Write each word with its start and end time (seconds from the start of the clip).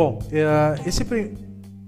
Bom, 0.00 0.18
é, 0.32 0.88
esse, 0.88 1.04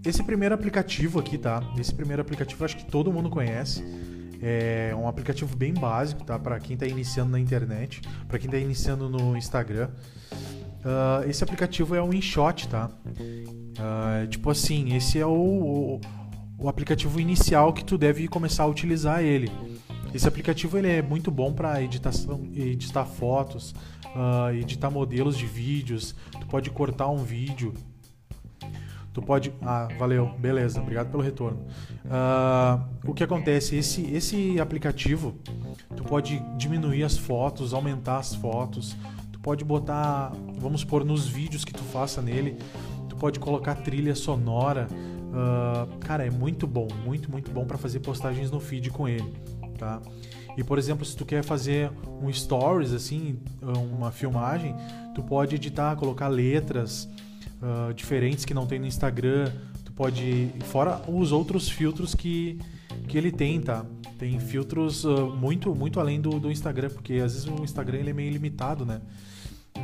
esse 0.05 0.23
primeiro 0.23 0.55
aplicativo 0.55 1.19
aqui, 1.19 1.39
tá? 1.39 1.63
Esse 1.79 1.95
primeiro 1.95 2.21
aplicativo 2.21 2.63
acho 2.63 2.77
que 2.77 2.85
todo 2.85 3.11
mundo 3.11 3.31
conhece. 3.31 3.83
É 4.43 4.95
um 4.95 5.09
aplicativo 5.09 5.57
bem 5.57 5.73
básico, 5.73 6.23
tá? 6.23 6.39
Para 6.39 6.61
quem 6.61 6.75
está 6.75 6.87
iniciando 6.87 7.31
na 7.31 7.41
internet, 7.41 8.03
para 8.29 8.39
quem 8.39 8.49
está 8.49 8.59
iniciando 8.59 9.09
no 9.09 9.35
Instagram. 9.35 9.89
Uh, 10.85 11.27
esse 11.27 11.43
aplicativo 11.43 11.95
é 11.95 12.03
o 12.03 12.13
InShot, 12.13 12.69
tá? 12.69 12.91
Uh, 13.07 14.27
tipo 14.27 14.51
assim, 14.51 14.95
esse 14.95 15.19
é 15.19 15.25
o, 15.25 15.31
o, 15.31 16.01
o, 16.59 16.69
aplicativo 16.69 17.19
inicial 17.19 17.73
que 17.73 17.83
tu 17.83 17.97
deve 17.97 18.29
começar 18.29 18.65
a 18.65 18.67
utilizar 18.67 19.23
ele. 19.23 19.51
Esse 20.13 20.29
aplicativo 20.29 20.77
ele 20.77 20.89
é 20.89 21.01
muito 21.01 21.31
bom 21.31 21.51
para 21.51 21.81
editar 21.83 23.07
fotos, 23.07 23.75
uh, 24.15 24.55
editar 24.55 24.91
modelos 24.91 25.39
de 25.39 25.47
vídeos. 25.47 26.15
Tu 26.39 26.47
pode 26.47 26.69
cortar 26.69 27.09
um 27.09 27.25
vídeo. 27.25 27.73
Tu 29.13 29.21
pode. 29.21 29.53
Ah, 29.61 29.89
valeu, 29.99 30.31
beleza, 30.39 30.81
obrigado 30.81 31.11
pelo 31.11 31.23
retorno. 31.23 31.67
o 33.07 33.13
que 33.13 33.23
acontece? 33.23 33.77
Esse, 33.77 34.07
esse 34.15 34.59
aplicativo, 34.59 35.35
tu 35.97 36.03
pode 36.03 36.39
diminuir 36.57 37.05
as 37.05 37.19
fotos, 37.19 37.75
aumentar 37.75 38.19
as 38.19 38.35
fotos 38.35 38.97
pode 39.43 39.65
botar, 39.65 40.33
vamos 40.57 40.83
supor, 40.83 41.05
nos 41.05 41.27
vídeos 41.27 41.65
que 41.65 41.73
tu 41.73 41.83
faça 41.83 42.23
nele, 42.23 42.57
tu 43.09 43.17
pode 43.17 43.41
colocar 43.41 43.75
trilha 43.75 44.15
sonora. 44.15 44.87
Uh, 44.93 45.99
cara, 45.99 46.25
é 46.25 46.31
muito 46.31 46.67
bom, 46.67 46.87
muito, 47.05 47.31
muito 47.31 47.51
bom 47.51 47.65
para 47.65 47.77
fazer 47.77 48.01
postagens 48.01 48.51
no 48.51 48.61
feed 48.61 48.91
com 48.91 49.09
ele, 49.09 49.35
tá? 49.79 50.01
E 50.57 50.63
por 50.63 50.79
exemplo, 50.79 51.05
se 51.05 51.17
tu 51.17 51.25
quer 51.25 51.43
fazer 51.43 51.91
um 52.23 52.31
stories 52.31 52.93
assim, 52.93 53.39
uma 53.91 54.13
filmagem, 54.13 54.77
tu 55.15 55.23
pode 55.23 55.55
editar, 55.57 55.97
colocar 55.97 56.29
letras 56.29 57.09
uh, 57.63 57.95
diferentes 57.95 58.45
que 58.45 58.53
não 58.53 58.67
tem 58.67 58.79
no 58.79 58.87
Instagram. 58.87 59.51
Tu 59.85 59.93
pode, 59.93 60.51
fora 60.65 61.01
os 61.09 61.33
outros 61.33 61.69
filtros 61.69 62.15
que, 62.15 62.59
que 63.09 63.17
ele 63.17 63.31
tem, 63.31 63.61
tá? 63.61 63.87
Tem 64.19 64.39
filtros 64.39 65.05
uh, 65.05 65.27
muito, 65.29 65.75
muito 65.75 66.01
além 66.01 66.21
do, 66.21 66.39
do 66.39 66.51
Instagram, 66.51 66.91
porque 66.91 67.15
às 67.15 67.33
vezes 67.33 67.47
o 67.47 67.63
Instagram 67.63 67.99
ele 67.99 68.11
é 68.11 68.13
meio 68.13 68.31
limitado, 68.33 68.85
né? 68.85 69.01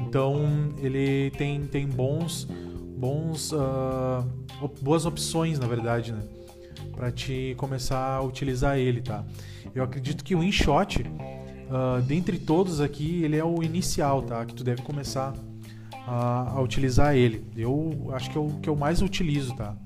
Então 0.06 0.74
ele 0.78 1.30
tem, 1.32 1.62
tem 1.66 1.86
bons, 1.86 2.46
bons 2.96 3.52
uh, 3.52 4.26
boas 4.82 5.06
opções, 5.06 5.58
na 5.58 5.66
verdade, 5.66 6.12
né? 6.12 6.22
Para 6.94 7.10
te 7.10 7.54
começar 7.56 8.16
a 8.16 8.22
utilizar 8.22 8.78
ele, 8.78 9.00
tá? 9.00 9.24
Eu 9.74 9.84
acredito 9.84 10.24
que 10.24 10.34
o 10.34 10.42
InShot, 10.42 11.02
uh, 11.02 12.02
dentre 12.02 12.38
todos 12.38 12.80
aqui, 12.80 13.22
ele 13.22 13.36
é 13.36 13.44
o 13.44 13.62
inicial, 13.62 14.22
tá? 14.22 14.44
Que 14.44 14.54
tu 14.54 14.64
deve 14.64 14.82
começar 14.82 15.34
a, 16.08 16.52
a 16.52 16.60
utilizar 16.60 17.14
ele. 17.14 17.44
Eu 17.54 18.10
acho 18.14 18.30
que 18.30 18.38
é 18.38 18.40
o 18.40 18.48
que 18.60 18.68
eu 18.68 18.74
mais 18.74 19.02
utilizo, 19.02 19.54
tá? 19.54 19.76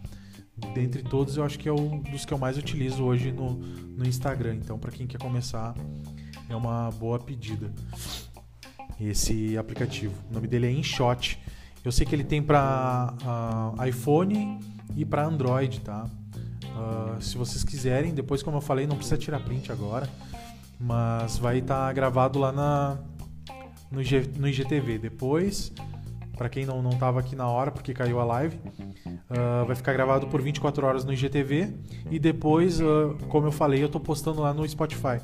Dentre 0.72 1.02
todos, 1.02 1.36
eu 1.36 1.44
acho 1.44 1.58
que 1.58 1.68
é 1.68 1.72
um 1.72 1.98
dos 1.98 2.24
que 2.24 2.32
eu 2.32 2.38
mais 2.38 2.56
utilizo 2.56 3.02
hoje 3.02 3.32
no, 3.32 3.54
no 3.54 4.06
Instagram. 4.06 4.54
Então, 4.54 4.78
para 4.78 4.92
quem 4.92 5.06
quer 5.06 5.18
começar, 5.18 5.74
é 6.48 6.54
uma 6.54 6.90
boa 6.92 7.18
pedida 7.18 7.72
esse 9.00 9.58
aplicativo. 9.58 10.14
O 10.30 10.34
nome 10.34 10.46
dele 10.46 10.66
é 10.66 10.70
InShot. 10.70 11.38
Eu 11.84 11.90
sei 11.90 12.06
que 12.06 12.14
ele 12.14 12.22
tem 12.22 12.40
para 12.40 13.14
uh, 13.22 13.74
ah, 13.76 13.88
iPhone 13.88 14.60
e 14.96 15.04
para 15.04 15.24
Android, 15.24 15.80
tá? 15.80 16.06
Uh, 16.64 17.20
se 17.20 17.36
vocês 17.36 17.64
quiserem, 17.64 18.14
depois 18.14 18.42
como 18.42 18.58
eu 18.58 18.60
falei, 18.60 18.86
não 18.86 18.96
precisa 18.96 19.18
tirar 19.18 19.40
print 19.40 19.72
agora, 19.72 20.08
mas 20.78 21.38
vai 21.38 21.58
estar 21.58 21.88
tá 21.88 21.92
gravado 21.92 22.38
lá 22.38 22.52
na 22.52 22.98
no, 23.90 24.02
G, 24.02 24.30
no 24.38 24.48
IGTV. 24.48 24.98
Depois, 24.98 25.72
para 26.36 26.48
quem 26.48 26.64
não 26.64 26.82
não 26.82 26.90
estava 26.90 27.20
aqui 27.20 27.36
na 27.36 27.48
hora 27.48 27.70
porque 27.70 27.92
caiu 27.92 28.20
a 28.20 28.24
live, 28.24 28.56
uh, 28.56 29.66
vai 29.66 29.76
ficar 29.76 29.92
gravado 29.92 30.26
por 30.26 30.40
24 30.40 30.86
horas 30.86 31.04
no 31.04 31.12
IGTV 31.12 31.74
e 32.10 32.18
depois, 32.18 32.80
como 33.28 33.46
eu 33.46 33.52
falei, 33.52 33.82
eu 33.82 33.86
estou 33.86 34.00
postando 34.00 34.40
lá 34.40 34.52
no 34.52 34.68
Spotify. 34.68 35.20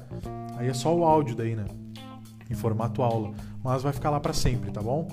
Aí 0.56 0.68
é 0.68 0.74
só 0.74 0.94
o 0.94 1.04
áudio 1.04 1.36
daí, 1.36 1.54
né? 1.54 1.64
Em 2.50 2.54
formato 2.54 3.02
aula 3.02 3.32
mas 3.62 3.82
vai 3.82 3.92
ficar 3.92 4.10
lá 4.10 4.20
para 4.20 4.32
sempre, 4.32 4.70
tá 4.70 4.80
bom? 4.80 5.08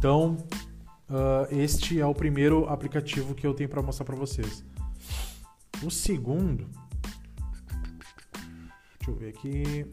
Então, 0.00 0.38
uh, 1.10 1.54
este 1.54 2.00
é 2.00 2.06
o 2.06 2.14
primeiro 2.14 2.66
aplicativo 2.70 3.34
que 3.34 3.46
eu 3.46 3.52
tenho 3.52 3.68
para 3.68 3.82
mostrar 3.82 4.06
para 4.06 4.16
vocês. 4.16 4.64
O 5.82 5.90
segundo, 5.90 6.66
deixa 8.96 9.10
eu 9.10 9.14
ver 9.14 9.28
aqui 9.28 9.84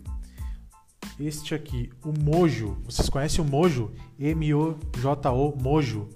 este 1.20 1.54
aqui, 1.54 1.90
o 2.06 2.14
Mojo. 2.18 2.78
Vocês 2.86 3.10
conhecem 3.10 3.44
o 3.44 3.46
Mojo? 3.46 3.92
M-O-J-O, 4.18 5.62
Mojo. 5.62 6.08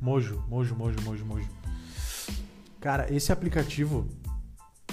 Mojo, 0.00 0.44
Mojo, 0.48 0.76
Mojo, 0.76 1.00
Mojo, 1.02 1.26
Mojo. 1.26 1.48
Cara, 2.80 3.12
esse 3.12 3.32
aplicativo, 3.32 4.06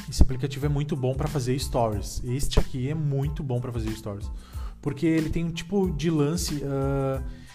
esse 0.10 0.24
aplicativo 0.24 0.66
é 0.66 0.70
muito 0.70 0.96
bom 0.96 1.14
para 1.14 1.28
fazer 1.28 1.60
stories. 1.60 2.24
Este 2.24 2.60
aqui 2.60 2.90
é 2.90 2.96
muito 2.96 3.44
bom 3.44 3.62
para 3.62 3.72
fazer 3.72 3.92
stories, 3.92 4.28
porque 4.82 5.06
ele 5.06 5.30
tem 5.30 5.46
um 5.46 5.52
tipo 5.52 5.92
de 5.92 6.10
lance. 6.10 6.56
Uh, 6.56 7.47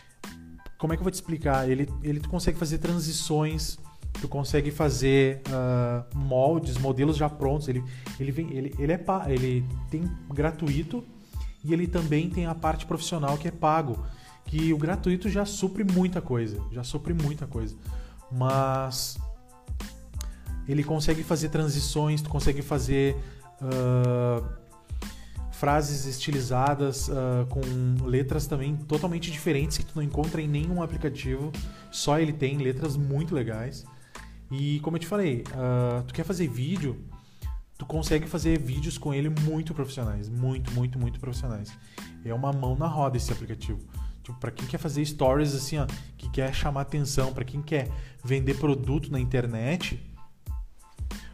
como 0.82 0.92
é 0.92 0.96
que 0.96 1.00
eu 1.00 1.04
vou 1.04 1.12
te 1.12 1.14
explicar? 1.14 1.70
Ele, 1.70 1.88
ele 2.02 2.18
consegue 2.18 2.58
fazer 2.58 2.78
transições, 2.78 3.78
tu 4.20 4.26
consegue 4.26 4.72
fazer 4.72 5.40
uh, 5.46 6.18
moldes, 6.18 6.76
modelos 6.76 7.16
já 7.16 7.28
prontos. 7.30 7.68
Ele, 7.68 7.84
ele 8.18 8.32
vem, 8.32 8.52
ele, 8.52 8.74
ele 8.76 8.92
é 8.92 9.00
ele 9.28 9.64
tem 9.88 10.02
gratuito 10.28 11.04
e 11.62 11.72
ele 11.72 11.86
também 11.86 12.28
tem 12.28 12.46
a 12.46 12.54
parte 12.54 12.84
profissional 12.84 13.38
que 13.38 13.46
é 13.46 13.52
pago, 13.52 14.04
que 14.44 14.72
o 14.72 14.76
gratuito 14.76 15.28
já 15.28 15.44
supre 15.44 15.84
muita 15.84 16.20
coisa, 16.20 16.60
já 16.72 16.82
supre 16.82 17.14
muita 17.14 17.46
coisa. 17.46 17.76
Mas 18.32 19.16
ele 20.66 20.82
consegue 20.82 21.22
fazer 21.22 21.50
transições, 21.50 22.22
tu 22.22 22.28
consegue 22.28 22.60
fazer 22.60 23.14
uh, 23.60 24.61
frases 25.62 26.06
estilizadas 26.06 27.06
uh, 27.06 27.46
com 27.48 27.60
letras 28.04 28.48
também 28.48 28.74
totalmente 28.74 29.30
diferentes 29.30 29.78
que 29.78 29.84
tu 29.84 29.92
não 29.94 30.02
encontra 30.02 30.42
em 30.42 30.48
nenhum 30.48 30.82
aplicativo, 30.82 31.52
só 31.88 32.18
ele 32.18 32.32
tem 32.32 32.58
letras 32.58 32.96
muito 32.96 33.32
legais. 33.32 33.84
E 34.50 34.80
como 34.80 34.96
eu 34.96 35.00
te 35.00 35.06
falei, 35.06 35.44
uh, 35.52 36.02
tu 36.02 36.12
quer 36.12 36.24
fazer 36.24 36.48
vídeo, 36.48 37.04
tu 37.78 37.86
consegue 37.86 38.26
fazer 38.26 38.58
vídeos 38.58 38.98
com 38.98 39.14
ele 39.14 39.28
muito 39.28 39.72
profissionais, 39.72 40.28
muito, 40.28 40.72
muito, 40.72 40.98
muito 40.98 41.20
profissionais. 41.20 41.72
É 42.24 42.34
uma 42.34 42.52
mão 42.52 42.74
na 42.74 42.88
roda 42.88 43.16
esse 43.16 43.32
aplicativo. 43.32 43.78
Tipo, 44.24 44.40
para 44.40 44.50
quem 44.50 44.66
quer 44.66 44.78
fazer 44.78 45.04
stories 45.04 45.54
assim, 45.54 45.78
ó, 45.78 45.86
que 46.18 46.28
quer 46.30 46.52
chamar 46.52 46.80
atenção, 46.80 47.32
para 47.32 47.44
quem 47.44 47.62
quer 47.62 47.88
vender 48.24 48.54
produto 48.54 49.12
na 49.12 49.20
internet, 49.20 50.02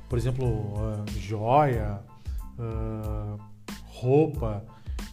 por 0.07 0.19
exemplo, 0.19 0.47
uh, 0.47 1.19
joia, 1.19 2.05
uh, 2.59 3.58
roupa, 3.99 4.65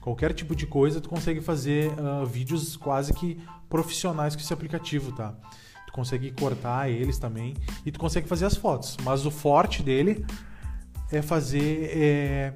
qualquer 0.01 0.33
tipo 0.33 0.55
de 0.55 0.67
coisa, 0.67 1.01
tu 1.01 1.09
consegue 1.09 1.41
fazer 1.41 1.91
uh, 1.99 2.25
vídeos 2.25 2.75
quase 2.77 3.13
que 3.13 3.39
profissionais 3.67 4.35
com 4.35 4.41
esse 4.41 4.53
aplicativo, 4.53 5.11
tá? 5.11 5.35
Tu 5.87 5.91
consegue 5.91 6.31
cortar 6.31 6.89
eles 6.89 7.17
também 7.17 7.55
e 7.85 7.91
tu 7.91 7.99
consegue 7.99 8.27
fazer 8.27 8.45
as 8.45 8.55
fotos, 8.55 8.97
mas 9.03 9.25
o 9.25 9.31
forte 9.31 9.81
dele 9.81 10.25
é 11.11 11.21
fazer 11.21 11.89
é, 11.91 12.53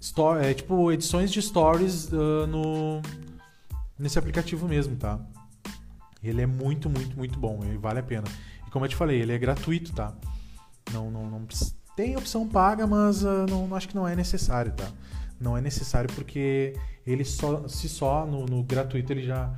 story, 0.00 0.46
é, 0.46 0.54
tipo 0.54 0.92
edições 0.92 1.30
de 1.30 1.40
stories 1.40 2.10
uh, 2.12 2.46
no 2.46 3.02
nesse 3.98 4.18
aplicativo 4.18 4.68
mesmo, 4.68 4.96
tá? 4.96 5.18
Ele 6.22 6.42
é 6.42 6.46
muito, 6.46 6.88
muito, 6.88 7.16
muito 7.16 7.38
bom, 7.38 7.60
ele 7.64 7.78
vale 7.78 8.00
a 8.00 8.02
pena. 8.02 8.26
E 8.66 8.70
como 8.70 8.84
eu 8.84 8.88
te 8.88 8.96
falei, 8.96 9.20
ele 9.20 9.32
é 9.32 9.38
gratuito, 9.38 9.92
tá? 9.92 10.14
Não, 10.92 11.10
não, 11.10 11.28
não 11.28 11.46
tem 11.98 12.16
opção 12.16 12.46
paga, 12.46 12.86
mas 12.86 13.24
uh, 13.24 13.44
não, 13.50 13.74
acho 13.74 13.88
que 13.88 13.96
não 13.96 14.06
é 14.06 14.14
necessário, 14.14 14.70
tá? 14.70 14.88
Não 15.40 15.56
é 15.56 15.60
necessário 15.60 16.08
porque 16.14 16.76
ele 17.04 17.24
só, 17.24 17.66
se 17.66 17.88
só 17.88 18.24
no, 18.24 18.46
no 18.46 18.62
gratuito 18.62 19.12
ele 19.12 19.24
já, 19.24 19.52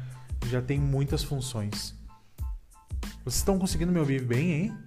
já 0.47 0.63
tem 0.63 0.81
muitas 0.81 1.23
funções. 1.23 1.95
Vocês 3.23 3.37
estão 3.37 3.59
conseguindo 3.59 3.93
me 3.93 3.99
ouvir 3.99 4.25
bem, 4.25 4.53
hein? 4.53 4.79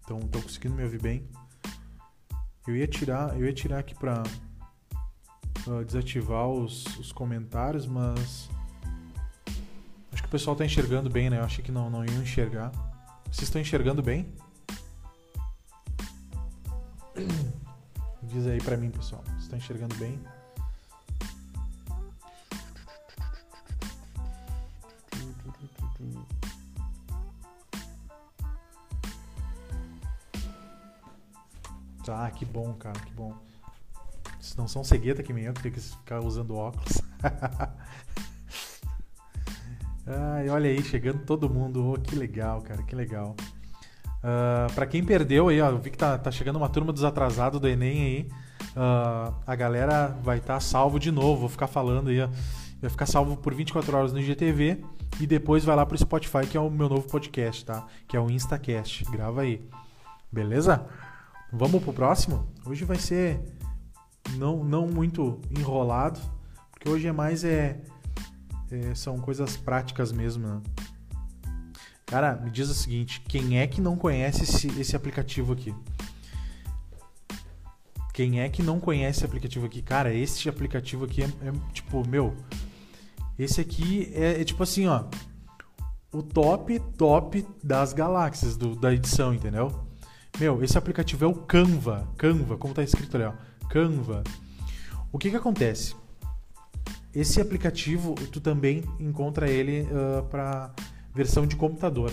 Estão 0.00 0.20
conseguindo 0.20 0.76
me 0.76 0.84
ouvir 0.84 1.02
bem? 1.02 1.28
Eu 2.64 2.76
ia 2.76 2.86
tirar, 2.86 3.36
eu 3.36 3.44
ia 3.44 3.52
tirar 3.52 3.80
aqui 3.80 3.96
para 3.96 4.22
uh, 5.66 5.84
desativar 5.84 6.46
os, 6.46 6.96
os, 6.96 7.10
comentários, 7.10 7.88
mas 7.88 8.48
acho 10.12 10.22
que 10.22 10.28
o 10.28 10.30
pessoal 10.30 10.54
está 10.54 10.64
enxergando 10.64 11.10
bem, 11.10 11.28
né? 11.28 11.38
Eu 11.38 11.44
achei 11.44 11.64
que 11.64 11.72
não, 11.72 11.90
não 11.90 12.04
iam 12.04 12.22
enxergar. 12.22 12.70
Vocês 13.24 13.48
estão 13.48 13.60
enxergando 13.60 14.00
bem? 14.00 14.32
Diz 18.40 18.48
aí 18.48 18.58
para 18.58 18.74
mim, 18.74 18.90
pessoal. 18.90 19.22
Você 19.26 19.40
está 19.40 19.58
enxergando 19.58 19.94
bem? 19.96 20.18
Tá, 32.02 32.30
que 32.30 32.46
bom, 32.46 32.72
cara, 32.72 32.98
que 33.00 33.12
bom. 33.12 33.34
Se 34.40 34.56
não 34.56 34.66
são 34.66 34.82
cegueta 34.82 35.22
que 35.22 35.34
me 35.34 35.52
tem 35.52 35.70
que 35.70 35.78
ficar 35.78 36.20
usando 36.20 36.56
óculos. 36.56 37.02
Ai, 40.06 40.48
olha 40.48 40.70
aí, 40.70 40.82
chegando 40.82 41.26
todo 41.26 41.50
mundo. 41.50 41.92
Oh, 41.92 42.00
que 42.00 42.16
legal, 42.16 42.62
cara, 42.62 42.82
que 42.84 42.96
legal. 42.96 43.36
Uh, 44.20 44.72
para 44.74 44.86
quem 44.86 45.02
perdeu 45.02 45.48
aí, 45.48 45.60
ó, 45.60 45.70
eu 45.70 45.78
vi 45.78 45.90
que 45.90 45.96
tá, 45.96 46.18
tá 46.18 46.30
chegando 46.30 46.56
uma 46.56 46.68
turma 46.68 46.92
dos 46.92 47.04
atrasados 47.04 47.60
do 47.60 47.68
Enem 47.68 48.02
aí. 48.02 48.28
Uh, 48.76 49.34
a 49.46 49.56
galera 49.56 50.08
vai 50.22 50.38
estar 50.38 50.54
tá 50.54 50.60
salvo 50.60 50.98
de 50.98 51.10
novo, 51.10 51.40
vou 51.40 51.48
ficar 51.48 51.66
falando 51.66 52.08
aí, 52.10 52.20
ó. 52.20 52.28
Vai 52.80 52.90
ficar 52.90 53.06
salvo 53.06 53.36
por 53.36 53.54
24 53.54 53.96
horas 53.96 54.12
no 54.12 54.20
IGTV 54.20 54.82
e 55.20 55.26
depois 55.26 55.64
vai 55.64 55.76
lá 55.76 55.84
pro 55.84 55.98
Spotify, 55.98 56.46
que 56.46 56.56
é 56.56 56.60
o 56.60 56.70
meu 56.70 56.88
novo 56.88 57.06
podcast, 57.08 57.64
tá? 57.64 57.86
Que 58.08 58.16
é 58.16 58.20
o 58.20 58.30
Instacast. 58.30 59.04
Grava 59.10 59.42
aí. 59.42 59.62
Beleza? 60.32 60.86
Vamos 61.52 61.82
pro 61.82 61.92
próximo? 61.92 62.48
Hoje 62.64 62.84
vai 62.84 62.96
ser 62.96 63.40
não, 64.36 64.64
não 64.64 64.86
muito 64.86 65.40
enrolado, 65.50 66.20
porque 66.70 66.88
hoje 66.88 67.06
é 67.06 67.12
mais 67.12 67.44
é, 67.44 67.80
é 68.70 68.94
são 68.94 69.18
coisas 69.18 69.56
práticas 69.56 70.12
mesmo, 70.12 70.46
né? 70.46 70.60
Cara, 72.10 72.34
me 72.34 72.50
diz 72.50 72.68
o 72.68 72.74
seguinte, 72.74 73.20
quem 73.20 73.60
é 73.60 73.68
que 73.68 73.80
não 73.80 73.96
conhece 73.96 74.42
esse, 74.42 74.66
esse 74.80 74.96
aplicativo 74.96 75.52
aqui? 75.52 75.72
Quem 78.12 78.40
é 78.40 78.48
que 78.48 78.64
não 78.64 78.80
conhece 78.80 79.20
esse 79.20 79.24
aplicativo 79.24 79.66
aqui? 79.66 79.80
Cara, 79.80 80.12
esse 80.12 80.48
aplicativo 80.48 81.04
aqui 81.04 81.22
é, 81.22 81.26
é 81.26 81.52
tipo, 81.72 82.04
meu, 82.08 82.36
esse 83.38 83.60
aqui 83.60 84.10
é, 84.12 84.40
é, 84.40 84.44
tipo 84.44 84.60
assim, 84.60 84.88
ó, 84.88 85.04
o 86.12 86.20
top, 86.20 86.80
top 86.98 87.46
das 87.62 87.92
galáxias 87.92 88.56
do, 88.56 88.74
da 88.74 88.92
edição, 88.92 89.32
entendeu? 89.32 89.70
Meu, 90.36 90.64
esse 90.64 90.76
aplicativo 90.76 91.24
é 91.24 91.28
o 91.28 91.34
Canva. 91.34 92.08
Canva, 92.18 92.56
como 92.56 92.74
tá 92.74 92.82
escrito 92.82 93.16
ali, 93.16 93.26
ó. 93.26 93.34
Canva. 93.68 94.24
O 95.12 95.18
que 95.18 95.30
que 95.30 95.36
acontece? 95.36 95.94
Esse 97.14 97.40
aplicativo, 97.40 98.16
tu 98.32 98.40
também 98.40 98.82
encontra 98.98 99.48
ele 99.48 99.82
uh, 99.82 100.24
para 100.24 100.74
versão 101.14 101.46
de 101.46 101.56
computador. 101.56 102.12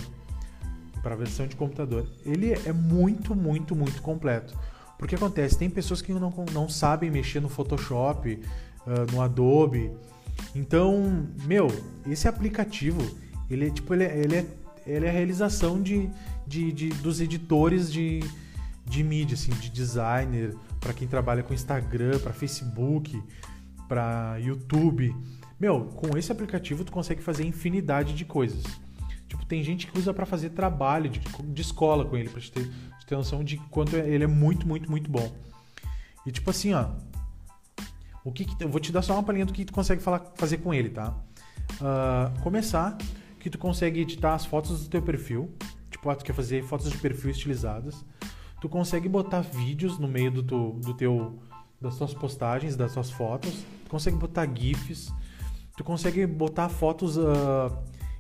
Para 1.02 1.16
versão 1.16 1.48
de 1.48 1.56
computador. 1.56 2.08
Ele 2.26 2.52
é 2.52 2.74
muito, 2.74 3.36
muito, 3.36 3.76
muito 3.76 4.02
completo. 4.02 4.58
Porque 4.98 5.16
acontece, 5.16 5.58
tem 5.58 5.70
pessoas 5.70 6.02
que 6.02 6.12
não, 6.12 6.34
não 6.52 6.68
sabem 6.68 7.12
mexer 7.12 7.40
no 7.40 7.50
Photoshop, 7.50 8.34
uh, 8.34 9.12
no 9.12 9.22
Adobe. 9.22 9.92
Então, 10.56 11.28
meu, 11.46 11.68
esse 12.10 12.28
aplicativo, 12.28 13.00
ele 13.50 13.68
é 13.68 13.70
tipo, 13.70 13.94
ele 13.94 14.04
é, 14.04 14.18
ele 14.18 14.36
é, 14.36 14.46
ele 14.86 15.06
é 15.06 15.10
a 15.10 15.12
realização 15.12 15.82
de, 15.82 16.10
de, 16.48 16.72
de, 16.72 16.90
dos 16.90 17.22
editores 17.22 17.92
de, 17.92 18.22
de 18.86 19.04
mídia, 19.04 19.36
assim, 19.36 19.52
de 19.52 19.70
designer, 19.70 20.56
para 20.80 20.94
quem 20.94 21.08
trabalha 21.08 21.44
com 21.44 21.54
Instagram, 21.54 22.18
para 22.20 22.34
Facebook, 22.34 23.22
para 23.88 24.38
YouTube. 24.40 25.16
Meu, 25.60 25.86
com 25.86 26.18
esse 26.18 26.32
aplicativo 26.32 26.84
tu 26.84 26.92
consegue 26.92 27.22
fazer 27.22 27.46
infinidade 27.46 28.14
de 28.14 28.26
coisas. 28.26 28.64
Tipo, 29.28 29.46
tem 29.46 29.62
gente 29.62 29.88
que 29.88 29.98
usa 29.98 30.14
para 30.14 30.26
fazer 30.26 30.52
trabalho 30.52 31.10
de, 31.10 31.20
de, 31.20 31.62
escola 31.62 32.06
com 32.06 32.16
ele, 32.16 32.30
pra 32.30 32.40
te 32.40 32.52
ter, 32.52 32.66
te 33.00 33.06
ter 33.06 33.16
noção 33.16 33.44
de 33.44 33.58
quanto 33.70 33.96
ele 33.96 34.24
é 34.24 34.28
muito, 34.28 34.68
muito, 34.68 34.90
muito 34.90 35.10
bom. 35.10 35.36
E 36.26 36.32
tipo 36.32 36.50
assim, 36.50 36.74
ó. 36.74 36.90
O 38.24 38.32
que, 38.32 38.44
que 38.44 38.64
eu 38.64 38.70
vou 38.70 38.80
te 38.80 38.92
dar 38.92 39.02
só 39.02 39.14
uma 39.14 39.24
palhinha 39.24 39.46
do 39.46 39.54
que 39.54 39.64
tu 39.64 39.72
consegue 39.72 40.02
falar, 40.02 40.34
fazer 40.36 40.58
com 40.58 40.74
ele, 40.74 40.90
tá? 40.90 41.16
Uh, 41.74 42.42
começar 42.42 42.98
que 43.40 43.50
tu 43.50 43.58
consegue 43.58 44.02
editar 44.02 44.34
as 44.34 44.46
fotos 44.46 44.84
do 44.84 44.90
teu 44.90 45.02
perfil. 45.02 45.54
Tipo, 45.90 46.10
ah, 46.10 46.16
tu 46.16 46.26
quer 46.26 46.34
fazer 46.34 46.64
fotos 46.64 46.92
de 46.92 46.98
perfil 46.98 47.32
estilizadas. 47.32 48.06
Tu 48.60 48.68
consegue 48.68 49.08
botar 49.08 49.42
vídeos 49.42 49.98
no 49.98 50.08
meio 50.08 50.32
do, 50.32 50.44
tu, 50.44 50.74
do 50.84 50.94
teu 50.94 51.40
das 51.80 51.98
tuas 51.98 52.14
postagens, 52.14 52.76
das 52.76 52.94
tuas 52.94 53.12
fotos. 53.12 53.54
Tu 53.86 53.90
consegue 53.90 54.18
botar 54.18 54.46
GIFs. 54.46 55.14
Tu 55.78 55.84
consegue 55.84 56.26
botar 56.26 56.70
fotos 56.70 57.18
uh, 57.18 57.72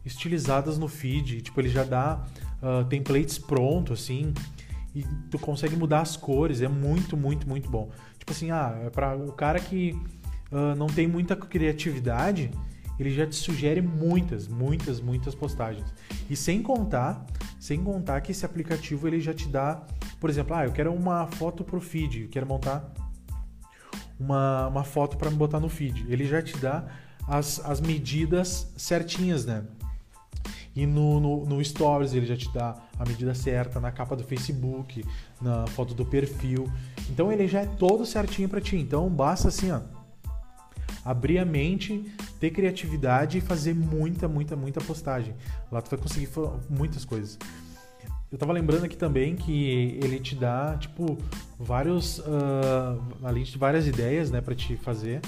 estilizadas 0.07 0.77
no 0.77 0.87
feed. 0.87 1.41
Tipo, 1.41 1.61
ele 1.61 1.69
já 1.69 1.83
dá 1.83 2.25
uh, 2.61 2.85
templates 2.85 3.37
pronto, 3.37 3.93
assim. 3.93 4.33
E 4.95 5.03
tu 5.29 5.37
consegue 5.37 5.75
mudar 5.75 6.01
as 6.01 6.17
cores. 6.17 6.61
É 6.61 6.67
muito, 6.67 7.15
muito, 7.15 7.47
muito 7.47 7.69
bom. 7.69 7.91
Tipo 8.17 8.31
assim, 8.31 8.51
ah, 8.51 8.79
é 8.85 8.89
para 8.89 9.15
o 9.15 9.31
cara 9.31 9.59
que 9.59 9.91
uh, 10.51 10.75
não 10.75 10.87
tem 10.87 11.07
muita 11.07 11.35
criatividade 11.35 12.49
ele 12.99 13.11
já 13.11 13.27
te 13.27 13.35
sugere 13.35 13.81
muitas, 13.81 14.47
muitas, 14.47 14.99
muitas 14.99 15.35
postagens. 15.35 15.85
E 16.29 16.35
sem 16.35 16.61
contar, 16.61 17.25
sem 17.59 17.83
contar 17.83 18.21
que 18.21 18.31
esse 18.31 18.45
aplicativo 18.45 19.07
ele 19.07 19.19
já 19.19 19.33
te 19.33 19.47
dá, 19.47 19.83
por 20.19 20.29
exemplo, 20.29 20.55
ah, 20.55 20.65
eu 20.65 20.71
quero 20.71 20.91
uma 20.91 21.27
foto 21.27 21.63
pro 21.63 21.79
feed, 21.79 22.23
eu 22.23 22.29
quero 22.29 22.47
montar 22.47 22.91
uma, 24.19 24.67
uma 24.67 24.83
foto 24.83 25.15
para 25.15 25.29
botar 25.29 25.59
no 25.59 25.69
feed. 25.69 26.05
Ele 26.11 26.25
já 26.25 26.41
te 26.41 26.57
dá 26.57 26.85
as, 27.27 27.59
as 27.63 27.79
medidas 27.79 28.71
certinhas, 28.75 29.45
né? 29.45 29.63
E 30.77 30.85
no, 30.85 31.19
no, 31.19 31.43
no, 31.43 31.65
Stories 31.65 32.13
ele 32.13 32.27
já 32.27 32.37
te 32.37 32.53
dá 32.53 32.75
a 32.99 33.03
medida 33.03 33.33
certa, 33.33 33.79
na 33.79 33.91
capa 33.91 34.15
do 34.15 34.23
Facebook, 34.23 35.03
na 35.41 35.65
foto 35.65 35.95
do 35.95 36.05
perfil. 36.05 36.71
Então 37.09 37.31
ele 37.31 37.47
já 37.47 37.61
é 37.61 37.65
todo 37.65 38.05
certinho 38.05 38.47
para 38.47 38.61
ti. 38.61 38.77
Então 38.77 39.09
basta 39.09 39.47
assim, 39.47 39.71
ó, 39.71 39.79
abrir 41.03 41.39
a 41.39 41.45
mente, 41.45 42.05
ter 42.39 42.51
criatividade 42.51 43.39
e 43.39 43.41
fazer 43.41 43.73
muita, 43.73 44.27
muita, 44.27 44.55
muita 44.55 44.79
postagem. 44.79 45.33
Lá 45.71 45.81
tu 45.81 45.89
vai 45.89 45.97
conseguir 45.97 46.29
muitas 46.69 47.03
coisas. 47.03 47.39
Eu 48.31 48.37
tava 48.37 48.53
lembrando 48.53 48.83
aqui 48.83 48.95
também 48.95 49.35
que 49.35 49.97
ele 50.03 50.19
te 50.19 50.35
dá, 50.35 50.77
tipo, 50.77 51.17
vários. 51.57 52.19
Uh, 52.19 53.01
além 53.23 53.41
de 53.43 53.57
várias 53.57 53.87
ideias, 53.87 54.29
né, 54.29 54.41
pra 54.41 54.53
te 54.53 54.75
fazer 54.75 55.21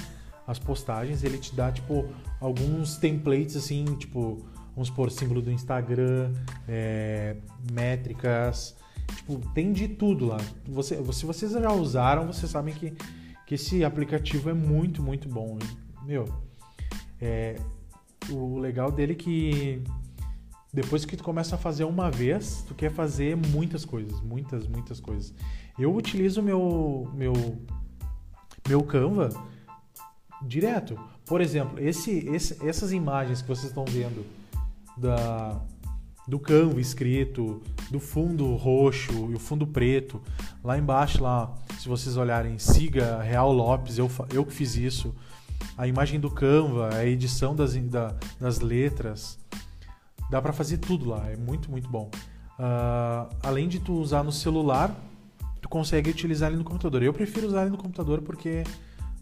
as 0.46 0.60
postagens, 0.60 1.24
ele 1.24 1.40
te 1.40 1.56
dá, 1.56 1.72
tipo, 1.72 2.06
alguns 2.40 2.98
templates, 2.98 3.56
assim, 3.56 3.84
tipo, 3.96 4.46
vamos 4.80 4.88
supor, 4.88 5.12
símbolo 5.12 5.42
do 5.42 5.52
Instagram, 5.52 6.32
é, 6.66 7.36
métricas. 7.70 8.78
Tipo, 9.14 9.38
tem 9.54 9.74
de 9.74 9.90
tudo 9.90 10.26
lá. 10.26 10.38
Você, 10.66 10.96
se 11.12 11.26
vocês 11.26 11.52
já 11.52 11.74
usaram, 11.74 12.28
vocês 12.28 12.50
sabem 12.50 12.74
que 12.74 12.94
que 13.46 13.56
esse 13.56 13.84
aplicativo 13.84 14.52
é 14.52 14.54
muito, 14.54 15.02
muito 15.02 15.28
bom. 15.28 15.58
Meu, 16.06 16.26
é, 17.20 17.56
o 18.30 18.60
legal 18.60 18.92
dele 18.92 19.14
é 19.14 19.16
que 19.16 19.84
depois 20.72 21.04
que 21.04 21.18
tu 21.18 21.24
começa 21.24 21.56
a 21.56 21.58
fazer 21.58 21.84
uma 21.84 22.12
vez, 22.12 22.64
tu 22.68 22.76
quer 22.76 22.92
fazer 22.92 23.36
muitas 23.36 23.84
coisas, 23.84 24.22
muitas, 24.22 24.68
muitas 24.68 25.00
coisas. 25.00 25.34
Eu 25.80 25.94
utilizo 25.96 26.44
meu 26.44 27.10
meu 27.14 27.34
meu 28.68 28.84
Canva 28.84 29.30
direto. 30.44 30.98
Por 31.26 31.42
exemplo, 31.42 31.80
esse, 31.80 32.12
esse, 32.30 32.66
essas 32.66 32.92
imagens 32.92 33.42
que 33.42 33.48
vocês 33.48 33.70
estão 33.70 33.84
vendo 33.84 34.39
da 35.00 35.62
do 36.30 36.40
Canva 36.40 36.80
escrito, 36.80 37.62
do 37.90 38.00
fundo 38.00 38.56
roxo 38.56 39.32
e 39.32 39.34
o 39.34 39.40
fundo 39.40 39.66
preto. 39.66 40.22
Lá 40.64 40.78
embaixo, 40.78 41.24
lá, 41.24 41.56
se 41.80 41.90
vocês 41.90 42.16
olharem, 42.16 42.60
siga 42.60 43.20
Real 43.22 43.52
Lopes, 43.52 43.98
eu, 43.98 44.10
eu 44.32 44.46
que 44.46 44.54
fiz 44.54 44.76
isso. 44.76 45.14
A 45.76 45.88
imagem 45.88 46.20
do 46.20 46.30
Canva, 46.30 46.94
a 46.94 47.06
edição 47.06 47.56
das, 47.56 47.76
da, 47.76 48.16
das 48.40 48.60
letras. 48.60 49.40
Dá 50.30 50.40
para 50.40 50.54
fazer 50.54 50.78
tudo 50.78 51.10
lá, 51.10 51.28
é 51.28 51.36
muito, 51.36 51.72
muito 51.72 51.90
bom. 51.90 52.12
Uh, 52.60 53.36
além 53.42 53.68
de 53.68 53.80
tu 53.80 53.94
usar 53.94 54.24
no 54.24 54.32
celular, 54.32 54.96
tu 55.60 55.68
consegue 55.68 56.12
utilizar 56.12 56.50
ele 56.50 56.58
no 56.58 56.64
computador. 56.64 57.02
Eu 57.02 57.14
prefiro 57.14 57.48
usar 57.48 57.62
ele 57.62 57.72
no 57.72 57.78
computador 57.78 58.22
porque 58.22 58.64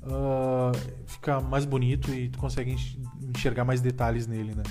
uh, 0.03 0.77
fica 1.05 1.39
mais 1.39 1.63
bonito 1.63 2.13
e 2.13 2.27
tu 2.27 2.37
consegue 2.37 2.75
enxergar 3.33 3.63
mais 3.63 3.79
detalhes 3.79 4.27
nele, 4.27 4.53
né? 4.53 4.63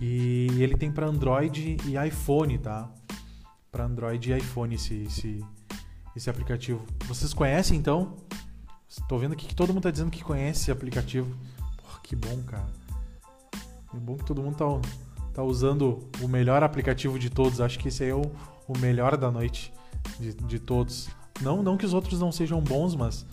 E 0.00 0.46
ele 0.58 0.76
tem 0.76 0.90
para 0.90 1.06
Android 1.06 1.76
e 1.84 2.06
iPhone, 2.06 2.56
tá? 2.58 2.90
Para 3.70 3.84
Android 3.84 4.32
e 4.32 4.38
iPhone 4.38 4.74
esse, 4.74 5.02
esse, 5.02 5.44
esse 6.16 6.30
aplicativo. 6.30 6.84
Vocês 7.06 7.34
conhecem 7.34 7.78
então? 7.78 8.16
Estou 8.88 9.18
vendo 9.18 9.32
aqui 9.32 9.46
que 9.46 9.54
todo 9.54 9.68
mundo 9.68 9.80
está 9.80 9.90
dizendo 9.90 10.10
que 10.10 10.24
conhece 10.24 10.62
esse 10.62 10.70
aplicativo. 10.70 11.36
Porra, 11.76 12.00
que 12.02 12.16
bom, 12.16 12.42
cara. 12.44 12.66
É 13.94 13.98
bom 13.98 14.16
que 14.16 14.24
todo 14.24 14.42
mundo 14.42 14.56
tá, 14.56 14.64
tá 15.34 15.42
usando 15.42 16.08
o 16.22 16.26
melhor 16.26 16.62
aplicativo 16.62 17.18
de 17.18 17.28
todos. 17.28 17.60
Acho 17.60 17.78
que 17.78 17.88
esse 17.88 18.02
aí 18.02 18.10
é 18.10 18.14
o, 18.14 18.22
o 18.66 18.78
melhor 18.78 19.16
da 19.16 19.30
noite 19.30 19.72
de, 20.18 20.32
de 20.32 20.58
todos. 20.58 21.08
Não, 21.42 21.62
não 21.62 21.76
que 21.76 21.84
os 21.84 21.92
outros 21.92 22.18
não 22.18 22.32
sejam 22.32 22.60
bons, 22.60 22.94
mas 22.94 23.26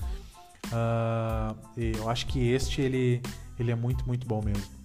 uh, 0.68 1.56
eu 1.76 2.10
acho 2.10 2.28
que 2.28 2.50
este 2.50 2.82
ele, 2.82 3.22
ele 3.58 3.72
é 3.72 3.76
muito, 3.76 4.06
muito 4.06 4.28
bom 4.28 4.42
mesmo. 4.44 4.76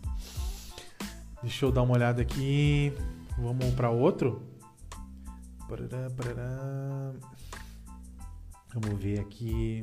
Deixa 1.42 1.64
eu 1.66 1.72
dar 1.72 1.82
uma 1.82 1.94
olhada 1.94 2.22
aqui. 2.22 2.92
Vamos 3.36 3.74
para 3.74 3.90
outro. 3.90 4.42
Parará, 5.68 6.08
parará. 6.10 7.12
Vamos 8.72 9.02
ver 9.02 9.20
aqui. 9.20 9.82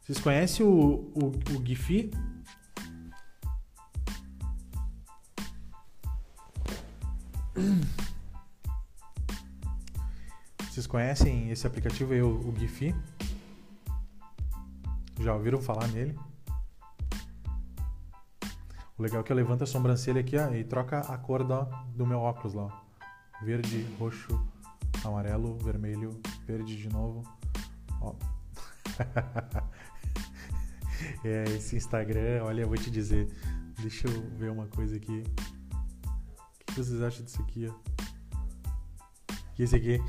Vocês 0.00 0.18
conhecem 0.20 0.64
o, 0.64 1.10
o, 1.14 1.32
o 1.56 1.66
Giphy? 1.66 2.10
Vocês 10.70 10.86
conhecem 10.86 11.50
esse 11.50 11.66
aplicativo 11.66 12.12
aí, 12.12 12.22
o, 12.22 12.48
o 12.48 12.54
Giphy? 12.58 12.94
Já 15.20 15.34
ouviram 15.34 15.60
falar 15.60 15.88
nele? 15.88 16.18
O 18.96 19.02
legal 19.02 19.20
é 19.20 19.24
que 19.24 19.32
eu 19.32 19.36
levanto 19.36 19.64
a 19.64 19.66
sobrancelha 19.66 20.20
aqui 20.20 20.36
ó, 20.36 20.54
e 20.54 20.62
troca 20.62 21.00
a 21.00 21.18
cor 21.18 21.42
do, 21.42 22.06
meu 22.06 22.20
óculos 22.20 22.54
lá. 22.54 22.84
Verde, 23.42 23.84
roxo, 23.98 24.40
amarelo, 25.04 25.58
vermelho, 25.58 26.20
verde 26.46 26.76
de 26.76 26.88
novo. 26.88 27.24
Ó. 28.00 28.14
é, 31.24 31.42
esse 31.56 31.74
Instagram, 31.74 32.44
olha, 32.44 32.62
eu 32.62 32.68
vou 32.68 32.76
te 32.76 32.88
dizer. 32.88 33.28
Deixa 33.80 34.06
eu 34.06 34.30
ver 34.36 34.52
uma 34.52 34.68
coisa 34.68 34.96
aqui. 34.96 35.24
O 36.60 36.64
que 36.66 36.76
vocês 36.76 37.02
acham 37.02 37.24
disso 37.24 37.42
aqui, 37.42 37.68
ó? 37.68 37.74
Esse 39.58 39.74
aqui? 39.74 40.00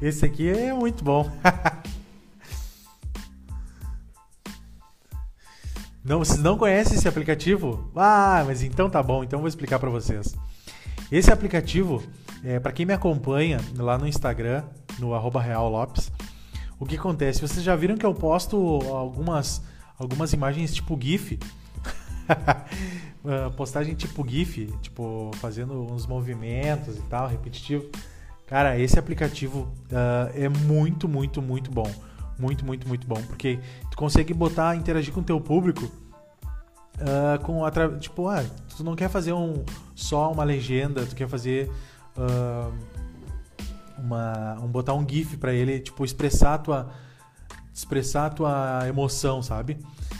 esse 0.02 0.26
aqui 0.26 0.50
é 0.50 0.74
muito 0.74 1.02
bom. 1.02 1.26
Não, 6.08 6.20
vocês 6.20 6.38
não 6.38 6.56
conhecem 6.56 6.96
esse 6.96 7.06
aplicativo? 7.06 7.90
Ah, 7.94 8.42
mas 8.46 8.62
então 8.62 8.88
tá 8.88 9.02
bom, 9.02 9.22
então 9.22 9.40
vou 9.40 9.48
explicar 9.48 9.78
para 9.78 9.90
vocês. 9.90 10.34
Esse 11.12 11.30
aplicativo, 11.30 12.02
é, 12.42 12.58
para 12.58 12.72
quem 12.72 12.86
me 12.86 12.94
acompanha 12.94 13.60
lá 13.76 13.98
no 13.98 14.08
Instagram, 14.08 14.64
no 14.98 15.10
@reallopes, 15.38 16.10
o 16.80 16.86
que 16.86 16.96
acontece? 16.96 17.42
Vocês 17.42 17.62
já 17.62 17.76
viram 17.76 17.94
que 17.94 18.06
eu 18.06 18.14
posto 18.14 18.56
algumas 18.90 19.60
algumas 19.98 20.32
imagens 20.32 20.74
tipo 20.74 20.98
GIF? 21.00 21.38
Ah, 23.24 23.50
postagem 23.50 23.94
tipo 23.94 24.26
GIF, 24.26 24.72
tipo 24.80 25.32
fazendo 25.34 25.92
uns 25.92 26.06
movimentos 26.06 26.96
e 26.96 27.02
tal, 27.02 27.28
repetitivo. 27.28 27.84
Cara, 28.46 28.78
esse 28.78 28.98
aplicativo 28.98 29.68
uh, 29.90 30.30
é 30.32 30.48
muito, 30.48 31.06
muito, 31.06 31.42
muito 31.42 31.70
bom. 31.70 31.90
Muito, 32.38 32.64
muito, 32.64 32.86
muito 32.86 33.06
bom. 33.06 33.20
Porque 33.22 33.58
tu 33.90 33.96
consegue 33.96 34.32
botar, 34.32 34.76
interagir 34.76 35.12
com 35.12 35.20
o 35.20 35.24
teu 35.24 35.40
público 35.40 35.90
uh, 36.98 37.42
com 37.42 37.62
tipo, 37.98 38.28
ah, 38.28 38.44
tu 38.76 38.84
não 38.84 38.94
quer 38.94 39.08
fazer 39.08 39.32
um 39.32 39.64
só 39.94 40.30
uma 40.30 40.44
legenda, 40.44 41.04
tu 41.06 41.14
quer 41.14 41.28
fazer 41.28 41.70
uh, 42.16 42.72
uma 43.98 44.58
um 44.60 44.68
botar 44.68 44.94
um 44.94 45.06
gif 45.08 45.36
para 45.36 45.52
ele, 45.52 45.80
tipo, 45.80 46.04
expressar 46.04 46.54
a 46.54 46.58
tua 46.58 46.90
expressar 47.74 48.26
a 48.26 48.30
tua 48.30 48.88
emoção, 48.88 49.42
sabe? 49.42 49.78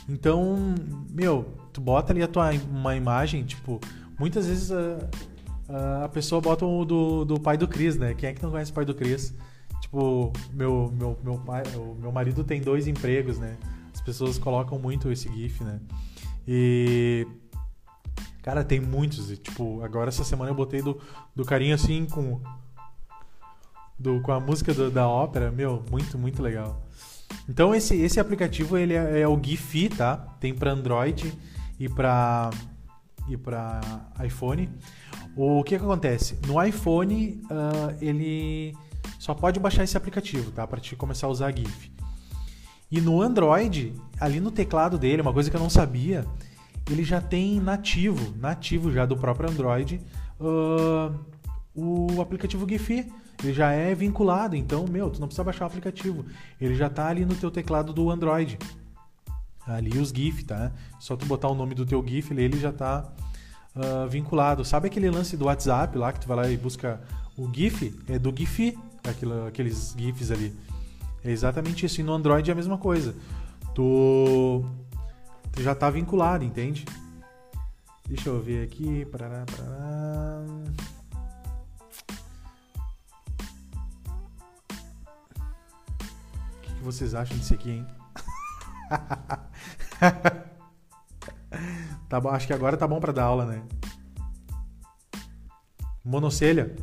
Então, 0.08 0.74
meu, 1.10 1.44
tu 1.72 1.80
bota 1.80 2.12
ali 2.12 2.22
a 2.22 2.28
tua 2.28 2.52
uma 2.70 2.94
imagem, 2.96 3.44
tipo, 3.44 3.80
muitas 4.18 4.46
vezes 4.46 4.70
a, 4.70 6.04
a 6.04 6.08
pessoa 6.08 6.40
bota 6.40 6.64
o 6.64 6.84
do, 6.84 7.24
do 7.24 7.40
pai 7.40 7.56
do 7.56 7.66
Cris, 7.66 7.96
né? 7.96 8.14
Quem 8.14 8.30
é 8.30 8.32
que 8.32 8.42
não 8.42 8.50
conhece 8.50 8.70
o 8.70 8.74
pai 8.74 8.84
do 8.84 8.94
Cris? 8.94 9.34
Tipo, 9.80 10.32
meu, 10.52 10.92
meu, 10.92 11.18
meu, 11.22 11.38
pai, 11.38 11.62
meu 11.98 12.12
marido 12.12 12.44
tem 12.44 12.60
dois 12.60 12.86
empregos, 12.86 13.38
né? 13.38 13.56
As 13.94 14.00
pessoas 14.00 14.38
colocam 14.38 14.78
muito 14.78 15.10
esse 15.10 15.32
GIF, 15.32 15.62
né? 15.62 15.80
E. 16.46 17.26
Cara, 18.42 18.64
tem 18.64 18.80
muitos. 18.80 19.30
E, 19.30 19.36
tipo, 19.36 19.82
agora 19.82 20.08
essa 20.08 20.24
semana 20.24 20.50
eu 20.50 20.54
botei 20.54 20.82
do, 20.82 21.00
do 21.34 21.44
carinho 21.44 21.74
assim 21.74 22.06
com. 22.06 22.40
Do, 23.98 24.20
com 24.20 24.32
a 24.32 24.40
música 24.40 24.72
do, 24.72 24.90
da 24.90 25.08
ópera. 25.08 25.50
Meu, 25.50 25.82
muito, 25.90 26.18
muito 26.18 26.42
legal. 26.42 26.84
Então 27.48 27.74
esse, 27.74 27.96
esse 27.96 28.20
aplicativo 28.20 28.76
ele 28.76 28.94
é, 28.94 29.20
é 29.20 29.28
o 29.28 29.42
Giphy, 29.42 29.88
tá? 29.88 30.16
Tem 30.40 30.54
para 30.54 30.72
Android 30.72 31.32
e 31.78 31.88
para 31.88 32.50
e 33.28 33.36
para 33.36 33.80
iPhone. 34.24 34.70
O 35.36 35.62
que, 35.62 35.78
que 35.78 35.84
acontece? 35.84 36.38
No 36.46 36.62
iPhone 36.62 37.40
uh, 37.44 37.96
ele 38.00 38.74
só 39.18 39.34
pode 39.34 39.60
baixar 39.60 39.84
esse 39.84 39.96
aplicativo, 39.96 40.50
tá? 40.50 40.66
Para 40.66 40.80
te 40.80 40.96
começar 40.96 41.26
a 41.26 41.30
usar 41.30 41.56
GIF. 41.56 41.90
E 42.90 43.00
no 43.00 43.20
Android, 43.20 43.94
ali 44.18 44.40
no 44.40 44.50
teclado 44.50 44.98
dele, 44.98 45.20
uma 45.20 45.32
coisa 45.32 45.50
que 45.50 45.56
eu 45.56 45.60
não 45.60 45.68
sabia, 45.68 46.24
ele 46.90 47.04
já 47.04 47.20
tem 47.20 47.60
nativo, 47.60 48.34
nativo 48.38 48.90
já 48.90 49.04
do 49.04 49.16
próprio 49.16 49.50
Android, 49.50 50.00
uh, 50.40 51.14
o 51.74 52.20
aplicativo 52.20 52.66
Giphy. 52.68 53.12
Ele 53.42 53.52
já 53.52 53.70
é 53.70 53.94
vinculado, 53.94 54.56
então, 54.56 54.84
meu, 54.90 55.10
tu 55.10 55.20
não 55.20 55.28
precisa 55.28 55.44
baixar 55.44 55.64
o 55.64 55.68
aplicativo. 55.68 56.24
Ele 56.60 56.74
já 56.74 56.90
tá 56.90 57.06
ali 57.06 57.24
no 57.24 57.36
teu 57.36 57.52
teclado 57.52 57.92
do 57.92 58.10
Android. 58.10 58.58
Ali 59.64 59.96
os 59.98 60.08
GIF, 60.08 60.44
tá? 60.44 60.72
Só 60.98 61.14
tu 61.14 61.24
botar 61.24 61.48
o 61.48 61.54
nome 61.54 61.74
do 61.74 61.86
teu 61.86 62.04
GIF, 62.04 62.32
ele 62.32 62.58
já 62.58 62.72
tá 62.72 63.12
uh, 63.76 64.08
vinculado. 64.08 64.64
Sabe 64.64 64.88
aquele 64.88 65.08
lance 65.08 65.36
do 65.36 65.44
WhatsApp 65.44 65.96
lá 65.96 66.12
que 66.12 66.20
tu 66.20 66.26
vai 66.26 66.36
lá 66.36 66.50
e 66.50 66.56
busca 66.56 67.00
o 67.36 67.48
GIF? 67.52 67.94
É 68.08 68.18
do 68.18 68.34
Giphy, 68.36 68.76
aquilo, 69.04 69.46
aqueles 69.46 69.94
GIFs 69.96 70.30
ali. 70.30 70.54
É 71.24 71.30
exatamente 71.30 71.86
isso. 71.86 72.00
E 72.00 72.04
no 72.04 72.12
Android 72.12 72.48
é 72.48 72.52
a 72.52 72.56
mesma 72.56 72.78
coisa. 72.78 73.14
Tu, 73.74 74.64
tu 75.52 75.62
já 75.62 75.72
está 75.72 75.90
vinculado, 75.90 76.44
entende? 76.44 76.84
Deixa 78.08 78.30
eu 78.30 78.42
ver 78.42 78.64
aqui. 78.64 79.04
Parará, 79.06 79.44
parará. 79.56 80.44
O 86.56 86.60
que, 86.62 86.74
que 86.74 86.82
vocês 86.82 87.14
acham 87.14 87.36
disso 87.36 87.54
aqui, 87.54 87.70
hein? 87.70 87.86
tá 92.08 92.20
bom, 92.20 92.30
acho 92.30 92.46
que 92.46 92.52
agora 92.52 92.76
tá 92.76 92.86
bom 92.86 93.00
para 93.00 93.12
dar 93.12 93.24
aula, 93.24 93.44
né? 93.44 93.60
Monocelha. 96.04 96.76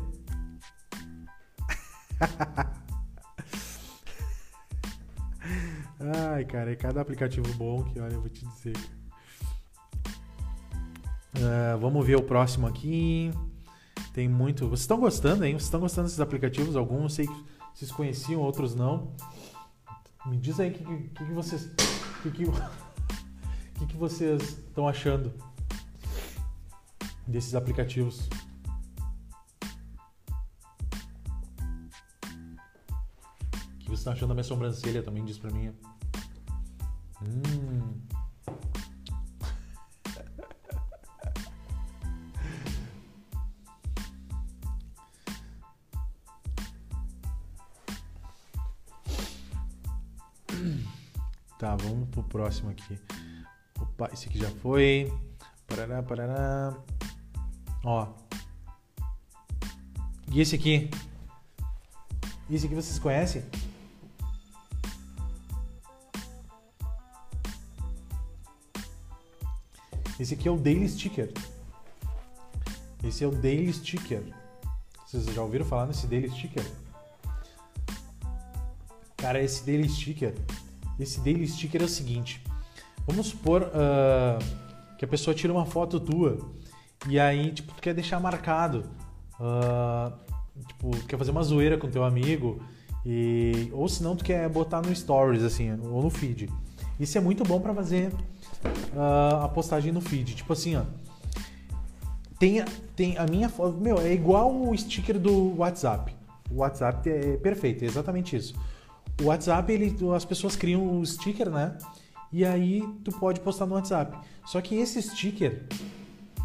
Ai, 5.98 6.44
cara, 6.44 6.72
é 6.72 6.76
cada 6.76 7.00
aplicativo 7.00 7.50
bom 7.54 7.82
que, 7.84 7.98
olha, 8.00 8.14
eu 8.14 8.20
vou 8.20 8.28
te 8.28 8.44
dizer. 8.46 8.76
Uh, 11.36 11.78
vamos 11.80 12.06
ver 12.06 12.16
o 12.16 12.22
próximo 12.22 12.66
aqui. 12.66 13.30
Tem 14.12 14.28
muito. 14.28 14.66
Vocês 14.66 14.80
estão 14.80 14.98
gostando, 14.98 15.44
hein? 15.44 15.52
Vocês 15.52 15.64
estão 15.64 15.80
gostando 15.80 16.06
desses 16.06 16.20
aplicativos? 16.20 16.76
Alguns 16.76 17.02
eu 17.02 17.08
sei 17.08 17.26
que 17.26 17.44
vocês 17.74 17.90
conheciam, 17.90 18.40
outros 18.40 18.74
não. 18.74 19.14
Me 20.24 20.38
diz 20.38 20.58
aí 20.58 20.70
o 20.70 20.72
que, 20.72 20.84
que, 20.84 21.24
que, 21.24 21.32
vocês. 21.32 21.66
O 22.24 22.30
que, 22.30 22.44
que, 23.78 23.86
que, 23.86 23.96
vocês 23.96 24.42
estão 24.42 24.88
achando 24.88 25.32
desses 27.26 27.54
aplicativos? 27.54 28.28
Está 34.06 34.12
achando 34.12 34.28
da 34.28 34.34
minha 34.34 34.44
sobrancelha 34.44 35.02
também, 35.02 35.24
diz 35.24 35.36
pra 35.36 35.50
mim. 35.50 35.74
Hum. 37.22 38.00
Tá, 51.58 51.74
vamos 51.74 52.08
pro 52.10 52.22
próximo 52.22 52.70
aqui. 52.70 53.00
Opa, 53.80 54.08
esse 54.12 54.28
aqui 54.28 54.38
já 54.38 54.50
foi. 54.50 55.12
Parará, 55.66 56.02
parará. 56.02 56.78
Ó. 57.82 58.06
E 60.30 60.40
esse 60.40 60.54
aqui? 60.54 60.90
Esse 62.48 62.66
aqui 62.66 62.74
vocês 62.74 62.98
conhecem? 63.00 63.42
Esse 70.18 70.34
aqui 70.34 70.48
é 70.48 70.50
o 70.50 70.56
Daily 70.56 70.88
Sticker. 70.88 71.30
Esse 73.04 73.22
é 73.22 73.26
o 73.26 73.30
Daily 73.30 73.72
Sticker. 73.72 74.22
Vocês 75.06 75.24
já 75.26 75.42
ouviram 75.42 75.64
falar 75.64 75.86
nesse 75.86 76.06
Daily 76.06 76.30
Sticker? 76.30 76.64
Cara, 79.16 79.42
esse 79.42 79.64
Daily 79.64 79.88
Sticker, 79.88 80.34
esse 80.98 81.20
Daily 81.20 81.46
Sticker 81.46 81.82
é 81.82 81.84
o 81.84 81.88
seguinte. 81.88 82.42
Vamos 83.06 83.28
supor 83.28 83.62
uh, 83.62 84.96
que 84.98 85.04
a 85.04 85.08
pessoa 85.08 85.34
tira 85.34 85.52
uma 85.52 85.66
foto 85.66 86.00
tua 86.00 86.38
e 87.08 87.20
aí, 87.20 87.52
tipo, 87.52 87.72
tu 87.74 87.82
quer 87.82 87.94
deixar 87.94 88.18
marcado. 88.18 88.84
Uh, 89.38 90.12
tipo, 90.66 90.90
quer 91.06 91.18
fazer 91.18 91.30
uma 91.30 91.42
zoeira 91.42 91.76
com 91.76 91.90
teu 91.90 92.02
amigo 92.02 92.60
e 93.04 93.70
ou 93.72 93.88
se 93.88 94.02
não 94.02 94.16
tu 94.16 94.24
quer 94.24 94.48
botar 94.48 94.82
no 94.82 94.94
stories 94.94 95.42
assim, 95.42 95.70
ou 95.72 96.02
no 96.02 96.10
feed. 96.10 96.50
Isso 96.98 97.16
é 97.18 97.20
muito 97.20 97.44
bom 97.44 97.60
para 97.60 97.74
fazer 97.74 98.12
uh, 98.94 99.44
a 99.44 99.48
postagem 99.48 99.92
no 99.92 100.00
feed. 100.00 100.34
Tipo 100.34 100.52
assim, 100.52 100.76
ó. 100.76 100.82
Tem, 102.38 102.64
tem 102.94 103.16
a 103.18 103.24
minha 103.26 103.48
foto. 103.48 103.78
Meu, 103.78 103.98
é 103.98 104.12
igual 104.12 104.54
o 104.54 104.76
sticker 104.76 105.18
do 105.18 105.56
WhatsApp. 105.56 106.14
O 106.50 106.56
WhatsApp 106.56 107.08
é 107.08 107.36
perfeito, 107.36 107.84
é 107.84 107.86
exatamente 107.86 108.36
isso. 108.36 108.54
O 109.20 109.24
WhatsApp, 109.24 109.72
ele, 109.72 109.96
as 110.14 110.24
pessoas 110.24 110.54
criam 110.56 110.98
o 110.98 111.04
sticker, 111.04 111.50
né? 111.50 111.76
E 112.32 112.44
aí 112.44 112.82
tu 113.02 113.10
pode 113.12 113.40
postar 113.40 113.66
no 113.66 113.74
WhatsApp. 113.74 114.18
Só 114.44 114.60
que 114.60 114.74
esse 114.74 115.00
sticker, 115.00 115.66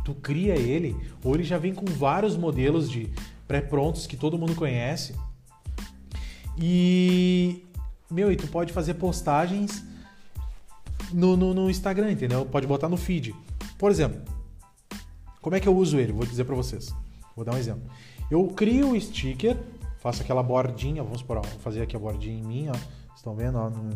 tu 0.05 0.13
cria 0.13 0.55
ele, 0.55 0.95
ou 1.23 1.35
ele 1.35 1.43
já 1.43 1.57
vem 1.57 1.73
com 1.73 1.85
vários 1.85 2.37
modelos 2.37 2.89
de 2.89 3.11
pré-prontos 3.47 4.07
que 4.07 4.15
todo 4.15 4.37
mundo 4.37 4.55
conhece. 4.55 5.13
E, 6.57 7.65
meu, 8.09 8.31
e 8.31 8.35
tu 8.35 8.47
pode 8.47 8.71
fazer 8.71 8.93
postagens 8.93 9.83
no, 11.13 11.35
no, 11.35 11.53
no 11.53 11.69
Instagram, 11.69 12.11
entendeu? 12.11 12.45
Pode 12.45 12.67
botar 12.67 12.89
no 12.89 12.97
feed. 12.97 13.35
Por 13.77 13.91
exemplo, 13.91 14.21
como 15.41 15.55
é 15.55 15.59
que 15.59 15.67
eu 15.67 15.75
uso 15.75 15.99
ele? 15.99 16.11
Vou 16.11 16.25
dizer 16.25 16.43
para 16.43 16.55
vocês. 16.55 16.93
Vou 17.35 17.43
dar 17.43 17.53
um 17.53 17.57
exemplo. 17.57 17.83
Eu 18.29 18.47
crio 18.47 18.91
o 18.91 18.99
sticker, 18.99 19.57
faço 19.99 20.21
aquela 20.21 20.43
bordinha, 20.43 21.03
vamos 21.03 21.19
supor, 21.19 21.37
ó, 21.37 21.41
vou 21.41 21.59
fazer 21.59 21.81
aqui 21.81 21.95
a 21.95 21.99
bordinha 21.99 22.37
em 22.37 22.43
mim, 22.43 22.69
ó. 22.69 23.15
Estão 23.15 23.35
vendo, 23.35 23.57
ó, 23.57 23.69
no, 23.69 23.89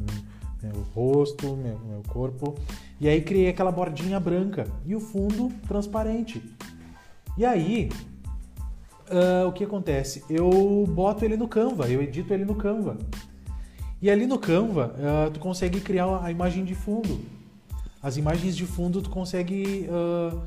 meu 0.62 0.84
rosto, 0.94 1.56
meu, 1.56 1.78
meu 1.80 2.02
corpo. 2.08 2.56
E 3.00 3.08
aí 3.08 3.22
criei 3.22 3.50
aquela 3.50 3.72
bordinha 3.72 4.20
branca 4.20 4.68
e 4.86 4.96
o 4.96 5.00
fundo 5.00 5.52
transparente. 5.68 6.42
E 7.38 7.46
aí, 7.46 7.90
uh, 9.10 9.48
o 9.48 9.52
que 9.52 9.64
acontece? 9.64 10.24
Eu 10.30 10.86
boto 10.88 11.26
ele 11.26 11.38
no 11.38 11.48
Canva, 11.48 11.88
eu 11.88 12.02
edito 12.02 12.34
ele 12.34 12.46
no 12.46 12.56
Canva. 12.56 12.98
E 14.02 14.10
ali 14.10 14.26
no 14.28 14.38
Canva, 14.38 14.94
uh, 14.98 15.32
tu 15.32 15.40
consegue 15.40 15.80
criar 15.80 16.24
a 16.24 16.30
imagem 16.32 16.64
de 16.64 16.76
fundo. 16.76 17.20
As 18.02 18.18
imagens 18.18 18.56
de 18.56 18.66
fundo 18.66 19.02
tu 19.02 19.10
consegue 19.10 19.88
uh, 19.90 20.42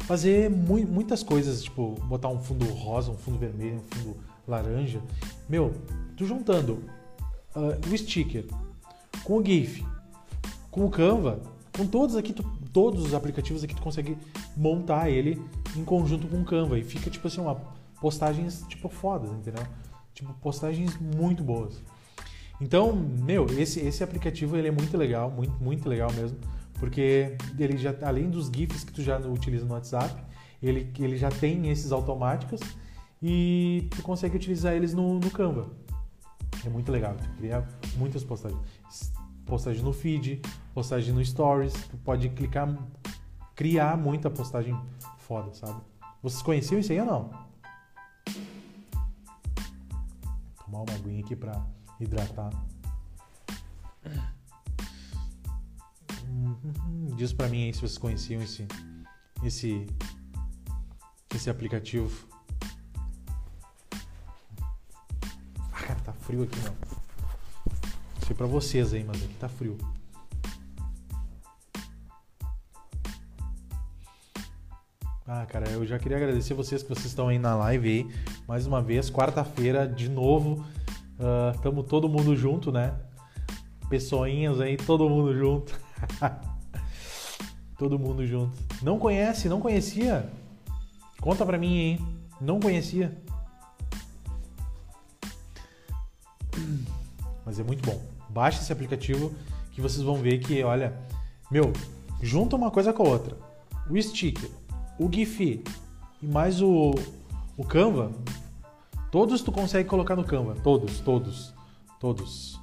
fazer 0.00 0.50
mu 0.50 0.78
muitas 0.86 1.22
coisas, 1.22 1.62
tipo 1.62 1.94
botar 2.06 2.28
um 2.28 2.38
fundo 2.38 2.64
rosa, 2.66 3.10
um 3.10 3.16
fundo 3.16 3.38
vermelho, 3.38 3.76
um 3.76 3.96
fundo 3.96 4.16
laranja. 4.46 5.00
Meu, 5.48 5.74
tu 6.16 6.24
juntando 6.24 6.84
o 7.90 7.98
sticker, 7.98 8.46
com 9.24 9.38
o 9.38 9.44
GIF, 9.44 9.84
com 10.70 10.86
o 10.86 10.90
Canva, 10.90 11.40
com 11.76 11.86
todos 11.86 12.14
aqui, 12.14 12.32
tu, 12.32 12.44
todos 12.72 13.04
os 13.04 13.14
aplicativos 13.14 13.64
aqui 13.64 13.74
tu 13.74 13.82
consegue 13.82 14.16
montar 14.56 15.10
ele 15.10 15.42
em 15.76 15.84
conjunto 15.84 16.28
com 16.28 16.40
o 16.40 16.44
Canva 16.44 16.78
e 16.78 16.84
fica 16.84 17.10
tipo 17.10 17.26
assim 17.26 17.40
uma 17.40 17.60
postagens 18.00 18.64
tipo 18.68 18.88
fodas, 18.88 19.30
entendeu? 19.30 19.64
Tipo 20.14 20.32
postagens 20.34 20.98
muito 20.98 21.42
boas. 21.42 21.80
Então, 22.60 22.92
meu, 22.94 23.46
esse, 23.58 23.80
esse 23.80 24.04
aplicativo 24.04 24.56
ele 24.56 24.68
é 24.68 24.70
muito 24.70 24.96
legal, 24.96 25.30
muito 25.30 25.52
muito 25.62 25.88
legal 25.88 26.12
mesmo, 26.12 26.38
porque 26.78 27.36
ele 27.58 27.78
já 27.78 27.94
além 28.02 28.28
dos 28.28 28.48
GIFs 28.48 28.84
que 28.84 28.92
tu 28.92 29.02
já 29.02 29.18
utiliza 29.18 29.64
no 29.64 29.72
WhatsApp, 29.72 30.22
ele, 30.62 30.92
ele 30.98 31.16
já 31.16 31.30
tem 31.30 31.70
esses 31.70 31.90
automáticos 31.90 32.60
e 33.22 33.88
tu 33.96 34.02
consegue 34.02 34.36
utilizar 34.36 34.74
eles 34.74 34.92
no, 34.92 35.18
no 35.18 35.30
Canva. 35.30 35.70
É 36.64 36.68
muito 36.68 36.92
legal, 36.92 37.16
tu 37.16 37.30
cria 37.38 37.66
muitas 37.96 38.22
postagens 38.22 38.60
postagem 39.50 39.82
no 39.82 39.92
feed, 39.92 40.40
postagem 40.72 41.12
no 41.12 41.24
stories, 41.24 41.72
tu 41.72 41.96
pode 41.98 42.28
clicar, 42.28 42.72
criar 43.56 43.96
muita 43.96 44.30
postagem 44.30 44.78
foda, 45.18 45.52
sabe? 45.52 45.80
Vocês 46.22 46.40
conheciam 46.40 46.78
isso 46.78 46.92
aí 46.92 47.00
ou 47.00 47.06
não? 47.06 47.30
Tomar 50.64 50.82
uma 50.82 50.94
aguinha 50.94 51.24
aqui 51.24 51.34
pra 51.34 51.60
hidratar. 52.00 52.50
Uhum. 56.28 57.14
Diz 57.16 57.32
pra 57.32 57.48
mim 57.48 57.64
aí 57.64 57.74
se 57.74 57.80
vocês 57.80 57.98
conheciam 57.98 58.42
esse 58.42 58.66
esse 59.42 59.86
esse 61.34 61.50
aplicativo. 61.50 62.28
Ah, 65.72 65.82
cara, 65.82 66.00
tá 66.00 66.12
frio 66.12 66.42
aqui, 66.42 66.58
não 66.60 68.26
sei 68.26 68.36
pra 68.36 68.46
vocês 68.46 68.92
aí, 68.92 69.04
mas 69.04 69.22
aqui 69.22 69.34
tá 69.34 69.48
frio. 69.48 69.76
Ah, 75.26 75.46
cara, 75.46 75.68
eu 75.70 75.86
já 75.86 75.96
queria 75.96 76.16
agradecer 76.16 76.54
vocês 76.54 76.82
que 76.82 76.88
vocês 76.88 77.06
estão 77.06 77.28
aí 77.28 77.38
na 77.38 77.54
live 77.54 77.88
aí. 77.88 78.14
Mais 78.48 78.66
uma 78.66 78.82
vez, 78.82 79.08
quarta-feira, 79.08 79.86
de 79.86 80.08
novo. 80.08 80.66
Uh, 81.20 81.58
tamo 81.60 81.82
todo 81.82 82.08
mundo 82.08 82.34
junto, 82.34 82.72
né? 82.72 82.94
Pessoinhas 83.90 84.58
aí, 84.58 84.78
todo 84.78 85.06
mundo 85.06 85.36
junto. 85.36 85.78
todo 87.76 87.98
mundo 87.98 88.26
junto. 88.26 88.56
Não 88.80 88.98
conhece? 88.98 89.46
Não 89.46 89.60
conhecia? 89.60 90.30
Conta 91.20 91.44
pra 91.44 91.58
mim, 91.58 91.76
hein? 91.76 92.06
Não 92.40 92.58
conhecia? 92.58 93.14
Mas 97.44 97.60
é 97.60 97.62
muito 97.62 97.84
bom. 97.84 98.02
Baixe 98.30 98.62
esse 98.62 98.72
aplicativo 98.72 99.34
que 99.72 99.82
vocês 99.82 100.02
vão 100.02 100.16
ver 100.16 100.38
que, 100.38 100.62
olha, 100.62 100.98
meu, 101.50 101.70
junta 102.22 102.56
uma 102.56 102.70
coisa 102.70 102.94
com 102.94 103.02
a 103.02 103.08
outra. 103.08 103.36
O 103.90 104.00
sticker, 104.00 104.50
o 104.98 105.10
GIF 105.12 105.62
e 106.22 106.26
mais 106.26 106.62
o, 106.62 106.94
o 107.58 107.64
Canva, 107.64 108.10
todos 109.10 109.42
tu 109.42 109.52
consegue 109.52 109.88
colocar 109.88 110.16
no 110.16 110.24
Canva. 110.24 110.54
Todos, 110.62 111.00
todos, 111.00 111.54
todos. 111.98 112.60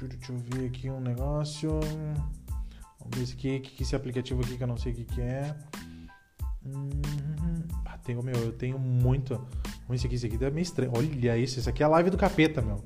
Deixa 0.00 0.32
eu 0.32 0.38
ver 0.38 0.66
aqui 0.66 0.90
um 0.90 1.00
negócio. 1.00 1.80
Vamos 2.98 3.16
ver 3.16 3.22
esse 3.22 3.34
aqui, 3.34 3.60
que 3.60 3.82
esse 3.82 3.96
aplicativo 3.96 4.42
aqui 4.42 4.56
que 4.56 4.62
eu 4.62 4.68
não 4.68 4.76
sei 4.76 4.92
o 4.92 4.96
que, 4.96 5.04
que 5.04 5.20
é. 5.20 5.54
Hum, 6.64 6.88
tenho, 8.04 8.22
meu, 8.22 8.34
eu 8.34 8.52
tenho 8.52 8.78
muito. 8.78 9.40
Esse 9.90 10.06
aqui, 10.06 10.16
esse 10.16 10.26
aqui 10.26 10.42
é 10.42 10.50
meio 10.50 10.62
estranho. 10.62 10.92
Olha 10.96 11.36
isso, 11.36 11.58
isso 11.58 11.68
aqui 11.68 11.82
é 11.82 11.86
a 11.86 11.88
live 11.88 12.08
do 12.10 12.16
capeta, 12.16 12.62
meu. 12.62 12.82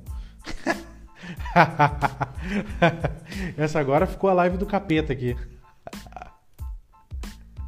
Essa 3.57 3.79
agora 3.79 4.05
ficou 4.05 4.29
a 4.29 4.33
live 4.33 4.57
do 4.57 4.65
capeta 4.65 5.13
aqui. 5.13 5.35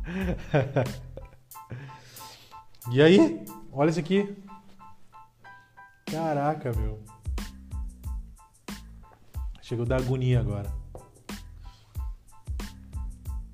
E 2.92 3.02
aí? 3.02 3.46
Olha 3.72 3.90
isso 3.90 4.00
aqui. 4.00 4.36
Caraca, 6.06 6.72
meu. 6.74 7.00
Chegou 9.62 9.86
da 9.86 9.98
agonia 9.98 10.40
agora. 10.40 10.72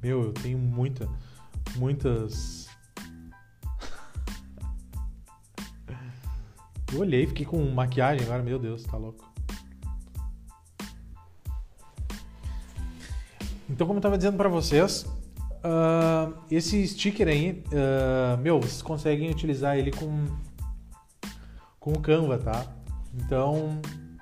Meu, 0.01 0.23
eu 0.23 0.33
tenho 0.33 0.57
muita, 0.57 1.09
muitas 1.75 2.65
Eu 6.95 7.01
olhei, 7.01 7.27
fiquei 7.27 7.45
com 7.45 7.61
maquiagem 7.71 8.25
agora, 8.25 8.41
meu 8.41 8.57
Deus, 8.57 8.83
tá 8.83 8.95
louco. 8.95 9.29
Então, 13.69 13.85
como 13.85 13.97
eu 13.97 14.01
tava 14.01 14.17
dizendo 14.17 14.37
para 14.37 14.47
vocês, 14.47 15.05
uh, 15.65 16.33
esse 16.49 16.87
sticker 16.87 17.27
aí, 17.27 17.63
uh, 17.67 18.37
meu, 18.37 18.59
vocês 18.59 18.81
conseguem 18.81 19.29
utilizar 19.29 19.77
ele 19.77 19.91
com, 19.91 20.25
com 21.79 21.93
o 21.93 21.99
Canva, 21.99 22.37
tá? 22.37 22.65
Então, 23.13 23.81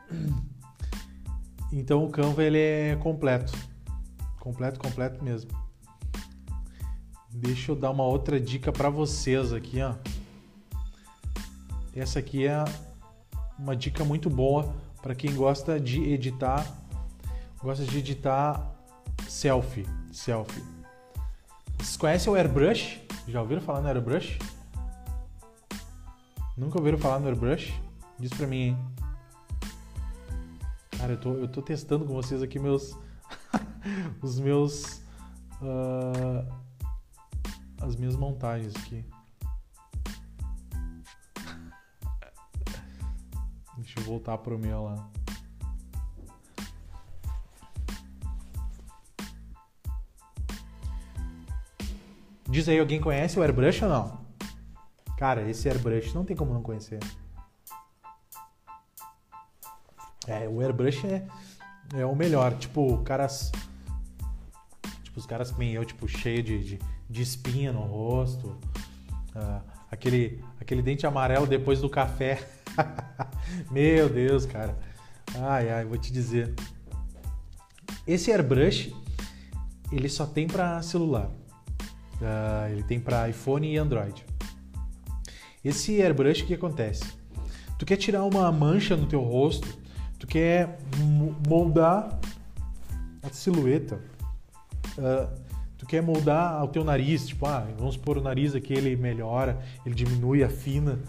então 1.71 2.05
o 2.05 2.09
Canva 2.09 2.43
ele 2.43 2.59
é 2.59 2.95
completo, 2.95 3.53
completo, 4.39 4.79
completo 4.79 5.23
mesmo. 5.23 5.51
Deixa 7.29 7.71
eu 7.71 7.75
dar 7.75 7.91
uma 7.91 8.03
outra 8.03 8.39
dica 8.39 8.71
para 8.71 8.89
vocês 8.89 9.51
aqui, 9.51 9.81
ó. 9.81 9.95
Essa 11.95 12.19
aqui 12.19 12.47
é 12.47 12.63
uma 13.57 13.75
dica 13.75 14.03
muito 14.03 14.29
boa 14.29 14.73
para 15.01 15.13
quem 15.13 15.33
gosta 15.35 15.79
de 15.79 16.01
editar, 16.11 16.65
gosta 17.61 17.83
de 17.85 17.97
editar 17.97 18.73
selfie, 19.27 19.85
selfie. 20.11 20.72
Vocês 21.77 21.97
conhecem 21.97 22.31
o 22.31 22.35
airbrush? 22.35 23.01
Já 23.27 23.41
ouviram 23.41 23.61
falar 23.61 23.81
no 23.81 23.87
airbrush? 23.87 24.37
Nunca 26.57 26.77
ouviram 26.77 26.97
falar 26.97 27.19
no 27.19 27.27
airbrush? 27.27 27.73
Diz 28.19 28.31
pra 28.31 28.47
mim, 28.47 28.57
hein? 28.57 28.77
Cara, 30.97 31.13
eu 31.13 31.19
tô, 31.19 31.33
eu 31.33 31.47
tô 31.47 31.61
testando 31.61 32.05
com 32.05 32.13
vocês 32.13 32.41
aqui 32.41 32.59
meus. 32.59 32.97
os 34.21 34.39
meus. 34.39 35.01
Uh, 35.61 36.47
as 37.81 37.95
minhas 37.95 38.15
montagens 38.15 38.73
aqui. 38.75 39.03
Deixa 43.77 43.99
eu 43.99 44.03
voltar 44.03 44.37
pro 44.37 44.57
meu 44.57 44.83
lá. 44.83 45.09
Diz 52.53 52.69
aí, 52.69 52.77
alguém 52.77 53.01
conhece 53.01 53.39
o 53.39 53.41
airbrush 53.41 53.81
ou 53.81 53.89
não? 53.89 54.21
Cara, 55.17 55.49
esse 55.49 55.67
airbrush 55.67 56.13
não 56.13 56.23
tem 56.23 56.35
como 56.35 56.53
não 56.53 56.61
conhecer. 56.61 56.99
É, 60.27 60.47
o 60.47 60.61
airbrush 60.61 61.03
é, 61.07 61.25
é 61.95 62.05
o 62.05 62.15
melhor. 62.15 62.55
Tipo, 62.59 62.99
caras. 62.99 63.51
Tipo, 65.01 65.19
os 65.19 65.25
caras 65.25 65.51
que 65.51 65.73
eu, 65.73 65.83
tipo, 65.83 66.07
cheio 66.07 66.43
de, 66.43 66.63
de, 66.63 66.79
de 67.09 67.21
espinha 67.23 67.73
no 67.73 67.81
rosto. 67.81 68.49
Uh, 69.35 69.59
aquele, 69.89 70.39
aquele 70.61 70.83
dente 70.83 71.07
amarelo 71.07 71.47
depois 71.47 71.81
do 71.81 71.89
café. 71.89 72.47
Meu 73.71 74.07
Deus, 74.07 74.45
cara. 74.45 74.77
Ai, 75.39 75.71
ai, 75.71 75.85
vou 75.85 75.97
te 75.97 76.13
dizer. 76.13 76.53
Esse 78.05 78.31
airbrush, 78.31 78.95
ele 79.91 80.07
só 80.07 80.27
tem 80.27 80.45
para 80.45 80.83
celular. 80.83 81.31
Uh, 82.23 82.71
ele 82.71 82.83
tem 82.83 83.01
para 83.01 83.27
iPhone 83.27 83.69
e 83.69 83.77
Android. 83.77 84.25
Esse 85.63 86.01
airbrush, 86.01 86.43
o 86.43 86.45
que 86.45 86.53
acontece? 86.53 87.03
Tu 87.77 87.85
quer 87.85 87.97
tirar 87.97 88.23
uma 88.23 88.49
mancha 88.49 88.95
no 88.95 89.05
teu 89.05 89.19
rosto, 89.19 89.67
tu 90.17 90.25
quer 90.25 90.79
moldar 91.45 92.17
a 93.21 93.29
silhueta, 93.29 93.99
uh, 94.97 95.37
tu 95.77 95.85
quer 95.85 96.01
moldar 96.01 96.63
o 96.63 96.69
teu 96.69 96.85
nariz, 96.85 97.27
tipo, 97.27 97.45
ah, 97.45 97.67
vamos 97.77 97.97
pôr 97.97 98.17
o 98.17 98.21
nariz 98.21 98.55
aqui, 98.55 98.73
ele 98.73 98.95
melhora, 98.95 99.61
ele 99.85 99.93
diminui, 99.93 100.45
afina. 100.45 100.99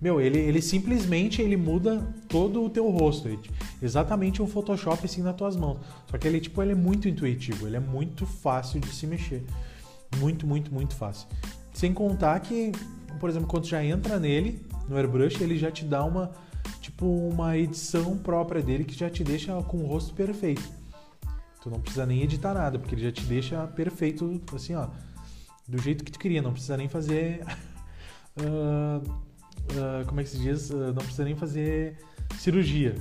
Meu, 0.00 0.22
ele, 0.22 0.38
ele 0.38 0.62
simplesmente 0.62 1.42
ele 1.42 1.56
muda 1.56 2.14
todo 2.28 2.64
o 2.64 2.70
teu 2.70 2.88
rosto. 2.90 3.28
Ele, 3.28 3.40
exatamente 3.82 4.42
um 4.42 4.46
Photoshop 4.46 5.04
assim 5.04 5.22
nas 5.22 5.36
tuas 5.36 5.54
mãos. 5.54 5.80
Só 6.10 6.16
que 6.16 6.26
ele, 6.26 6.40
tipo, 6.40 6.62
ele 6.62 6.72
é 6.72 6.74
muito 6.74 7.08
intuitivo, 7.08 7.66
ele 7.66 7.76
é 7.76 7.80
muito 7.80 8.24
fácil 8.24 8.80
de 8.80 8.88
se 8.88 9.06
mexer. 9.06 9.44
Muito, 10.18 10.46
muito, 10.46 10.72
muito 10.72 10.94
fácil. 10.94 11.28
Sem 11.72 11.92
contar 11.92 12.40
que, 12.40 12.72
por 13.20 13.28
exemplo, 13.28 13.48
quando 13.48 13.66
já 13.66 13.84
entra 13.84 14.18
nele, 14.18 14.64
no 14.88 14.96
airbrush, 14.96 15.40
ele 15.40 15.58
já 15.58 15.70
te 15.70 15.84
dá 15.84 16.04
uma, 16.04 16.32
tipo, 16.80 17.06
uma 17.06 17.56
edição 17.56 18.16
própria 18.18 18.62
dele 18.62 18.84
que 18.84 18.94
já 18.94 19.10
te 19.10 19.22
deixa 19.22 19.52
com 19.62 19.78
o 19.78 19.86
rosto 19.86 20.14
perfeito. 20.14 20.62
Tu 21.60 21.70
não 21.70 21.80
precisa 21.80 22.06
nem 22.06 22.22
editar 22.22 22.54
nada, 22.54 22.78
porque 22.78 22.94
ele 22.94 23.02
já 23.02 23.12
te 23.12 23.22
deixa 23.24 23.66
perfeito, 23.66 24.40
assim, 24.54 24.74
ó, 24.74 24.88
do 25.66 25.78
jeito 25.82 26.04
que 26.04 26.12
tu 26.12 26.18
queria. 26.18 26.40
Não 26.40 26.52
precisa 26.52 26.76
nem 26.76 26.88
fazer. 26.88 27.42
uh, 28.38 29.02
uh, 29.02 30.06
como 30.06 30.20
é 30.20 30.24
que 30.24 30.30
se 30.30 30.38
diz? 30.38 30.70
Uh, 30.70 30.92
não 30.94 31.02
precisa 31.02 31.24
nem 31.24 31.34
fazer 31.34 31.98
cirurgia. 32.38 32.94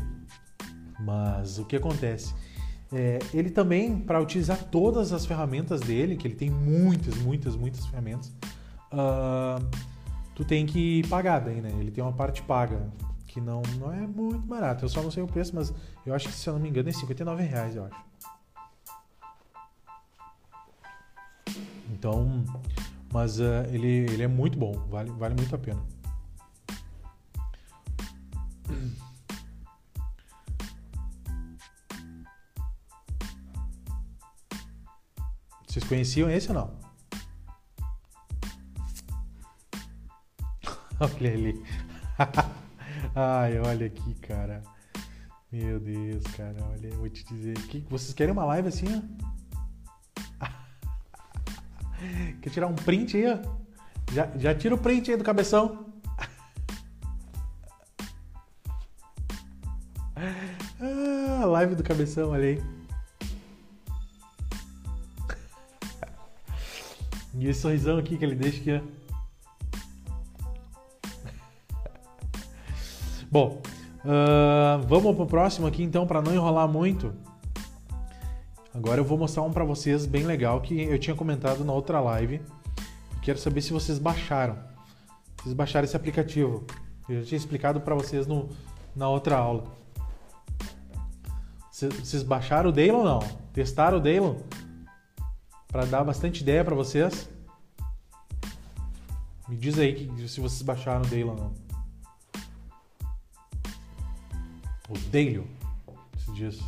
Mas 0.99 1.59
o 1.59 1.65
que 1.65 1.75
acontece? 1.75 2.33
É, 2.97 3.19
ele 3.33 3.49
também, 3.49 3.99
para 3.99 4.21
utilizar 4.21 4.63
todas 4.71 5.11
as 5.11 5.25
ferramentas 5.25 5.81
dele, 5.81 6.15
que 6.15 6.25
ele 6.25 6.35
tem 6.35 6.49
muitas, 6.49 7.17
muitas, 7.17 7.53
muitas 7.53 7.85
ferramentas, 7.87 8.31
tu 10.33 10.45
tem 10.45 10.65
que 10.65 11.05
pagar 11.09 11.39
daí, 11.39 11.59
né? 11.59 11.75
Ele 11.77 11.91
tem 11.91 12.01
uma 12.01 12.13
parte 12.13 12.41
paga, 12.41 12.89
que 13.27 13.41
não, 13.41 13.61
não 13.77 13.91
é 13.91 14.07
muito 14.07 14.39
barato. 14.47 14.85
Eu 14.85 14.89
só 14.89 15.03
não 15.03 15.11
sei 15.11 15.21
o 15.21 15.27
preço, 15.27 15.53
mas 15.53 15.73
eu 16.05 16.13
acho 16.15 16.29
que, 16.29 16.33
se 16.33 16.47
eu 16.47 16.53
não 16.53 16.61
me 16.61 16.69
engano, 16.69 16.87
é 16.87 16.93
59 16.93 17.43
reais, 17.43 17.75
eu 17.75 17.83
acho. 17.83 18.05
Então, 21.91 22.45
mas 23.11 23.41
uh, 23.41 23.65
ele, 23.73 24.05
ele 24.09 24.23
é 24.23 24.27
muito 24.27 24.57
bom, 24.57 24.71
vale, 24.89 25.11
vale 25.11 25.35
muito 25.35 25.53
a 25.53 25.57
pena. 25.57 25.81
Vocês 35.75 35.89
conheciam 35.89 36.29
esse 36.29 36.47
ou 36.47 36.53
não? 36.55 36.73
olha 41.01 41.33
ali. 41.33 41.61
Ai, 43.13 43.59
olha 43.59 43.87
aqui, 43.87 44.13
cara. 44.21 44.63
Meu 45.51 45.77
Deus, 45.77 46.23
cara, 46.37 46.55
olha, 46.71 46.89
vou 46.91 47.09
te 47.09 47.25
dizer. 47.25 47.55
Que, 47.67 47.85
vocês 47.89 48.13
querem 48.13 48.31
uma 48.31 48.45
live 48.45 48.69
assim, 48.69 48.85
ó? 50.39 50.47
Quer 52.41 52.49
tirar 52.51 52.67
um 52.67 52.75
print 52.75 53.17
aí, 53.17 53.25
ó? 53.33 53.37
Já, 54.13 54.31
já 54.37 54.55
tira 54.55 54.75
o 54.75 54.77
print 54.77 55.11
aí 55.11 55.17
do 55.17 55.25
cabeção. 55.25 55.93
Ah, 60.79 61.43
live 61.43 61.75
do 61.75 61.83
cabeção, 61.83 62.29
olha 62.29 62.45
aí. 62.45 62.74
E 67.37 67.47
esse 67.47 67.61
sorrisão 67.61 67.97
aqui 67.97 68.17
que 68.17 68.25
ele 68.25 68.35
deixa 68.35 68.59
aqui, 68.59 68.71
ó. 68.71 68.81
Bom, 73.29 73.61
uh, 74.05 74.81
vamos 74.87 75.15
pro 75.15 75.25
próximo 75.25 75.67
aqui 75.67 75.83
então, 75.83 76.07
para 76.07 76.21
não 76.21 76.33
enrolar 76.33 76.67
muito. 76.67 77.13
Agora 78.73 78.99
eu 78.99 79.05
vou 79.05 79.17
mostrar 79.17 79.43
um 79.43 79.53
para 79.53 79.63
vocês 79.63 80.05
bem 80.05 80.23
legal 80.23 80.59
que 80.61 80.81
eu 80.81 80.99
tinha 80.99 81.15
comentado 81.15 81.63
na 81.63 81.71
outra 81.71 82.01
live. 82.01 82.41
Quero 83.21 83.39
saber 83.39 83.61
se 83.61 83.71
vocês 83.71 83.97
baixaram. 83.97 84.57
Vocês 85.37 85.53
baixaram 85.53 85.85
esse 85.85 85.95
aplicativo. 85.95 86.65
Eu 87.07 87.21
já 87.21 87.25
tinha 87.25 87.37
explicado 87.37 87.79
para 87.79 87.95
vocês 87.95 88.27
no, 88.27 88.49
na 88.95 89.07
outra 89.09 89.37
aula. 89.37 89.63
Vocês 91.71 92.23
baixaram 92.23 92.69
o 92.69 92.73
Daylon 92.73 92.99
ou 92.99 93.05
não? 93.05 93.19
Testaram 93.53 93.97
o 93.97 94.01
Daylon? 94.01 94.35
Para 95.75 95.83
dar 95.83 96.05
bastante 96.05 96.39
ideia 96.39 96.63
para 96.63 96.73
vocês? 96.73 97.29
Me 99.49 99.57
diz 99.57 99.77
aí 99.77 99.93
que, 99.93 100.29
se 100.29 100.39
vocês 100.39 100.61
baixaram 100.61 101.01
o 101.01 101.05
Daylon 101.05 101.31
ou 101.31 101.37
não. 101.37 101.53
O 104.87 104.97
Daylon, 105.11 105.43
se 106.17 106.31
diz. 106.31 106.59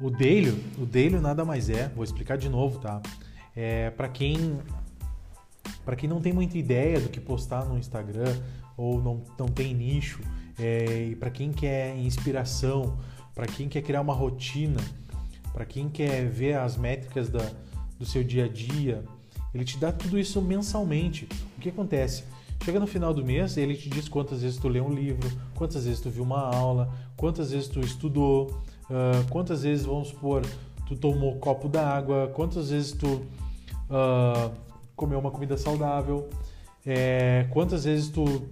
O 0.00 0.08
Dailyo, 0.08 0.58
o 0.78 0.86
Dailyo 0.86 1.20
nada 1.20 1.44
mais 1.44 1.68
é, 1.68 1.90
vou 1.90 2.04
explicar 2.04 2.38
de 2.38 2.48
novo, 2.48 2.78
tá? 2.80 3.02
É 3.54 3.90
para 3.90 4.08
quem 4.08 4.58
para 5.84 5.94
quem 5.94 6.08
não 6.08 6.22
tem 6.22 6.32
muita 6.32 6.56
ideia 6.56 6.98
do 6.98 7.10
que 7.10 7.20
postar 7.20 7.66
no 7.66 7.76
Instagram 7.76 8.34
ou 8.78 9.02
não, 9.02 9.22
não 9.38 9.46
tem 9.46 9.74
nicho, 9.74 10.20
é, 10.60 11.08
e 11.10 11.16
para 11.16 11.30
quem 11.30 11.52
quer 11.52 11.96
inspiração, 11.96 12.98
para 13.34 13.46
quem 13.46 13.68
quer 13.68 13.82
criar 13.82 14.00
uma 14.00 14.14
rotina, 14.14 14.80
para 15.52 15.64
quem 15.64 15.88
quer 15.88 16.28
ver 16.28 16.58
as 16.58 16.76
métricas 16.76 17.28
da, 17.28 17.50
do 17.98 18.04
seu 18.04 18.22
dia 18.22 18.44
a 18.44 18.48
dia, 18.48 19.04
ele 19.54 19.64
te 19.64 19.78
dá 19.78 19.90
tudo 19.90 20.18
isso 20.18 20.40
mensalmente. 20.40 21.26
O 21.56 21.60
que 21.60 21.70
acontece? 21.70 22.24
Chega 22.62 22.78
no 22.78 22.86
final 22.86 23.14
do 23.14 23.24
mês, 23.24 23.56
ele 23.56 23.74
te 23.74 23.88
diz 23.88 24.08
quantas 24.08 24.42
vezes 24.42 24.58
tu 24.58 24.68
leu 24.68 24.84
um 24.84 24.92
livro, 24.92 25.30
quantas 25.54 25.86
vezes 25.86 26.00
tu 26.00 26.10
viu 26.10 26.22
uma 26.22 26.54
aula, 26.54 26.92
quantas 27.16 27.50
vezes 27.50 27.68
tu 27.68 27.80
estudou, 27.80 28.50
uh, 28.90 29.26
quantas 29.30 29.62
vezes, 29.62 29.86
vamos 29.86 30.08
supor, 30.08 30.42
tu 30.86 30.94
tomou 30.94 31.36
copo 31.36 31.68
d'água, 31.68 32.30
quantas 32.34 32.70
vezes 32.70 32.92
tu 32.92 33.06
uh, 33.06 34.52
comeu 34.94 35.18
uma 35.18 35.30
comida 35.30 35.56
saudável, 35.56 36.28
é, 36.84 37.46
quantas 37.50 37.84
vezes 37.84 38.08
tu 38.08 38.42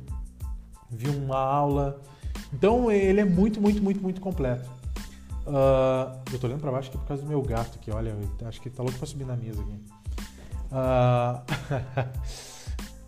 viu 0.91 1.13
uma 1.13 1.39
aula. 1.39 2.01
Então 2.53 2.91
ele 2.91 3.21
é 3.21 3.25
muito, 3.25 3.61
muito, 3.61 3.83
muito, 3.83 4.01
muito 4.01 4.21
completo. 4.21 4.69
Uh, 5.47 6.19
eu 6.33 6.39
tô 6.39 6.47
olhando 6.47 6.61
para 6.61 6.71
baixo 6.71 6.89
aqui 6.91 6.99
por 6.99 7.07
causa 7.07 7.23
do 7.23 7.29
meu 7.29 7.41
gato 7.41 7.79
aqui, 7.81 7.91
olha, 7.91 8.15
acho 8.45 8.61
que 8.61 8.69
tá 8.69 8.83
louco 8.83 8.99
para 8.99 9.07
subir 9.07 9.25
na 9.25 9.37
mesa 9.37 9.63
aqui. 9.63 9.81
Uh, 10.71 12.09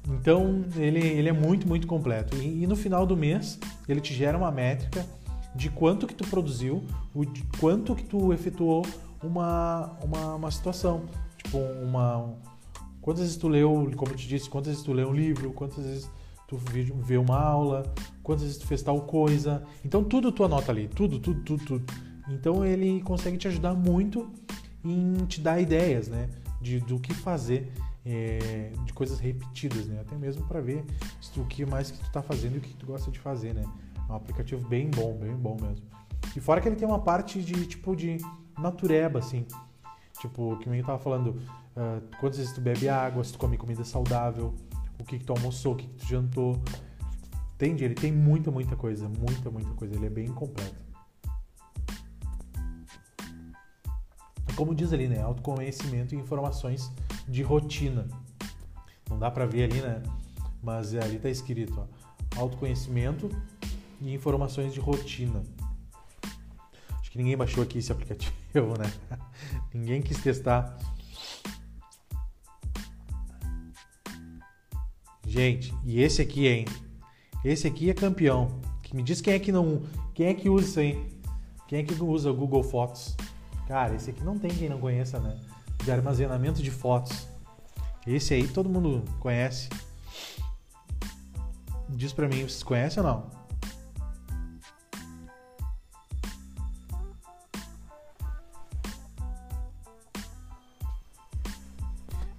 Então 0.08 0.64
ele, 0.76 0.98
ele 0.98 1.28
é 1.28 1.32
muito, 1.32 1.66
muito 1.68 1.86
completo. 1.86 2.36
E, 2.36 2.62
e, 2.62 2.66
no 2.66 2.76
final 2.76 3.06
do 3.06 3.16
mês 3.16 3.58
ele 3.88 4.00
te 4.00 4.14
gera 4.14 4.36
uma 4.36 4.50
métrica 4.50 5.06
de 5.54 5.68
quanto 5.68 6.06
que 6.06 6.14
tu 6.14 6.26
produziu, 6.28 6.84
o 7.14 7.24
de 7.24 7.42
quanto 7.58 7.94
que 7.94 8.04
tu 8.04 8.32
efetuou 8.32 8.84
uma, 9.22 9.96
uma, 10.02 10.34
uma 10.36 10.50
situação. 10.50 11.02
Tipo, 11.36 11.58
uma. 11.58 12.34
Quantas 13.00 13.22
vezes 13.22 13.36
tu 13.36 13.48
leu, 13.48 13.90
como 13.96 14.12
eu 14.12 14.16
te 14.16 14.28
disse, 14.28 14.48
quantas 14.48 14.72
vezes 14.72 14.84
tu 14.84 14.92
leu 14.92 15.08
um 15.08 15.14
livro, 15.14 15.52
quantas 15.52 15.84
vezes 15.84 16.10
tu 16.50 16.56
vê 16.56 17.16
uma 17.16 17.38
aula, 17.38 17.94
quantas 18.24 18.42
vezes 18.42 18.58
tu 18.58 18.66
fez 18.66 18.82
tal 18.82 19.00
coisa. 19.02 19.62
Então 19.84 20.02
tudo 20.02 20.32
tu 20.32 20.42
anota 20.42 20.72
ali, 20.72 20.88
tudo, 20.88 21.20
tudo, 21.20 21.42
tudo, 21.42 21.64
tudo. 21.64 21.92
Então 22.28 22.66
ele 22.66 23.00
consegue 23.02 23.36
te 23.36 23.46
ajudar 23.46 23.72
muito 23.74 24.28
em 24.84 25.14
te 25.26 25.40
dar 25.40 25.60
ideias, 25.60 26.08
né? 26.08 26.28
De, 26.60 26.80
do 26.80 26.98
que 26.98 27.14
fazer 27.14 27.72
é, 28.04 28.72
de 28.84 28.92
coisas 28.92 29.20
repetidas, 29.20 29.86
né? 29.86 30.00
Até 30.00 30.16
mesmo 30.16 30.44
para 30.46 30.60
ver 30.60 30.84
o 31.36 31.44
que 31.44 31.64
mais 31.64 31.92
que 31.92 31.98
tu 31.98 32.10
tá 32.10 32.20
fazendo 32.20 32.56
e 32.56 32.58
o 32.58 32.60
que 32.60 32.74
tu 32.74 32.84
gosta 32.84 33.12
de 33.12 33.20
fazer, 33.20 33.54
né? 33.54 33.64
É 34.08 34.12
um 34.12 34.16
aplicativo 34.16 34.66
bem 34.68 34.90
bom, 34.90 35.16
bem 35.16 35.36
bom 35.36 35.56
mesmo. 35.60 35.86
E 36.34 36.40
fora 36.40 36.60
que 36.60 36.68
ele 36.68 36.76
tem 36.76 36.86
uma 36.86 36.98
parte 36.98 37.40
de 37.40 37.64
tipo 37.66 37.94
de 37.94 38.18
natureba, 38.58 39.20
assim. 39.20 39.46
Tipo, 40.20 40.56
que 40.58 40.68
nem 40.68 40.80
eu 40.80 40.86
tava 40.86 40.98
falando, 40.98 41.28
uh, 41.28 42.02
quantas 42.18 42.38
vezes 42.38 42.52
tu 42.52 42.60
bebe 42.60 42.88
água, 42.88 43.22
se 43.22 43.32
tu 43.32 43.38
come 43.38 43.56
comida 43.56 43.84
saudável, 43.84 44.54
o 45.02 45.04
que, 45.04 45.18
que 45.18 45.24
tu 45.24 45.32
almoçou, 45.32 45.74
o 45.74 45.76
que, 45.76 45.86
que 45.86 45.94
tu 45.94 46.06
jantou. 46.06 46.62
Entende? 47.54 47.84
Ele 47.84 47.94
tem 47.94 48.12
muita, 48.12 48.50
muita 48.50 48.76
coisa, 48.76 49.08
muita, 49.08 49.50
muita 49.50 49.70
coisa. 49.74 49.94
Ele 49.94 50.06
é 50.06 50.10
bem 50.10 50.28
completo. 50.28 50.90
Como 54.56 54.74
diz 54.74 54.92
ali, 54.92 55.08
né? 55.08 55.20
Autoconhecimento 55.22 56.14
e 56.14 56.18
informações 56.18 56.90
de 57.28 57.42
rotina. 57.42 58.06
Não 59.08 59.18
dá 59.18 59.30
para 59.30 59.46
ver 59.46 59.64
ali, 59.64 59.80
né? 59.80 60.02
Mas 60.62 60.94
ali 60.94 61.16
está 61.16 61.30
escrito, 61.30 61.80
ó, 61.80 62.40
autoconhecimento 62.40 63.30
e 64.00 64.12
informações 64.14 64.74
de 64.74 64.80
rotina. 64.80 65.42
Acho 66.98 67.10
que 67.10 67.18
ninguém 67.18 67.36
baixou 67.36 67.62
aqui 67.62 67.78
esse 67.78 67.90
aplicativo, 67.90 68.32
né? 68.78 69.18
ninguém 69.72 70.02
quis 70.02 70.22
testar. 70.22 70.78
Gente, 75.30 75.72
e 75.84 76.02
esse 76.02 76.20
aqui, 76.20 76.48
hein? 76.48 76.64
Esse 77.44 77.68
aqui 77.68 77.88
é 77.88 77.94
campeão. 77.94 78.60
Me 78.92 79.00
diz 79.00 79.20
quem 79.20 79.32
é 79.32 79.38
que 79.38 79.52
não, 79.52 79.84
quem 80.12 80.26
é 80.26 80.34
que 80.34 80.50
usa 80.50 80.66
isso 80.66 80.80
aí? 80.80 81.08
Quem 81.68 81.78
é 81.78 81.82
que 81.84 81.94
usa 82.02 82.32
o 82.32 82.34
Google 82.34 82.64
Fotos? 82.64 83.16
Cara, 83.68 83.94
esse 83.94 84.10
aqui 84.10 84.24
não 84.24 84.36
tem 84.36 84.50
quem 84.50 84.68
não 84.68 84.80
conheça, 84.80 85.20
né? 85.20 85.38
De 85.84 85.92
armazenamento 85.92 86.60
de 86.60 86.72
fotos. 86.72 87.28
Esse 88.04 88.34
aí 88.34 88.48
todo 88.48 88.68
mundo 88.68 89.04
conhece. 89.20 89.68
Diz 91.88 92.12
pra 92.12 92.26
mim, 92.26 92.38
vocês 92.40 92.64
conhecem 92.64 93.00
ou 93.00 93.08
não? 93.08 93.30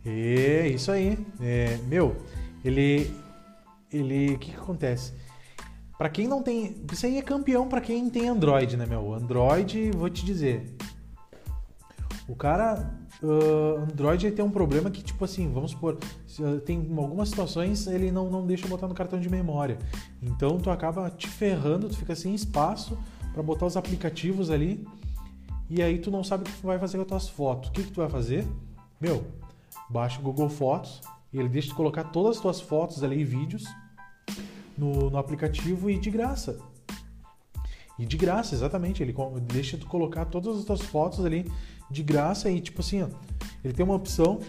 É, 0.06 0.68
isso 0.68 0.92
aí. 0.92 1.18
É, 1.40 1.78
meu, 1.88 2.18
ele. 2.64 3.14
Ele. 3.92 4.36
O 4.36 4.40
que, 4.40 4.52
que 4.52 4.58
acontece? 4.58 5.14
Para 5.98 6.10
quem 6.10 6.28
não 6.28 6.42
tem. 6.42 6.84
Isso 6.92 7.06
aí 7.06 7.18
é 7.18 7.22
campeão 7.22 7.68
para 7.68 7.82
quem 7.82 8.10
tem 8.10 8.28
Android, 8.28 8.78
né, 8.78 8.86
meu? 8.86 9.14
Android, 9.14 9.92
vou 9.92 10.10
te 10.10 10.26
dizer. 10.26 10.76
O 12.28 12.36
cara. 12.36 13.00
Uh, 13.22 13.84
Android 13.84 14.32
tem 14.32 14.44
um 14.44 14.50
problema 14.50 14.90
que, 14.90 15.04
tipo 15.04 15.24
assim, 15.24 15.52
vamos 15.52 15.72
supor, 15.72 15.96
tem 16.66 16.78
algumas 16.98 17.30
situações 17.30 17.86
ele 17.86 18.12
não, 18.12 18.32
não 18.32 18.48
deixa 18.48 18.68
botar 18.68 18.88
no 18.88 18.96
cartão 18.96 19.20
de 19.20 19.30
memória. 19.30 19.78
Então 20.20 20.58
tu 20.58 20.72
acaba 20.72 21.08
te 21.12 21.28
ferrando, 21.28 21.88
tu 21.88 21.96
fica 21.96 22.16
sem 22.16 22.34
espaço 22.34 22.98
para 23.32 23.44
botar 23.44 23.68
os 23.68 23.78
aplicativos 23.78 24.50
ali. 24.50 24.88
E 25.70 25.84
aí 25.84 26.00
tu 26.00 26.10
não 26.10 26.24
sabe 26.24 26.44
o 26.44 26.46
que 26.52 26.62
tu 26.62 26.66
vai 26.66 26.80
fazer 26.80 26.98
com 26.98 27.04
as 27.04 27.10
tuas 27.10 27.30
fotos. 27.30 27.70
O 27.70 27.74
que, 27.74 27.84
que 27.84 27.92
tu 27.92 28.02
vai 28.02 28.10
fazer? 28.10 28.48
Meu, 29.00 29.24
baixa 29.88 30.20
o 30.20 30.24
Google 30.24 30.50
Fotos 30.50 31.00
e 31.34 31.40
ele 31.40 31.50
deixa 31.50 31.70
de 31.70 31.76
colocar 31.76 32.06
todas 32.06 32.38
as 32.38 32.42
tuas 32.42 32.62
fotos 32.62 33.04
ali 33.04 33.22
e 33.22 33.24
vídeos 33.24 33.64
no, 34.78 35.10
no 35.10 35.18
aplicativo 35.18 35.90
e 35.90 35.98
de 35.98 36.10
graça. 36.10 36.60
E 37.98 38.06
de 38.06 38.18
graça, 38.18 38.56
exatamente. 38.56 39.04
Ele 39.04 39.16
deixa 39.42 39.78
de 39.78 39.86
colocar 39.86 40.26
todas 40.26 40.58
as 40.58 40.66
tuas 40.66 40.82
fotos 40.82 41.24
ali 41.24 41.50
de 41.90 42.04
graça 42.04 42.50
e 42.50 42.60
tipo 42.60 42.82
assim, 42.82 43.04
ó, 43.04 43.08
ele 43.64 43.74
tem 43.74 43.86
uma 43.86 43.96
opção. 43.96 44.40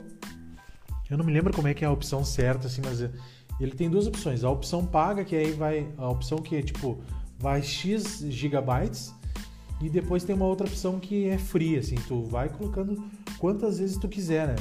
Eu 1.10 1.18
não 1.18 1.24
me 1.24 1.32
lembro 1.32 1.54
como 1.54 1.68
é 1.68 1.74
que 1.74 1.84
é 1.84 1.88
a 1.88 1.90
opção 1.90 2.24
certa, 2.24 2.66
assim, 2.66 2.80
mas 2.82 3.00
ele 3.60 3.72
tem 3.72 3.90
duas 3.90 4.06
opções. 4.06 4.42
A 4.42 4.50
opção 4.50 4.86
paga, 4.86 5.24
que 5.24 5.36
aí 5.36 5.52
vai. 5.52 5.86
A 5.98 6.08
opção 6.08 6.38
que 6.38 6.56
é 6.56 6.62
tipo, 6.62 6.98
vai 7.38 7.62
X 7.62 8.24
gigabytes. 8.28 9.14
E 9.80 9.90
depois 9.90 10.22
tem 10.22 10.34
uma 10.34 10.46
outra 10.46 10.66
opção 10.66 11.00
que 11.00 11.26
é 11.26 11.36
free, 11.36 11.76
assim, 11.76 11.96
tu 12.06 12.22
vai 12.22 12.48
colocando 12.48 13.04
quantas 13.38 13.80
vezes 13.80 13.96
tu 13.96 14.08
quiser, 14.08 14.46
né? 14.46 14.54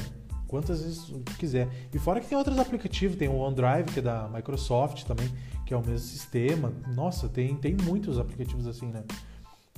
Quantas 0.51 0.83
vezes 0.83 1.09
quiser. 1.39 1.69
E 1.93 1.97
fora 1.97 2.19
que 2.19 2.27
tem 2.27 2.37
outros 2.37 2.59
aplicativos, 2.59 3.15
tem 3.15 3.29
o 3.29 3.37
OneDrive, 3.37 3.85
que 3.93 3.99
é 3.99 4.01
da 4.01 4.27
Microsoft 4.27 5.05
também, 5.05 5.31
que 5.65 5.73
é 5.73 5.77
o 5.77 5.81
mesmo 5.81 6.05
sistema. 6.05 6.73
Nossa, 6.93 7.29
tem, 7.29 7.55
tem 7.55 7.73
muitos 7.73 8.19
aplicativos 8.19 8.67
assim, 8.67 8.87
né? 8.87 9.01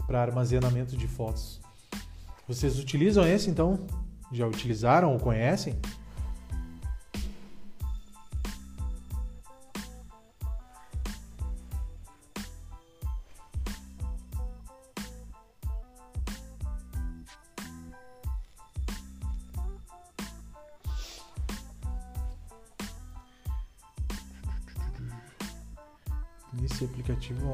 Para 0.07 0.19
armazenamento 0.19 0.97
de 0.97 1.07
fotos. 1.07 1.61
Vocês 2.47 2.79
utilizam 2.79 3.23
esse 3.25 3.51
então? 3.51 3.79
Já 4.31 4.47
utilizaram 4.47 5.13
ou 5.13 5.19
conhecem? 5.19 5.77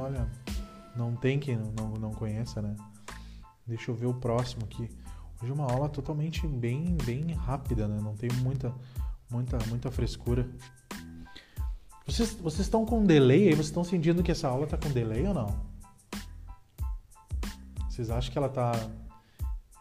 Olha, 0.10 0.28
não 0.95 1.15
tem 1.15 1.39
quem 1.39 1.56
não, 1.56 1.93
não 1.93 2.12
conheça, 2.12 2.62
né? 2.62 2.76
Deixa 3.65 3.91
eu 3.91 3.95
ver 3.95 4.08
o 4.08 4.13
próximo 4.13 4.65
aqui. 4.65 4.89
Hoje 5.41 5.52
é 5.52 5.54
uma 5.54 5.72
aula 5.72 5.88
totalmente 5.88 6.45
bem, 6.48 6.98
bem 7.06 7.32
rápida, 7.32 7.88
né? 7.88 8.00
Não 8.02 8.15
tem 8.15 8.30
muita, 8.41 8.74
muita, 9.30 9.58
muita 9.67 9.91
frescura. 9.91 10.50
Vocês, 12.06 12.34
vocês 12.34 12.62
estão 12.62 12.86
com 12.86 13.06
delay 13.06 13.50
aí? 13.50 13.54
Vocês 13.54 13.67
estão 13.67 13.84
sentindo 13.84 14.24
que 14.24 14.32
essa 14.32 14.48
aula 14.48 14.65
está 14.65 14.78
com 14.78 14.89
delay 14.89 15.26
ou 15.28 15.34
não? 15.34 15.56
Vocês 17.88 18.10
acham 18.10 18.32
que 18.32 18.38
ela 18.38 18.50
tá. 18.50 18.72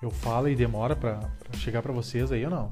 Eu 0.00 0.10
falo 0.10 0.48
e 0.48 0.54
demora 0.54 0.94
para 0.94 1.20
chegar 1.54 1.82
para 1.82 1.92
vocês 1.92 2.30
aí 2.30 2.44
ou 2.44 2.50
não? 2.50 2.70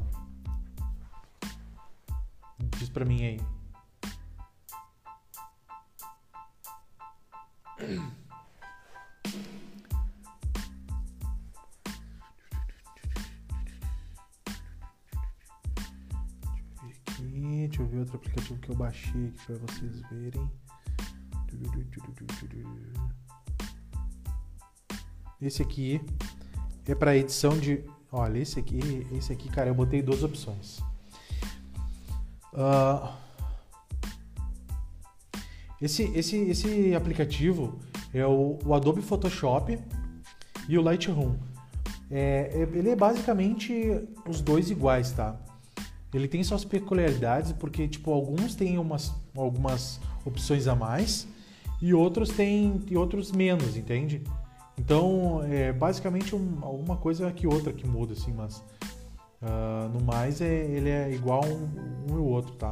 Diz 2.78 2.90
para 2.90 3.04
mim 3.04 3.24
aí. 3.24 3.55
Deixa 17.76 17.82
eu 17.82 17.86
ver 17.88 17.98
outro 17.98 18.16
aplicativo 18.16 18.58
que 18.60 18.70
eu 18.70 18.74
baixei 18.74 19.28
aqui 19.28 19.46
para 19.46 19.56
vocês 19.56 20.00
verem. 20.10 20.50
Esse 25.42 25.60
aqui 25.60 26.00
é 26.86 26.94
para 26.94 27.14
edição 27.14 27.58
de. 27.58 27.84
Olha, 28.10 28.38
esse 28.38 28.58
aqui, 28.58 29.06
esse 29.12 29.30
aqui, 29.30 29.50
cara, 29.50 29.68
eu 29.68 29.74
botei 29.74 30.00
duas 30.00 30.22
opções. 30.22 30.78
Uh, 32.54 33.25
esse, 35.86 36.02
esse, 36.14 36.36
esse 36.36 36.94
aplicativo 36.94 37.78
é 38.12 38.26
o, 38.26 38.58
o 38.64 38.74
Adobe 38.74 39.00
Photoshop 39.00 39.78
e 40.68 40.76
o 40.76 40.82
Lightroom. 40.82 41.34
É, 42.10 42.50
é, 42.52 42.78
ele 42.78 42.90
é 42.90 42.96
basicamente 42.96 43.72
os 44.28 44.40
dois 44.40 44.70
iguais, 44.70 45.12
tá? 45.12 45.36
Ele 46.12 46.28
tem 46.28 46.42
suas 46.42 46.64
peculiaridades 46.64 47.52
porque, 47.52 47.86
tipo, 47.88 48.12
alguns 48.12 48.54
têm 48.54 48.78
umas, 48.78 49.12
algumas 49.36 50.00
opções 50.24 50.66
a 50.66 50.74
mais 50.74 51.26
e 51.80 51.92
outros 51.94 52.30
têm 52.30 52.82
e 52.88 52.96
outros 52.96 53.32
menos, 53.32 53.76
entende? 53.76 54.22
Então, 54.78 55.42
é 55.44 55.72
basicamente 55.72 56.34
um, 56.34 56.58
alguma 56.62 56.96
coisa 56.96 57.30
que 57.32 57.46
outra 57.46 57.72
que 57.72 57.86
muda, 57.86 58.12
assim, 58.12 58.32
mas 58.32 58.58
uh, 59.42 59.88
no 59.92 60.04
mais 60.04 60.40
é, 60.40 60.46
ele 60.46 60.90
é 60.90 61.12
igual 61.12 61.44
um, 61.44 62.12
um 62.12 62.16
e 62.16 62.18
o 62.18 62.24
outro, 62.24 62.54
tá? 62.54 62.70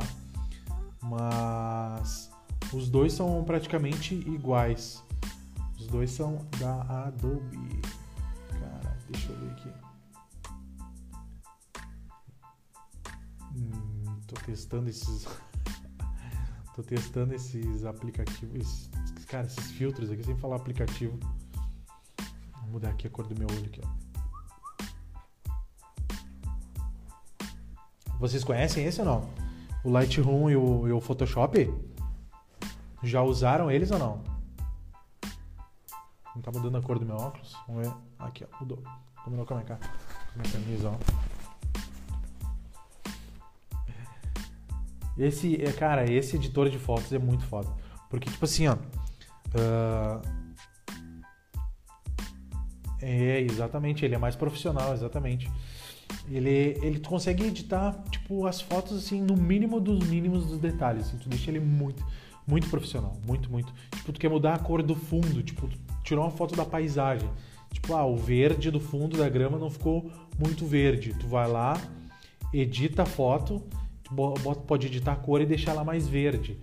Mas 1.03 2.34
os 2.73 2.89
dois 2.89 3.13
são 3.13 3.45
praticamente 3.45 4.15
iguais. 4.15 5.03
Os 5.79 5.87
dois 5.87 6.11
são 6.11 6.47
da 6.59 6.83
Adobe. 7.05 7.81
Cara, 8.51 8.97
deixa 9.11 9.33
eu 9.33 9.39
ver 9.39 9.51
aqui. 9.53 9.69
Hum, 13.55 14.21
tô 14.27 14.35
testando 14.47 14.89
esses. 14.89 15.27
tô 16.75 16.83
testando 16.83 17.35
esses 17.35 17.85
aplicativos. 17.85 18.91
Cara, 19.29 19.47
esses 19.47 19.71
filtros 19.73 20.11
aqui, 20.11 20.25
sem 20.25 20.37
falar 20.37 20.57
aplicativo. 20.57 21.19
Vou 22.63 22.71
mudar 22.73 22.91
aqui 22.91 23.07
a 23.07 23.11
cor 23.11 23.27
do 23.27 23.39
meu 23.39 23.49
olho 23.49 23.67
aqui, 23.67 23.81
ó. 23.85 24.05
Vocês 28.19 28.43
conhecem 28.43 28.87
esse 28.87 29.01
ou 29.01 29.07
não? 29.07 29.29
O 29.83 29.91
Lightroom 29.91 30.49
e 30.49 30.57
o, 30.57 30.89
e 30.89 30.93
o 30.93 31.01
Photoshop? 31.01 31.71
Já 33.05 33.23
usaram 33.23 33.71
eles 33.71 33.91
ou 33.91 33.99
não? 33.99 34.21
Não 36.35 36.43
tá 36.43 36.51
mudando 36.51 36.79
a 36.79 36.83
cor 36.83 36.99
do 36.99 37.05
meu 37.05 37.17
óculos? 37.17 37.55
Vamos 37.69 37.87
ver. 37.87 37.95
Aqui, 38.19 38.45
ó. 38.51 38.61
Mudou. 38.61 38.83
Combinou 39.23 39.47
com 39.47 39.55
a 39.55 39.59
minha, 39.59 39.67
com 39.67 39.75
a 39.75 39.79
minha 40.37 40.53
camisa, 40.53 40.91
ó. 40.91 40.97
Esse, 45.17 45.63
é, 45.63 45.71
cara, 45.71 46.11
esse 46.11 46.35
editor 46.35 46.69
de 46.69 46.79
fotos 46.79 47.13
é 47.13 47.19
muito 47.19 47.45
foda. 47.47 47.71
Porque, 48.11 48.29
tipo 48.29 48.45
assim, 48.45 48.67
ó. 48.67 48.75
Uh... 49.55 50.21
É, 53.01 53.41
exatamente. 53.43 54.05
Ele 54.05 54.15
é 54.15 54.19
mais 54.19 54.35
profissional, 54.35 54.93
exatamente. 54.95 55.49
Ele, 56.29 56.79
ele 56.83 57.01
consegue 57.01 57.45
editar, 57.45 57.93
tipo, 58.11 58.47
as 58.47 58.61
fotos, 58.61 58.97
assim, 58.97 59.21
no 59.21 59.37
mínimo 59.37 59.79
dos 59.79 60.09
mínimos 60.09 60.47
dos 60.47 60.59
detalhes. 60.59 61.07
Assim, 61.07 61.19
tu 61.19 61.29
deixa 61.29 61.51
ele 61.51 61.61
muito 61.61 62.05
muito 62.47 62.69
profissional, 62.69 63.17
muito, 63.27 63.51
muito. 63.51 63.73
Tipo, 63.95 64.13
tu 64.13 64.21
quer 64.21 64.29
mudar 64.29 64.55
a 64.55 64.59
cor 64.59 64.83
do 64.83 64.95
fundo, 64.95 65.43
tipo, 65.43 65.69
tirou 66.03 66.25
uma 66.25 66.31
foto 66.31 66.55
da 66.55 66.65
paisagem. 66.65 67.29
Tipo, 67.73 67.95
ah, 67.95 68.07
o 68.07 68.17
verde 68.17 68.71
do 68.71 68.79
fundo 68.79 69.17
da 69.17 69.29
grama 69.29 69.59
não 69.59 69.71
ficou 69.71 70.11
muito 70.39 70.65
verde. 70.65 71.15
Tu 71.19 71.27
vai 71.27 71.51
lá, 71.51 71.81
edita 72.53 73.03
a 73.03 73.07
foto, 73.07 73.63
bota, 74.11 74.61
pode 74.61 74.87
editar 74.87 75.13
a 75.13 75.17
cor 75.17 75.41
e 75.41 75.47
deixar 75.47 75.73
ela 75.73 75.85
mais 75.85 76.07
verde. 76.07 76.59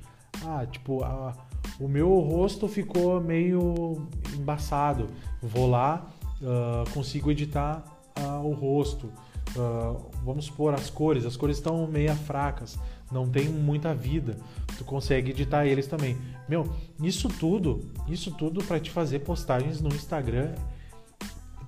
Ah, 0.46 0.66
tipo, 0.66 1.04
a, 1.04 1.36
o 1.80 1.88
meu 1.88 2.20
rosto 2.20 2.68
ficou 2.68 3.20
meio 3.20 4.08
embaçado. 4.34 5.10
Vou 5.42 5.70
lá, 5.70 6.08
uh, 6.42 6.90
consigo 6.92 7.32
editar 7.32 7.84
uh, 8.20 8.46
o 8.46 8.54
rosto. 8.54 9.12
Uh, 9.56 10.10
vamos 10.24 10.46
supor 10.46 10.74
as 10.74 10.90
cores, 10.90 11.26
as 11.26 11.36
cores 11.36 11.58
estão 11.58 11.86
meia 11.88 12.16
fracas, 12.16 12.80
não 13.12 13.30
tem 13.30 13.50
muita 13.50 13.94
vida. 13.94 14.38
Tu 14.78 14.84
consegue 14.84 15.32
editar 15.32 15.66
eles 15.66 15.88
também. 15.88 16.18
Meu, 16.48 16.74
isso 17.02 17.28
tudo, 17.28 17.92
isso 18.08 18.32
tudo 18.32 18.64
para 18.64 18.80
te 18.80 18.90
fazer 18.90 19.20
postagens 19.20 19.82
no 19.82 19.90
Instagram 19.90 20.54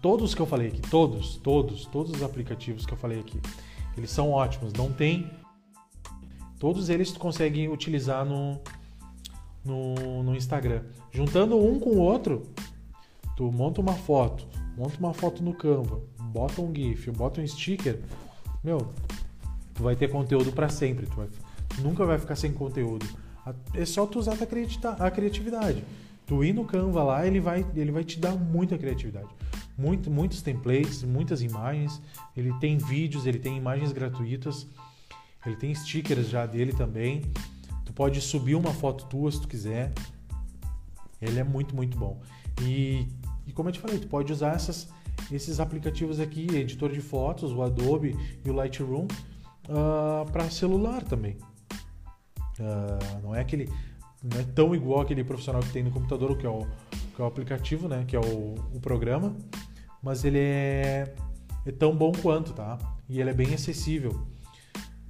todos 0.03 0.35
que 0.35 0.41
eu 0.41 0.45
falei 0.45 0.67
aqui, 0.67 0.81
todos, 0.81 1.37
todos, 1.37 1.85
todos 1.85 2.11
os 2.11 2.21
aplicativos 2.21 2.85
que 2.85 2.91
eu 2.91 2.97
falei 2.97 3.21
aqui, 3.21 3.39
eles 3.97 4.11
são 4.11 4.31
ótimos. 4.31 4.73
Não 4.73 4.91
tem. 4.91 5.31
Todos 6.59 6.89
eles 6.89 7.13
tu 7.13 7.19
consegue 7.19 7.69
utilizar 7.69 8.25
no, 8.25 8.59
no, 9.63 10.21
no 10.23 10.35
Instagram. 10.35 10.83
Juntando 11.09 11.57
um 11.57 11.79
com 11.79 11.91
o 11.91 11.99
outro, 11.99 12.43
tu 13.37 13.49
monta 13.49 13.79
uma 13.79 13.93
foto, 13.93 14.45
monta 14.77 14.97
uma 14.99 15.13
foto 15.13 15.41
no 15.41 15.53
Canva, 15.53 16.01
bota 16.19 16.61
um 16.61 16.75
GIF, 16.75 17.09
bota 17.11 17.39
um 17.39 17.47
sticker, 17.47 18.01
meu, 18.61 18.93
tu 19.73 19.83
vai 19.83 19.95
ter 19.95 20.09
conteúdo 20.09 20.51
para 20.51 20.69
sempre. 20.69 21.05
Tu, 21.05 21.15
vai, 21.15 21.27
tu 21.69 21.81
nunca 21.81 22.05
vai 22.05 22.17
ficar 22.17 22.35
sem 22.35 22.51
conteúdo. 22.51 23.05
É 23.73 23.85
só 23.85 24.05
tu 24.05 24.19
usar 24.19 24.37
a 24.99 25.11
criatividade. 25.11 25.83
Tu 26.25 26.43
ir 26.43 26.53
no 26.53 26.63
Canva 26.63 27.03
lá, 27.03 27.27
ele 27.27 27.39
vai, 27.39 27.65
ele 27.75 27.91
vai 27.91 28.03
te 28.03 28.19
dar 28.19 28.35
muita 28.35 28.77
criatividade. 28.77 29.27
Muito, 29.77 30.09
muitos 30.09 30.41
templates, 30.41 31.03
muitas 31.03 31.41
imagens. 31.41 32.01
Ele 32.37 32.53
tem 32.59 32.77
vídeos, 32.77 33.25
ele 33.25 33.39
tem 33.39 33.57
imagens 33.57 33.91
gratuitas. 33.91 34.67
Ele 35.45 35.55
tem 35.55 35.75
stickers 35.75 36.29
já 36.29 36.45
dele 36.45 36.71
também. 36.71 37.21
Tu 37.85 37.91
pode 37.91 38.21
subir 38.21 38.55
uma 38.55 38.71
foto 38.71 39.05
tua 39.05 39.29
se 39.31 39.41
tu 39.41 39.47
quiser. 39.47 39.91
Ele 41.21 41.39
é 41.39 41.43
muito, 41.43 41.75
muito 41.75 41.97
bom. 41.97 42.21
E, 42.61 43.07
e 43.45 43.51
como 43.51 43.69
eu 43.69 43.73
te 43.73 43.79
falei, 43.79 43.99
tu 43.99 44.07
pode 44.07 44.31
usar 44.31 44.55
essas, 44.55 44.87
esses 45.31 45.59
aplicativos 45.59 46.19
aqui, 46.19 46.47
editor 46.55 46.91
de 46.91 47.01
fotos, 47.01 47.51
o 47.51 47.61
Adobe 47.61 48.15
e 48.45 48.49
o 48.49 48.53
Lightroom, 48.53 49.07
uh, 49.69 50.23
ah, 50.23 50.25
para 50.31 50.49
celular 50.49 51.03
também. 51.03 51.37
Uh, 52.59 53.21
não 53.23 53.35
é 53.35 53.41
aquele 53.41 53.69
não 54.23 54.39
é 54.39 54.43
tão 54.43 54.73
igual 54.73 55.01
aquele 55.01 55.23
profissional 55.23 55.61
que 55.61 55.71
tem 55.71 55.83
no 55.83 55.91
computador, 55.91 56.37
que 56.37 56.45
é 56.45 56.49
o, 56.49 56.65
que 57.13 57.21
é 57.21 57.23
o 57.23 57.27
aplicativo, 57.27 57.89
né? 57.89 58.05
Que 58.07 58.15
é 58.15 58.19
o, 58.19 58.55
o 58.73 58.79
programa, 58.79 59.35
mas 60.01 60.23
ele 60.23 60.39
é, 60.39 61.13
é 61.65 61.71
tão 61.71 61.95
bom 61.95 62.13
quanto, 62.13 62.53
tá? 62.53 62.77
E 63.09 63.19
ele 63.19 63.29
é 63.29 63.33
bem 63.33 63.53
acessível. 63.53 64.25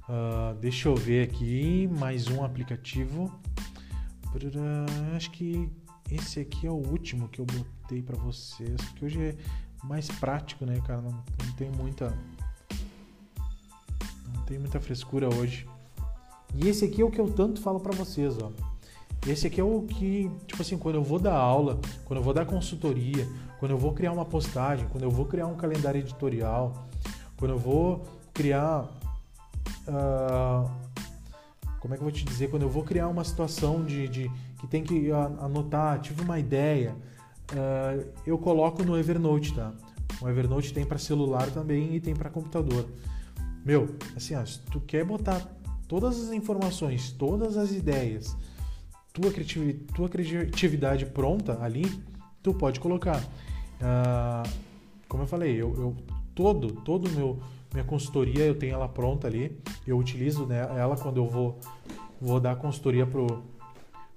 Uh, 0.08 0.54
deixa 0.60 0.88
eu 0.88 0.96
ver 0.96 1.28
aqui 1.28 1.88
mais 1.96 2.26
um 2.26 2.44
aplicativo. 2.44 3.32
Acho 5.14 5.30
que 5.30 5.70
esse 6.10 6.40
aqui 6.40 6.66
é 6.66 6.70
o 6.70 6.74
último 6.74 7.28
que 7.28 7.40
eu 7.40 7.46
botei 7.46 8.02
para 8.02 8.16
vocês, 8.16 8.76
porque 8.90 9.04
hoje 9.04 9.20
é 9.20 9.36
mais 9.84 10.08
prático, 10.08 10.66
né, 10.66 10.80
cara? 10.84 11.00
Não, 11.00 11.12
não 11.12 11.52
tem 11.56 11.70
muita 11.70 12.12
tem 14.46 14.58
muita 14.58 14.80
frescura 14.80 15.28
hoje. 15.34 15.66
E 16.54 16.68
esse 16.68 16.84
aqui 16.84 17.02
é 17.02 17.04
o 17.04 17.10
que 17.10 17.20
eu 17.20 17.30
tanto 17.30 17.60
falo 17.60 17.80
para 17.80 17.92
vocês, 17.92 18.36
ó. 18.38 18.50
Esse 19.26 19.46
aqui 19.46 19.60
é 19.60 19.64
o 19.64 19.82
que, 19.82 20.30
tipo 20.46 20.60
assim, 20.60 20.76
quando 20.76 20.96
eu 20.96 21.02
vou 21.02 21.18
dar 21.18 21.34
aula, 21.34 21.80
quando 22.04 22.18
eu 22.18 22.22
vou 22.22 22.34
dar 22.34 22.44
consultoria, 22.44 23.26
quando 23.58 23.70
eu 23.70 23.78
vou 23.78 23.92
criar 23.92 24.12
uma 24.12 24.24
postagem, 24.24 24.86
quando 24.88 25.04
eu 25.04 25.10
vou 25.10 25.24
criar 25.24 25.46
um 25.46 25.56
calendário 25.56 25.98
editorial, 25.98 26.86
quando 27.36 27.52
eu 27.52 27.58
vou 27.58 28.04
criar. 28.34 28.90
Uh, 29.88 30.68
como 31.80 31.92
é 31.92 31.96
que 31.96 32.02
eu 32.02 32.08
vou 32.08 32.12
te 32.12 32.24
dizer? 32.24 32.48
Quando 32.50 32.62
eu 32.62 32.68
vou 32.68 32.82
criar 32.82 33.08
uma 33.08 33.24
situação 33.24 33.84
de, 33.84 34.08
de 34.08 34.30
que 34.58 34.66
tem 34.66 34.82
que 34.82 35.10
anotar, 35.12 36.00
tive 36.00 36.22
uma 36.22 36.38
ideia, 36.38 36.94
uh, 37.52 38.06
eu 38.26 38.38
coloco 38.38 38.82
no 38.82 38.96
Evernote, 38.96 39.54
tá? 39.54 39.72
O 40.20 40.28
Evernote 40.28 40.72
tem 40.72 40.84
para 40.84 40.98
celular 40.98 41.50
também 41.50 41.94
e 41.94 42.00
tem 42.00 42.14
para 42.14 42.30
computador. 42.30 42.86
Meu, 43.64 43.96
assim, 44.14 44.34
ó, 44.34 44.44
se 44.44 44.60
tu 44.60 44.80
quer 44.80 45.04
botar 45.04 45.40
todas 45.88 46.20
as 46.20 46.32
informações, 46.32 47.12
todas 47.12 47.56
as 47.56 47.72
ideias, 47.72 48.36
tua, 49.12 49.30
criatividade, 49.30 49.84
tua 49.94 50.08
criatividade 50.08 51.06
pronta 51.06 51.62
ali, 51.62 51.90
tu 52.42 52.52
pode 52.52 52.78
colocar. 52.78 53.22
Uh, 53.80 54.48
como 55.08 55.22
eu 55.22 55.26
falei, 55.26 55.54
eu, 55.54 55.74
eu 55.76 55.96
todo, 56.34 56.72
todo 56.82 57.10
meu 57.10 57.38
minha 57.72 57.84
consultoria 57.84 58.44
eu 58.44 58.54
tenho 58.54 58.74
ela 58.74 58.88
pronta 58.88 59.26
ali. 59.26 59.58
Eu 59.86 59.98
utilizo 59.98 60.46
né, 60.46 60.60
ela 60.78 60.96
quando 60.96 61.16
eu 61.16 61.28
vou 61.28 61.58
vou 62.20 62.38
dar 62.38 62.56
consultoria 62.56 63.06
pro 63.06 63.42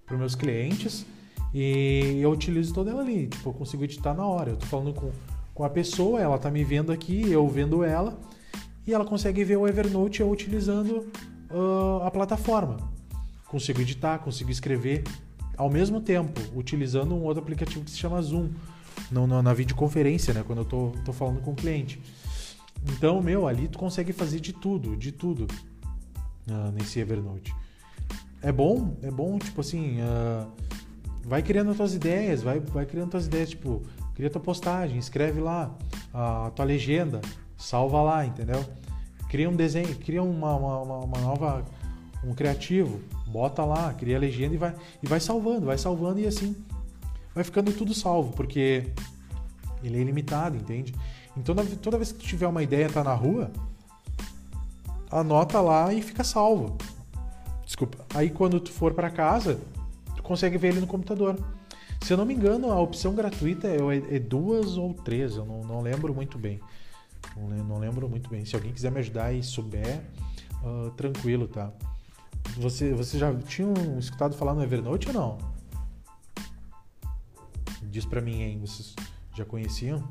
para 0.05 0.17
meus 0.17 0.35
clientes 0.35 1.05
e 1.53 2.19
eu 2.21 2.31
utilizo 2.31 2.73
toda 2.73 2.91
ela 2.91 3.01
ali. 3.01 3.27
Tipo, 3.27 3.49
eu 3.49 3.53
consigo 3.53 3.83
editar 3.83 4.13
na 4.13 4.25
hora. 4.25 4.51
Eu 4.51 4.57
tô 4.57 4.65
falando 4.65 4.93
com, 4.93 5.11
com 5.53 5.63
a 5.63 5.69
pessoa, 5.69 6.19
ela 6.19 6.37
tá 6.37 6.51
me 6.51 6.63
vendo 6.63 6.91
aqui, 6.91 7.29
eu 7.31 7.47
vendo 7.47 7.83
ela 7.83 8.17
e 8.87 8.93
ela 8.93 9.05
consegue 9.05 9.43
ver 9.43 9.57
o 9.57 9.67
Evernote 9.67 10.21
eu 10.21 10.31
utilizando 10.31 11.11
uh, 11.51 12.03
a 12.03 12.09
plataforma 12.09 12.77
consigo 13.47 13.81
editar, 13.81 14.19
consigo 14.19 14.51
escrever 14.51 15.03
ao 15.57 15.69
mesmo 15.69 15.99
tempo, 15.99 16.39
utilizando 16.55 17.15
um 17.15 17.23
outro 17.23 17.41
aplicativo 17.41 17.83
que 17.83 17.91
se 17.91 17.97
chama 17.97 18.21
Zoom, 18.21 18.49
no, 19.11 19.25
no, 19.25 19.41
na 19.41 19.53
videoconferência, 19.53 20.33
né? 20.33 20.43
Quando 20.45 20.59
eu 20.59 20.65
tô, 20.65 20.91
tô 21.03 21.11
falando 21.13 21.41
com 21.41 21.51
o 21.51 21.55
cliente. 21.55 21.99
Então, 22.91 23.21
meu, 23.21 23.47
ali 23.47 23.67
tu 23.67 23.79
consegue 23.79 24.13
fazer 24.13 24.39
de 24.39 24.53
tudo, 24.53 24.95
de 24.95 25.11
tudo 25.11 25.47
uh, 26.49 26.71
nesse 26.73 26.99
Evernote. 26.99 27.53
É 28.41 28.51
bom, 28.51 28.95
é 29.01 29.09
bom, 29.09 29.39
tipo 29.39 29.61
assim, 29.61 29.97
uh, 29.99 30.47
vai 31.25 31.41
criando 31.41 31.71
as 31.71 31.77
tuas 31.77 31.95
ideias, 31.95 32.43
vai, 32.43 32.59
vai 32.59 32.85
criando 32.85 33.09
tuas 33.09 33.25
ideias, 33.25 33.49
tipo, 33.49 33.81
cria 34.13 34.29
tua 34.29 34.41
postagem, 34.41 34.99
escreve 34.99 35.39
lá 35.39 35.75
a 36.13 36.51
tua 36.55 36.65
legenda, 36.65 37.19
salva 37.57 38.01
lá, 38.01 38.25
entendeu? 38.25 38.63
Cria 39.29 39.49
um 39.49 39.55
desenho, 39.55 39.93
cria 39.95 40.23
uma, 40.23 40.55
uma, 40.55 40.99
uma 40.99 41.19
nova, 41.19 41.65
um 42.23 42.33
criativo, 42.33 43.01
bota 43.27 43.65
lá, 43.65 43.93
cria 43.93 44.15
a 44.15 44.19
legenda 44.19 44.55
e 44.55 44.57
vai, 44.57 44.75
e 45.03 45.07
vai 45.07 45.19
salvando, 45.19 45.65
vai 45.65 45.77
salvando 45.77 46.19
e 46.19 46.27
assim 46.27 46.55
vai 47.37 47.43
ficando 47.43 47.71
tudo 47.71 47.93
salvo, 47.93 48.33
porque 48.33 48.87
ele 49.83 49.97
é 49.99 50.01
ilimitado, 50.01 50.57
entende? 50.57 50.95
Então 51.37 51.55
toda 51.83 51.97
vez 51.97 52.11
que 52.11 52.17
tu 52.17 52.25
tiver 52.25 52.47
uma 52.47 52.63
ideia, 52.63 52.89
tá 52.89 53.03
na 53.03 53.13
rua, 53.13 53.51
anota 55.11 55.61
lá 55.61 55.93
e 55.93 56.01
fica 56.01 56.23
salvo. 56.23 56.75
Desculpa. 57.63 58.03
Aí 58.15 58.31
quando 58.31 58.59
tu 58.59 58.71
for 58.71 58.91
para 58.91 59.11
casa, 59.11 59.59
tu 60.15 60.23
consegue 60.23 60.57
ver 60.57 60.69
ele 60.69 60.79
no 60.79 60.87
computador. 60.87 61.37
Se 62.01 62.11
eu 62.11 62.17
não 62.17 62.25
me 62.25 62.33
engano, 62.33 62.71
a 62.71 62.79
opção 62.79 63.13
gratuita 63.13 63.67
é, 63.67 64.15
é 64.15 64.19
duas 64.19 64.75
ou 64.75 64.95
três, 64.95 65.35
eu 65.35 65.45
não, 65.45 65.61
não 65.61 65.81
lembro 65.81 66.15
muito 66.15 66.39
bem. 66.39 66.59
Não, 67.37 67.63
não, 67.63 67.77
lembro 67.77 68.09
muito 68.09 68.29
bem. 68.29 68.45
Se 68.45 68.55
alguém 68.55 68.73
quiser 68.73 68.91
me 68.91 68.99
ajudar 68.99 69.31
e 69.33 69.43
souber, 69.43 70.03
uh, 70.63 70.91
tranquilo, 70.91 71.47
tá? 71.47 71.71
Você, 72.57 72.93
você 72.93 73.17
já 73.19 73.33
tinha 73.35 73.71
escutado 73.99 74.35
falar 74.35 74.53
no 74.53 74.63
Evernote 74.63 75.07
ou 75.09 75.13
não? 75.13 75.37
Diz 77.83 78.05
pra 78.05 78.21
mim, 78.21 78.41
hein? 78.41 78.59
Vocês 78.59 78.95
já 79.33 79.45
conheciam? 79.45 80.03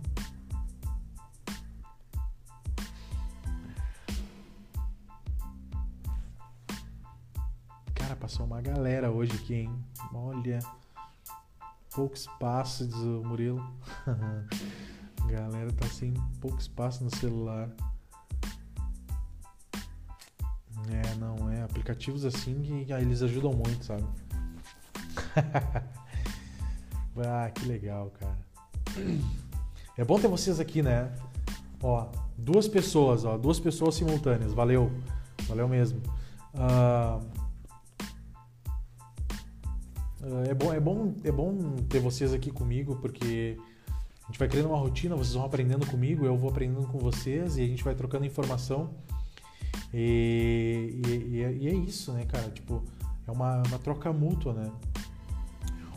Cara, 7.94 8.14
passou 8.16 8.46
uma 8.46 8.60
galera 8.60 9.10
hoje 9.10 9.32
aqui, 9.32 9.54
hein? 9.54 9.84
Olha. 10.12 10.60
Pouco 11.94 12.14
espaço, 12.14 12.86
diz 12.86 12.96
o 12.96 13.22
Murilo. 13.24 13.64
galera 15.28 15.72
tá 15.72 15.86
sem 15.88 16.12
pouco 16.40 16.58
espaço 16.58 17.04
no 17.04 17.14
celular. 17.16 17.70
É, 20.90 21.14
não, 21.16 21.50
é. 21.50 21.62
Aplicativos 21.62 22.24
assim 22.24 22.62
que 22.62 22.92
eles 22.92 23.22
ajudam 23.22 23.52
muito, 23.52 23.84
sabe? 23.84 24.04
ah, 27.18 27.50
que 27.50 27.66
legal, 27.66 28.10
cara. 28.18 28.38
É 29.96 30.04
bom 30.04 30.18
ter 30.18 30.28
vocês 30.28 30.60
aqui, 30.60 30.82
né? 30.82 31.10
Ó, 31.82 32.08
duas 32.36 32.68
pessoas, 32.68 33.24
ó, 33.24 33.36
duas 33.36 33.58
pessoas 33.58 33.94
simultâneas. 33.94 34.52
Valeu. 34.52 34.92
Valeu 35.48 35.68
mesmo. 35.68 36.00
Uh, 36.54 37.24
é, 40.48 40.54
bom, 40.54 40.72
é, 40.72 40.80
bom, 40.80 41.14
é 41.22 41.30
bom 41.30 41.76
ter 41.88 42.00
vocês 42.00 42.32
aqui 42.32 42.50
comigo, 42.50 42.96
porque 42.96 43.56
a 44.26 44.32
gente 44.32 44.38
vai 44.40 44.48
criando 44.48 44.70
uma 44.70 44.78
rotina, 44.78 45.14
vocês 45.14 45.34
vão 45.34 45.44
aprendendo 45.44 45.86
comigo, 45.86 46.26
eu 46.26 46.36
vou 46.36 46.50
aprendendo 46.50 46.86
com 46.88 46.98
vocês 46.98 47.56
e 47.56 47.62
a 47.62 47.66
gente 47.66 47.84
vai 47.84 47.94
trocando 47.94 48.24
informação. 48.24 48.90
E, 49.94 51.00
e, 51.06 51.38
e, 51.60 51.68
é 51.68 51.72
isso, 51.72 52.12
né, 52.12 52.24
cara? 52.24 52.50
Tipo, 52.50 52.82
é 53.24 53.30
uma, 53.30 53.62
uma 53.68 53.78
troca 53.78 54.12
mútua, 54.12 54.52
né? 54.52 54.72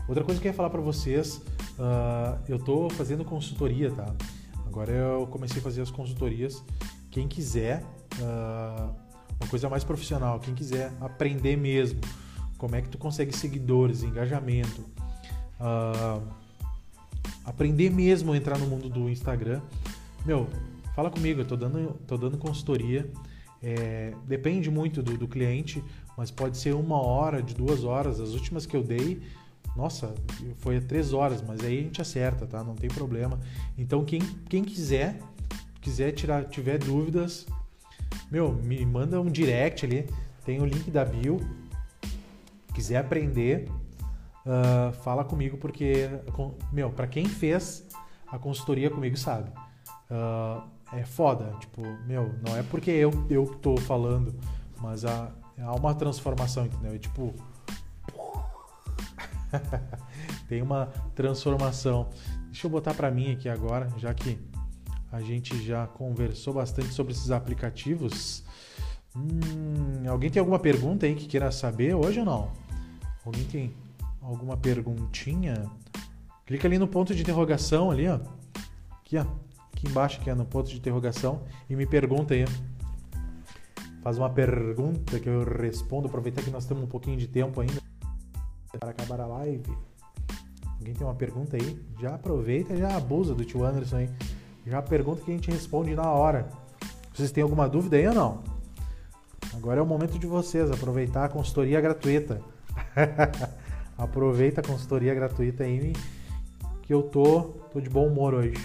Outra 0.08 0.24
coisa 0.24 0.40
que 0.40 0.48
eu 0.48 0.52
ia 0.52 0.56
falar 0.56 0.70
para 0.70 0.80
vocês, 0.80 1.38
uh, 1.80 2.40
eu 2.48 2.60
tô 2.60 2.88
fazendo 2.92 3.26
consultoria, 3.26 3.92
tá? 3.92 4.16
Agora 4.68 4.92
eu 4.92 5.26
comecei 5.26 5.60
a 5.60 5.64
fazer 5.64 5.82
as 5.82 5.90
consultorias. 5.90 6.64
Quem 7.10 7.28
quiser, 7.28 7.84
uh, 8.20 8.94
uma 9.40 9.50
coisa 9.50 9.68
mais 9.70 9.84
profissional, 9.84 10.40
quem 10.40 10.54
quiser 10.54 10.92
aprender 11.02 11.58
mesmo 11.58 12.00
como 12.60 12.76
é 12.76 12.82
que 12.82 12.90
tu 12.90 12.98
consegue 12.98 13.36
seguidores, 13.36 14.04
engajamento, 14.04 14.82
uh, 15.60 16.22
aprender 17.46 17.90
mesmo 17.90 18.34
a 18.34 18.38
entrar 18.38 18.58
no 18.58 18.68
mundo 18.68 18.90
do 18.90 19.10
Instagram, 19.10 19.62
meu, 20.26 20.48
fala 20.96 21.10
comigo, 21.10 21.42
eu 21.42 21.46
tô 21.46 21.56
dando, 21.56 21.96
tô 22.08 22.18
dando 22.18 22.38
consultoria. 22.38 23.10
É, 23.62 24.14
depende 24.26 24.72
muito 24.72 25.04
do, 25.04 25.18
do, 25.18 25.28
cliente, 25.28 25.84
mas 26.18 26.32
pode 26.32 26.58
ser 26.58 26.74
uma 26.74 27.02
hora, 27.02 27.42
de 27.42 27.54
duas 27.54 27.84
horas. 27.84 28.20
As 28.20 28.30
últimas 28.30 28.66
que 28.66 28.76
eu 28.76 28.84
dei 28.84 29.22
Nossa, 29.76 30.14
foi 30.58 30.78
a 30.78 30.82
três 30.82 31.14
horas, 31.14 31.42
mas 31.42 31.60
aí 31.62 31.80
a 31.80 31.82
gente 31.84 32.02
acerta, 32.02 32.48
tá? 32.48 32.64
Não 32.64 32.76
tem 32.76 32.90
problema. 32.90 33.40
Então 33.78 34.04
quem, 34.06 34.22
quem 34.50 34.64
quiser, 34.64 35.20
quiser 35.82 36.12
tirar, 36.14 36.46
tiver 36.46 36.78
dúvidas, 36.78 37.46
meu, 38.32 38.54
me 38.54 38.86
manda 38.86 39.20
um 39.20 39.30
direct 39.30 39.86
ali. 39.86 40.08
Tem 40.46 40.62
o 40.62 40.66
link 40.66 40.90
da 40.92 41.04
bio. 41.04 41.40
Quiser 42.74 42.98
aprender, 42.98 43.68
uh, 44.50 44.92
fala 45.04 45.24
comigo 45.24 45.58
porque, 45.58 46.10
meu, 46.72 46.90
para 46.90 47.08
quem 47.08 47.26
fez 47.26 47.86
a 48.28 48.40
consultoria 48.40 48.90
comigo 48.90 49.18
sabe. 49.18 49.52
Uh, 50.10 50.62
é 50.92 51.04
foda, 51.04 51.54
tipo, 51.60 51.84
meu, 52.08 52.34
não 52.44 52.58
é 52.58 52.64
porque 52.64 52.90
eu 52.90 53.12
eu 53.30 53.46
tô 53.46 53.78
falando, 53.78 54.34
mas 54.82 55.06
há, 55.06 55.32
há 55.60 55.76
uma 55.76 55.94
transformação, 55.94 56.66
entendeu? 56.66 56.96
É 56.96 56.98
tipo 56.98 57.34
tem 60.50 60.62
uma 60.62 60.88
transformação. 61.14 62.10
Deixa 62.48 62.66
eu 62.66 62.72
botar 62.72 62.96
para 62.96 63.12
mim 63.12 63.34
aqui 63.34 63.48
agora, 63.48 63.88
já 63.98 64.14
que 64.14 64.40
a 65.12 65.22
gente 65.22 65.64
já 65.64 65.86
conversou 65.88 66.54
bastante 66.54 66.90
sobre 66.90 67.14
esses 67.14 67.30
aplicativos. 67.30 68.44
Hum, 69.16 70.08
alguém 70.08 70.30
tem 70.30 70.40
alguma 70.40 70.60
pergunta 70.60 71.06
aí 71.06 71.16
que 71.16 71.28
queira 71.28 71.52
saber 71.52 71.96
hoje 71.96 72.20
ou 72.20 72.26
não? 72.26 72.52
Alguém 73.26 73.44
tem 73.46 73.74
alguma 74.22 74.58
perguntinha? 74.58 75.70
Clica 76.46 76.68
ali 76.68 76.78
no 76.78 76.88
ponto 76.88 77.14
de 77.14 77.22
interrogação 77.22 77.92
ali, 77.92 78.08
ó. 78.08 78.20
Aqui, 79.02 79.18
ó. 79.18 79.26
Aqui 79.74 79.88
embaixo, 79.88 80.20
aqui, 80.20 80.34
no 80.34 80.46
ponto 80.46 80.70
de 80.70 80.78
interrogação 80.78 81.44
e 81.70 81.76
me 81.76 81.86
pergunta 81.86 82.34
aí. 82.34 82.46
Faz 84.02 84.18
uma 84.18 84.30
pergunta 84.30 85.20
que 85.20 85.28
eu 85.28 85.44
respondo. 85.44 86.08
Aproveitar 86.08 86.42
que 86.42 86.50
nós 86.50 86.66
temos 86.66 86.84
um 86.84 86.88
pouquinho 86.88 87.18
de 87.18 87.28
tempo 87.28 87.62
ainda 87.62 87.82
para 88.80 88.90
acabar 88.90 89.22
a 89.22 89.28
live. 89.28 89.72
Alguém 90.80 90.94
tem 90.94 91.06
uma 91.06 91.16
pergunta 91.16 91.58
aí? 91.58 91.80
Já 92.00 92.16
aproveita, 92.16 92.76
já 92.76 92.96
abusa 92.96 93.36
do 93.36 93.44
tio 93.44 93.64
Anderson 93.64 93.98
aí. 93.98 94.10
Já 94.66 94.82
pergunta 94.82 95.22
que 95.24 95.32
a 95.32 95.34
gente 95.34 95.52
responde 95.52 95.94
na 95.96 96.10
hora. 96.12 96.50
Vocês 97.14 97.32
têm 97.32 97.44
alguma 97.44 97.68
dúvida 97.68 97.98
aí 97.98 98.08
ou 98.08 98.14
não? 98.14 98.44
Agora 99.54 99.80
é 99.80 99.84
o 99.84 99.86
momento 99.86 100.18
de 100.18 100.28
vocês 100.28 100.72
aproveitar 100.72 101.26
a 101.26 101.30
consultoria 101.30 101.82
gratuita. 101.82 102.42
Aproveita 104.00 104.62
a 104.62 104.64
consultoria 104.64 105.14
gratuita 105.14 105.66
aí 105.66 105.92
que 106.82 106.94
eu 106.94 107.04
tô, 107.04 107.42
tô 107.72 107.82
de 107.82 107.90
bom 107.90 108.08
humor 108.08 108.34
hoje. 108.34 108.56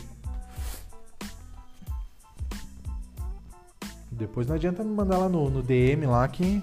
Depois 4.12 4.46
não 4.46 4.54
adianta 4.54 4.84
me 4.84 4.94
mandar 4.94 5.18
lá 5.18 5.28
no, 5.28 5.50
no 5.50 5.60
DM 5.60 6.06
lá 6.06 6.26
que 6.28 6.62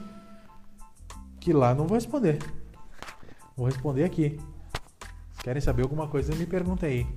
que 1.41 1.51
lá 1.51 1.75
não 1.75 1.85
vou 1.85 1.95
responder. 1.95 2.39
Vou 3.57 3.65
responder 3.65 4.05
aqui. 4.05 4.39
Se 5.33 5.43
querem 5.43 5.61
saber 5.61 5.81
alguma 5.81 6.07
coisa, 6.07 6.33
me 6.33 6.45
perguntem 6.45 6.89
aí. 6.89 7.07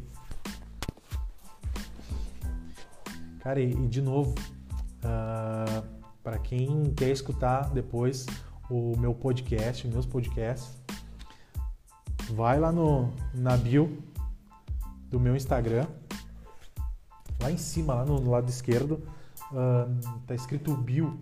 Cara, 3.39 3.61
e, 3.61 3.71
e 3.71 3.87
de 3.87 4.03
novo, 4.03 4.31
uh, 4.33 5.05
ah, 5.05 5.85
para 6.23 6.39
quem 6.39 6.93
quer 6.97 7.11
escutar 7.11 7.71
depois 7.71 8.27
o 8.69 8.97
meu 8.99 9.15
podcast, 9.15 9.87
meus 9.87 10.07
podcasts, 10.07 10.84
vai 12.31 12.59
lá 12.59 12.73
no, 12.73 13.13
na 13.35 13.57
bio 13.57 14.03
do 15.11 15.21
meu 15.21 15.37
Instagram, 15.37 15.87
lá 17.41 17.51
em 17.51 17.59
cima, 17.59 17.95
lá 17.95 18.05
no, 18.05 18.21
no 18.21 18.31
lado 18.31 18.49
esquerdo, 18.49 19.03
uh, 19.53 20.21
tá 20.27 20.35
escrito 20.35 20.75
bio. 20.75 21.19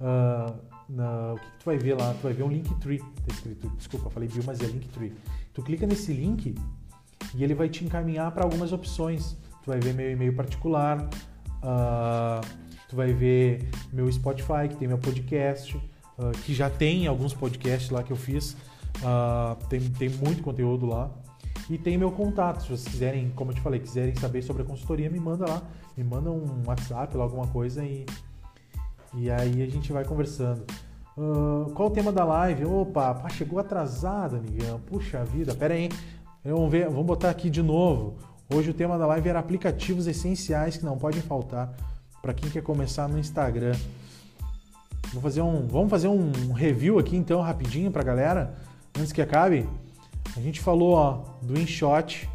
Uh, 0.00 0.70
na, 0.88 1.34
o 1.34 1.38
que, 1.38 1.46
que, 1.46 1.58
tu 1.58 1.64
vai 1.64 1.78
ver 1.78 1.94
lá? 1.94 2.14
Tu 2.14 2.22
vai 2.22 2.32
ver 2.32 2.42
um 2.42 2.48
Linktree, 2.48 2.98
tá 2.98 3.34
escrito, 3.34 3.68
desculpa, 3.76 4.10
falei 4.10 4.28
bio, 4.28 4.42
mas 4.44 4.60
é 4.60 4.66
Linktree. 4.66 5.12
Tu 5.52 5.62
clica 5.62 5.86
nesse 5.86 6.12
link 6.12 6.54
e 7.34 7.44
ele 7.44 7.54
vai 7.54 7.68
te 7.68 7.84
encaminhar 7.84 8.30
para 8.32 8.44
algumas 8.44 8.72
opções. 8.72 9.36
Tu 9.62 9.66
vai 9.66 9.78
ver 9.78 9.92
meu 9.94 10.10
e-mail 10.10 10.34
particular, 10.34 11.08
uh, 11.62 12.40
tu 12.88 12.96
vai 12.96 13.12
ver 13.12 13.68
meu 13.92 14.10
Spotify, 14.10 14.68
que 14.68 14.76
tem 14.76 14.88
meu 14.88 14.98
podcast, 14.98 15.76
uh, 15.76 16.30
que 16.44 16.54
já 16.54 16.70
tem 16.70 17.06
alguns 17.06 17.34
podcasts 17.34 17.90
lá 17.90 18.02
que 18.02 18.12
eu 18.12 18.16
fiz, 18.16 18.56
uh, 18.98 19.56
tem, 19.66 19.80
tem 19.80 20.08
muito 20.08 20.42
conteúdo 20.42 20.86
lá. 20.86 21.10
E 21.68 21.78
tem 21.78 21.96
meu 21.96 22.10
contato, 22.10 22.62
se 22.62 22.68
vocês 22.68 22.88
quiserem, 22.88 23.30
como 23.36 23.52
eu 23.52 23.54
te 23.54 23.60
falei, 23.60 23.78
quiserem 23.78 24.14
saber 24.16 24.42
sobre 24.42 24.62
a 24.62 24.64
consultoria, 24.64 25.08
me 25.08 25.20
manda 25.20 25.48
lá, 25.48 25.62
me 25.96 26.02
manda 26.02 26.28
um 26.28 26.62
WhatsApp 26.66 27.16
ou 27.16 27.22
alguma 27.22 27.46
coisa 27.46 27.84
e, 27.84 28.04
e 29.14 29.30
aí 29.30 29.62
a 29.62 29.66
gente 29.66 29.92
vai 29.92 30.04
conversando. 30.04 30.64
Uh, 31.16 31.70
qual 31.74 31.88
o 31.88 31.92
tema 31.92 32.10
da 32.10 32.24
live? 32.24 32.64
Opa, 32.64 33.14
pá, 33.14 33.28
chegou 33.28 33.58
atrasado, 33.60 34.36
amigão. 34.36 34.80
Puxa 34.80 35.24
vida, 35.24 35.54
pera 35.54 35.74
aí. 35.74 35.88
Vamos, 36.44 36.70
ver, 36.70 36.88
vamos 36.88 37.06
botar 37.06 37.30
aqui 37.30 37.48
de 37.48 37.62
novo. 37.62 38.16
Hoje 38.52 38.70
o 38.70 38.74
tema 38.74 38.98
da 38.98 39.06
live 39.06 39.28
era 39.28 39.38
aplicativos 39.38 40.08
essenciais 40.08 40.76
que 40.76 40.84
não 40.84 40.98
podem 40.98 41.20
faltar 41.20 41.72
para 42.20 42.34
quem 42.34 42.50
quer 42.50 42.62
começar 42.62 43.08
no 43.08 43.16
Instagram. 43.18 43.76
Vou 45.12 45.22
fazer 45.22 45.42
um, 45.42 45.68
vamos 45.68 45.90
fazer 45.90 46.08
um 46.08 46.52
review 46.52 46.98
aqui 46.98 47.16
então 47.16 47.40
rapidinho 47.40 47.92
para 47.92 48.02
galera 48.02 48.56
antes 49.00 49.12
que 49.12 49.22
acabe. 49.22 49.66
A 50.36 50.40
gente 50.40 50.60
falou 50.60 50.92
ó, 50.92 51.24
do 51.42 51.58
InShot. 51.58 52.28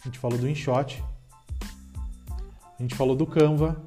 A 0.00 0.04
gente 0.04 0.18
falou 0.18 0.36
do 0.36 0.48
InShot. 0.48 1.02
A 2.78 2.82
gente 2.82 2.94
falou 2.94 3.14
do 3.14 3.24
Canva, 3.24 3.80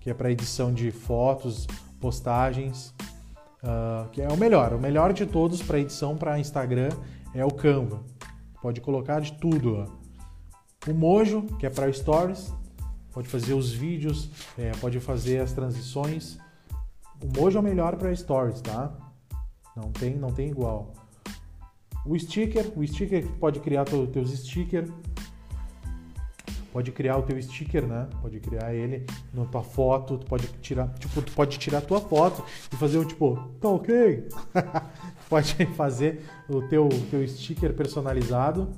que 0.00 0.08
é 0.08 0.14
para 0.14 0.30
edição 0.30 0.72
de 0.72 0.90
fotos, 0.90 1.66
postagens, 2.00 2.94
uh, 3.62 4.08
que 4.10 4.22
é 4.22 4.28
o 4.28 4.36
melhor. 4.36 4.72
O 4.72 4.80
melhor 4.80 5.12
de 5.12 5.26
todos 5.26 5.62
para 5.62 5.78
edição 5.78 6.16
para 6.16 6.38
Instagram 6.38 6.88
é 7.34 7.44
o 7.44 7.50
Canva. 7.50 8.02
Pode 8.62 8.80
colocar 8.80 9.20
de 9.20 9.34
tudo. 9.34 9.76
Ó. 9.76 10.90
O 10.90 10.94
Mojo, 10.94 11.42
que 11.58 11.66
é 11.66 11.70
para 11.70 11.92
stories, 11.92 12.50
pode 13.12 13.28
fazer 13.28 13.52
os 13.52 13.70
vídeos, 13.70 14.30
é, 14.58 14.72
pode 14.80 14.98
fazer 14.98 15.40
as 15.40 15.52
transições. 15.52 16.38
O 17.22 17.38
Mojo 17.38 17.58
é 17.58 17.60
o 17.60 17.62
melhor 17.62 17.96
para 17.96 18.14
stories, 18.16 18.62
tá? 18.62 19.09
Não 19.76 19.92
tem, 19.92 20.16
não 20.16 20.32
tem 20.32 20.48
igual. 20.48 20.92
O 22.06 22.18
sticker, 22.18 22.72
o 22.76 22.86
sticker 22.86 23.26
pode 23.38 23.60
criar 23.60 23.84
teus 23.84 24.30
stickers 24.30 24.90
pode 26.72 26.92
criar 26.92 27.16
o 27.18 27.22
teu 27.22 27.40
sticker, 27.40 27.86
né? 27.86 28.08
Pode 28.20 28.40
criar 28.40 28.74
ele 28.74 29.04
na 29.34 29.44
tua 29.44 29.62
foto, 29.62 30.18
tu 30.18 30.26
pode 30.26 30.46
tirar, 30.60 30.88
tipo, 30.94 31.20
tu 31.22 31.32
pode 31.32 31.58
tirar 31.58 31.78
a 31.78 31.82
tua 31.82 32.00
foto 32.00 32.44
e 32.72 32.76
fazer 32.76 32.98
um 32.98 33.04
tipo, 33.04 33.36
tá 33.60 33.68
ok? 33.68 34.28
pode 35.28 35.54
fazer 35.76 36.24
o 36.48 36.62
teu, 36.62 36.88
teu 37.10 37.26
sticker 37.26 37.74
personalizado. 37.74 38.70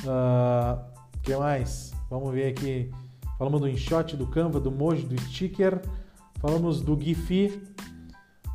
Uh, 0.00 0.82
que 1.22 1.34
mais? 1.36 1.92
Vamos 2.10 2.32
ver 2.32 2.48
aqui. 2.48 2.90
Falamos 3.38 3.60
do 3.60 3.68
InShot, 3.68 4.16
do 4.16 4.26
Canva, 4.26 4.60
do 4.60 4.70
Moji, 4.70 5.06
do 5.06 5.20
sticker. 5.22 5.80
Falamos 6.40 6.80
do 6.80 7.00
Giphy. 7.00 7.62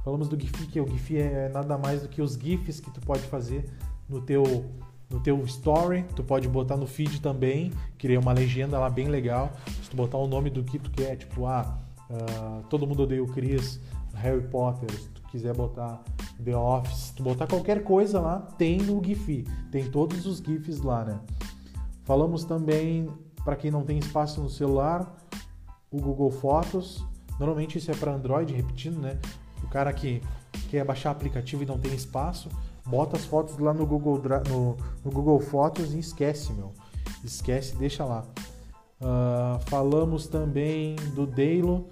Falamos 0.09 0.27
do 0.27 0.41
Giphy, 0.41 0.65
que 0.65 0.81
o 0.81 0.87
Giphy 0.87 1.17
é 1.17 1.49
nada 1.49 1.77
mais 1.77 2.01
do 2.01 2.09
que 2.09 2.19
os 2.19 2.33
GIFs 2.33 2.79
que 2.79 2.89
tu 2.89 2.99
pode 2.99 3.21
fazer 3.27 3.63
no 4.09 4.19
teu 4.19 4.65
no 5.07 5.19
teu 5.19 5.39
story, 5.43 6.03
tu 6.15 6.23
pode 6.23 6.47
botar 6.47 6.75
no 6.75 6.87
feed 6.87 7.21
também, 7.21 7.71
criei 7.95 8.17
uma 8.17 8.33
legenda 8.33 8.79
lá 8.79 8.89
bem 8.89 9.07
legal. 9.07 9.51
Se 9.83 9.91
tu 9.91 9.95
botar 9.95 10.17
o 10.17 10.25
nome 10.25 10.49
do 10.49 10.63
que 10.63 10.79
tu 10.79 10.89
quer, 10.89 11.15
tipo, 11.15 11.45
ah, 11.45 11.77
uh, 12.09 12.63
todo 12.71 12.87
mundo 12.87 13.03
odeia 13.03 13.23
o 13.23 13.27
Chris, 13.27 13.79
Harry 14.15 14.41
Potter, 14.47 14.91
se 14.91 15.09
tu 15.09 15.21
quiser 15.29 15.55
botar 15.55 16.03
The 16.43 16.57
Office, 16.57 16.97
se 16.97 17.13
tu 17.13 17.21
botar 17.21 17.45
qualquer 17.45 17.83
coisa 17.83 18.19
lá, 18.19 18.39
tem 18.57 18.79
no 18.79 19.03
Giphy, 19.03 19.45
tem 19.71 19.91
todos 19.91 20.25
os 20.25 20.39
GIFs 20.39 20.81
lá, 20.81 21.05
né? 21.05 21.19
Falamos 22.03 22.43
também, 22.45 23.07
para 23.45 23.55
quem 23.55 23.69
não 23.69 23.83
tem 23.83 23.99
espaço 23.99 24.41
no 24.41 24.49
celular, 24.49 25.15
o 25.91 26.01
Google 26.01 26.31
Fotos. 26.31 27.05
Normalmente 27.39 27.77
isso 27.77 27.91
é 27.91 27.95
para 27.95 28.11
Android, 28.11 28.51
repetindo, 28.51 28.99
né? 28.99 29.19
Cara 29.71 29.93
que 29.93 30.21
quer 30.69 30.83
baixar 30.83 31.11
aplicativo 31.11 31.63
e 31.63 31.65
não 31.65 31.77
tem 31.77 31.93
espaço, 31.93 32.49
bota 32.85 33.17
as 33.17 33.25
fotos 33.25 33.57
lá 33.57 33.73
no 33.73 33.85
Google, 33.85 34.21
no, 34.49 34.77
no 35.03 35.11
Google 35.11 35.39
Fotos 35.39 35.93
e 35.93 35.99
esquece, 35.99 36.51
meu. 36.53 36.73
Esquece, 37.23 37.75
deixa 37.75 38.03
lá. 38.05 38.25
Uh, 39.01 39.59
falamos 39.67 40.27
também 40.27 40.95
do 41.15 41.25
Deilo, 41.25 41.87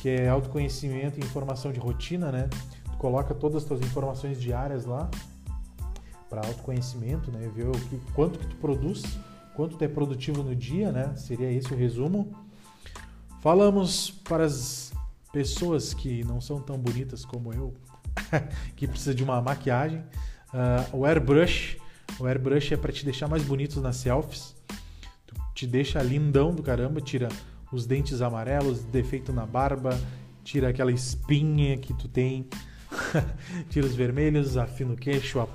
que 0.00 0.08
é 0.08 0.28
autoconhecimento 0.28 1.18
e 1.18 1.24
informação 1.24 1.72
de 1.72 1.80
rotina, 1.80 2.30
né? 2.30 2.48
Tu 2.84 2.96
coloca 2.98 3.34
todas 3.34 3.62
as 3.62 3.68
tuas 3.68 3.80
informações 3.80 4.40
diárias 4.40 4.84
lá 4.84 5.10
para 6.28 6.46
autoconhecimento, 6.46 7.30
né? 7.30 7.50
Ver 7.54 7.68
o 7.68 7.72
que, 7.72 8.00
quanto 8.14 8.38
que 8.38 8.46
tu 8.46 8.56
produz, 8.56 9.02
quanto 9.54 9.76
tu 9.76 9.84
é 9.84 9.88
produtivo 9.88 10.42
no 10.42 10.54
dia, 10.54 10.92
né? 10.92 11.14
Seria 11.16 11.50
esse 11.50 11.72
o 11.72 11.76
resumo. 11.76 12.32
Falamos 13.40 14.10
para 14.10 14.44
as 14.44 14.91
pessoas 15.32 15.94
que 15.94 16.22
não 16.24 16.40
são 16.40 16.60
tão 16.60 16.78
bonitas 16.78 17.24
como 17.24 17.52
eu, 17.52 17.72
que 18.76 18.86
precisa 18.86 19.14
de 19.14 19.24
uma 19.24 19.40
maquiagem. 19.40 20.00
Uh, 20.52 20.98
o 20.98 21.06
airbrush, 21.06 21.78
o 22.18 22.26
airbrush 22.26 22.74
é 22.74 22.76
para 22.76 22.92
te 22.92 23.04
deixar 23.04 23.26
mais 23.28 23.42
bonito 23.42 23.80
nas 23.80 23.96
selfies. 23.96 24.54
Tu 25.26 25.34
te 25.54 25.66
deixa 25.66 26.02
lindão 26.02 26.54
do 26.54 26.62
caramba, 26.62 27.00
tira 27.00 27.28
os 27.72 27.86
dentes 27.86 28.20
amarelos, 28.20 28.84
defeito 28.84 29.32
na 29.32 29.46
barba, 29.46 29.98
tira 30.44 30.68
aquela 30.68 30.92
espinha 30.92 31.78
que 31.78 31.94
tu 31.94 32.06
tem, 32.06 32.46
tira 33.70 33.86
os 33.86 33.94
vermelhos, 33.94 34.58
afina 34.58 34.92
o 34.92 34.96
queixo, 34.96 35.48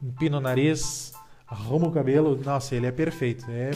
empina 0.00 0.38
o 0.38 0.40
nariz, 0.40 1.12
arruma 1.48 1.88
o 1.88 1.92
cabelo. 1.92 2.40
Nossa, 2.44 2.76
ele 2.76 2.86
é 2.86 2.92
perfeito. 2.92 3.50
É, 3.50 3.72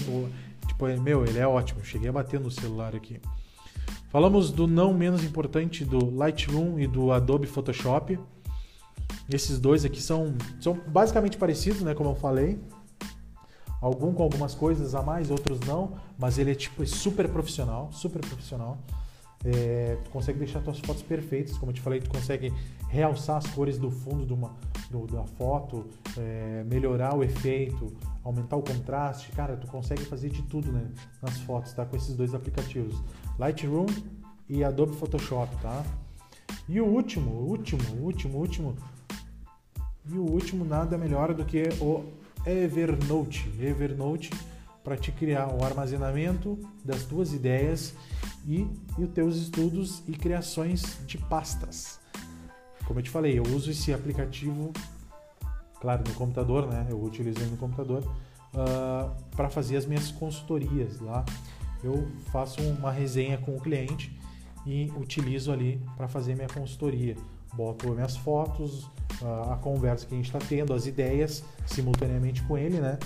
tipo, 0.68 0.86
é, 0.86 0.96
meu, 0.96 1.24
ele 1.24 1.40
é 1.40 1.46
ótimo. 1.46 1.84
Cheguei 1.84 2.08
a 2.08 2.12
bater 2.12 2.38
no 2.38 2.52
celular 2.52 2.94
aqui. 2.94 3.20
Falamos 4.14 4.52
do 4.52 4.68
não 4.68 4.94
menos 4.94 5.24
importante 5.24 5.84
do 5.84 6.08
Lightroom 6.14 6.78
e 6.78 6.86
do 6.86 7.10
Adobe 7.10 7.48
Photoshop. 7.48 8.16
Esses 9.28 9.58
dois 9.58 9.84
aqui 9.84 10.00
são, 10.00 10.36
são 10.60 10.80
basicamente 10.86 11.36
parecidos, 11.36 11.82
né? 11.82 11.96
Como 11.96 12.10
eu 12.10 12.14
falei. 12.14 12.60
Algum 13.80 14.14
com 14.14 14.22
algumas 14.22 14.54
coisas 14.54 14.94
a 14.94 15.02
mais, 15.02 15.32
outros 15.32 15.58
não, 15.66 15.94
mas 16.16 16.38
ele 16.38 16.52
é 16.52 16.54
tipo 16.54 16.86
super 16.86 17.28
profissional, 17.28 17.90
super 17.90 18.20
profissional. 18.20 18.78
É, 19.44 19.98
tu 20.02 20.10
consegue 20.10 20.38
deixar 20.38 20.60
tuas 20.60 20.78
fotos 20.78 21.02
perfeitas, 21.02 21.58
como 21.58 21.70
eu 21.70 21.74
te 21.74 21.80
falei, 21.80 22.00
tu 22.00 22.08
consegue 22.08 22.52
realçar 22.88 23.36
as 23.36 23.46
cores 23.48 23.78
do 23.78 23.90
fundo 23.90 24.24
de 24.24 24.32
uma, 24.32 24.54
do, 24.90 25.06
da 25.06 25.24
foto, 25.24 25.86
é, 26.16 26.64
melhorar 26.64 27.14
o 27.14 27.22
efeito, 27.22 27.92
aumentar 28.22 28.56
o 28.56 28.62
contraste. 28.62 29.30
Cara, 29.32 29.56
tu 29.56 29.66
consegue 29.66 30.02
fazer 30.04 30.30
de 30.30 30.42
tudo 30.42 30.72
né, 30.72 30.90
nas 31.20 31.38
fotos, 31.40 31.72
tá? 31.74 31.84
Com 31.84 31.96
esses 31.96 32.16
dois 32.16 32.34
aplicativos, 32.34 33.02
Lightroom 33.38 33.86
e 34.48 34.64
Adobe 34.64 34.96
Photoshop, 34.96 35.54
tá? 35.60 35.84
E 36.66 36.80
o 36.80 36.86
último, 36.86 37.30
último, 37.30 37.82
último, 38.00 38.38
último, 38.38 38.74
e 40.10 40.16
o 40.16 40.22
último 40.22 40.64
nada 40.64 40.96
melhor 40.96 41.34
do 41.34 41.44
que 41.44 41.68
o 41.80 42.04
Evernote. 42.46 43.50
Evernote 43.60 44.30
para 44.84 44.98
te 44.98 45.10
criar 45.10 45.48
o 45.48 45.64
armazenamento 45.64 46.58
das 46.84 47.04
tuas 47.04 47.32
ideias 47.32 47.94
e, 48.46 48.68
e 48.98 49.04
os 49.04 49.10
teus 49.12 49.36
estudos 49.36 50.02
e 50.06 50.12
criações 50.12 50.98
de 51.06 51.16
pastas. 51.16 51.98
Como 52.86 52.98
eu 52.98 53.02
te 53.02 53.08
falei, 53.08 53.38
eu 53.38 53.42
uso 53.44 53.70
esse 53.70 53.94
aplicativo, 53.94 54.74
claro, 55.80 56.04
no 56.06 56.14
computador, 56.14 56.66
né? 56.66 56.86
Eu 56.90 57.02
utilizo 57.02 57.40
no 57.46 57.56
computador 57.56 58.02
uh, 58.02 58.58
ah, 58.58 59.16
para 59.34 59.48
fazer 59.48 59.78
as 59.78 59.86
minhas 59.86 60.10
consultorias 60.10 61.00
lá. 61.00 61.24
Eu 61.82 62.06
faço 62.30 62.60
uma 62.60 62.92
resenha 62.92 63.38
com 63.38 63.56
o 63.56 63.60
cliente 63.60 64.14
e 64.66 64.92
utilizo 64.98 65.50
ali 65.50 65.80
para 65.96 66.08
fazer 66.08 66.34
minha 66.34 66.48
consultoria. 66.48 67.16
Boto 67.54 67.88
minhas 67.90 68.16
fotos, 68.16 68.90
a 69.50 69.56
conversa 69.56 70.06
que 70.06 70.14
a 70.14 70.16
gente 70.16 70.26
está 70.26 70.38
tendo, 70.38 70.74
as 70.74 70.86
ideias 70.86 71.44
simultaneamente 71.66 72.42
com 72.42 72.58
ele, 72.58 72.80
né? 72.80 72.98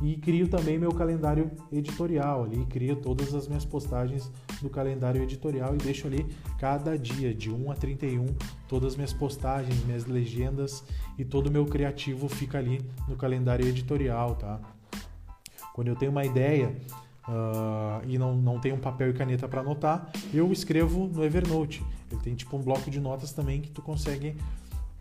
E 0.00 0.16
crio 0.16 0.48
também 0.48 0.78
meu 0.78 0.92
calendário 0.92 1.50
editorial 1.70 2.44
ali, 2.44 2.64
crio 2.66 2.96
todas 2.96 3.34
as 3.34 3.46
minhas 3.46 3.66
postagens 3.66 4.32
do 4.62 4.70
calendário 4.70 5.22
editorial 5.22 5.74
e 5.74 5.78
deixo 5.78 6.06
ali 6.06 6.26
cada 6.58 6.98
dia, 6.98 7.34
de 7.34 7.50
1 7.50 7.70
a 7.70 7.74
31, 7.74 8.26
todas 8.66 8.92
as 8.92 8.96
minhas 8.96 9.12
postagens, 9.12 9.84
minhas 9.84 10.06
legendas 10.06 10.82
e 11.18 11.24
todo 11.24 11.48
o 11.48 11.50
meu 11.50 11.66
criativo 11.66 12.28
fica 12.28 12.56
ali 12.56 12.80
no 13.06 13.14
calendário 13.14 13.66
editorial, 13.66 14.36
tá? 14.36 14.58
Quando 15.74 15.88
eu 15.88 15.96
tenho 15.96 16.10
uma 16.10 16.24
ideia 16.24 16.74
uh, 17.28 18.02
e 18.06 18.18
não, 18.18 18.34
não 18.34 18.58
tenho 18.58 18.78
papel 18.78 19.10
e 19.10 19.12
caneta 19.12 19.46
para 19.46 19.60
anotar, 19.60 20.10
eu 20.32 20.50
escrevo 20.50 21.08
no 21.08 21.22
Evernote. 21.22 21.84
Ele 22.10 22.20
tem 22.22 22.34
tipo 22.34 22.56
um 22.56 22.62
bloco 22.62 22.90
de 22.90 23.00
notas 23.00 23.32
também 23.32 23.60
que 23.60 23.70
tu 23.70 23.82
consegue 23.82 24.34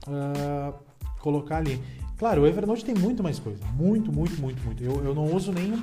uh, 0.08 0.89
colocar 1.20 1.58
ali. 1.58 1.82
Claro, 2.18 2.42
o 2.42 2.48
Evernote 2.48 2.84
tem 2.84 2.96
muito 2.96 3.24
mais 3.24 3.40
coisa. 3.40 3.64
Muito, 3.74 4.12
muito, 4.12 4.40
muito, 4.42 4.62
muito. 4.64 4.84
Eu, 4.84 5.04
eu 5.04 5.16
não 5.16 5.34
uso 5.34 5.52
nem 5.52 5.74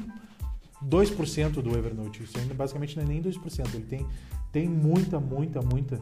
2% 0.84 1.62
do 1.62 1.76
Evernote. 1.76 2.22
Isso 2.22 2.38
ainda 2.38 2.54
basicamente 2.54 2.96
não 2.96 3.04
é 3.04 3.06
nem 3.06 3.22
2%. 3.22 3.74
Ele 3.74 3.84
tem, 3.84 4.06
tem 4.52 4.68
muita, 4.68 5.18
muita, 5.18 5.60
muita. 5.62 5.96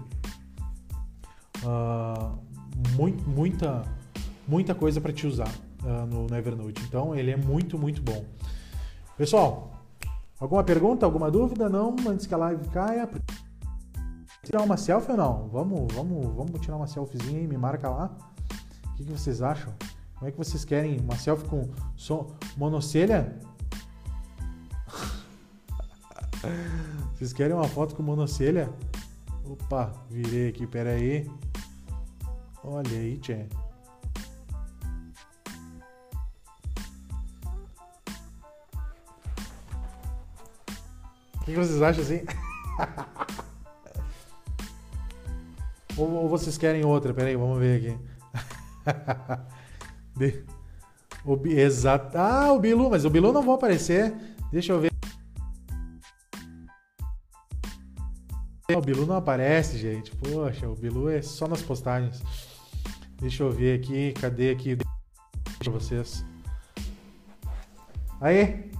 Uh, 1.62 2.38
muito, 2.96 3.28
muita, 3.28 3.82
muita 4.46 4.74
coisa 4.74 5.00
para 5.00 5.12
te 5.12 5.26
usar 5.26 5.48
uh, 5.82 6.06
no, 6.06 6.26
no 6.26 6.36
Evernote. 6.36 6.82
Então 6.88 7.14
ele 7.14 7.30
é 7.30 7.36
muito, 7.36 7.78
muito 7.78 8.02
bom. 8.02 8.24
Pessoal, 9.16 9.72
alguma 10.40 10.64
pergunta, 10.64 11.06
alguma 11.06 11.30
dúvida? 11.30 11.68
Não? 11.68 11.94
Antes 12.08 12.26
que 12.26 12.34
a 12.34 12.38
live 12.38 12.68
caia 12.68 13.08
tirar 14.42 14.62
uma 14.62 14.76
selfie 14.76 15.12
ou 15.12 15.16
não? 15.16 15.48
Vamos, 15.48 15.94
vamos, 15.94 16.34
vamos 16.34 16.60
tirar 16.60 16.76
uma 16.76 16.88
selfiezinha 16.88 17.38
aí, 17.38 17.46
me 17.46 17.56
marca 17.56 17.88
lá. 17.88 18.10
O 18.94 18.96
que, 18.96 19.04
que 19.04 19.10
vocês 19.10 19.42
acham? 19.42 19.74
Como 20.14 20.28
é 20.28 20.30
que 20.30 20.38
vocês 20.38 20.64
querem? 20.64 21.00
Uma 21.00 21.16
selfie 21.16 21.48
com 21.48 21.68
som 21.96 22.32
monocelha? 22.56 23.36
vocês 27.12 27.32
querem 27.32 27.56
uma 27.56 27.66
foto 27.66 27.96
com 27.96 28.04
monocelha? 28.04 28.72
Opa, 29.44 29.92
virei 30.08 30.48
aqui, 30.48 30.64
pera 30.64 30.90
aí. 30.90 31.28
Olha 32.62 32.88
aí, 32.88 33.18
tchê. 33.18 33.46
O 41.34 41.44
que 41.44 41.56
vocês 41.56 41.82
acham 41.82 42.04
assim? 42.04 42.24
Ou, 45.96 46.10
ou 46.10 46.28
vocês 46.28 46.58
querem 46.58 46.84
outra? 46.84 47.14
Pera 47.14 47.28
aí, 47.28 47.36
vamos 47.36 47.58
ver 47.58 47.78
aqui. 47.78 48.13
De... 50.16 50.44
O, 51.24 51.40
exato. 51.46 52.16
Ah, 52.18 52.52
o 52.52 52.58
Bilu, 52.58 52.90
mas 52.90 53.04
o 53.04 53.10
Bilu 53.10 53.32
não 53.32 53.42
vai 53.42 53.54
aparecer. 53.54 54.14
Deixa 54.52 54.72
eu 54.72 54.80
ver. 54.80 54.92
O 58.72 58.80
Bilu 58.80 59.06
não 59.06 59.16
aparece, 59.16 59.78
gente. 59.78 60.10
Poxa, 60.16 60.68
o 60.68 60.74
Bilu 60.74 61.08
é 61.08 61.22
só 61.22 61.48
nas 61.48 61.62
postagens. 61.62 62.22
Deixa 63.20 63.42
eu 63.42 63.50
ver 63.50 63.80
aqui. 63.80 64.12
Cadê 64.12 64.50
aqui? 64.50 64.76
Pra 64.76 65.72
vocês. 65.72 66.24
Aí. 68.20 68.70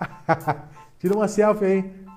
Tira 0.98 1.14
uma 1.14 1.28
selfie 1.28 1.64
aí. 1.64 2.09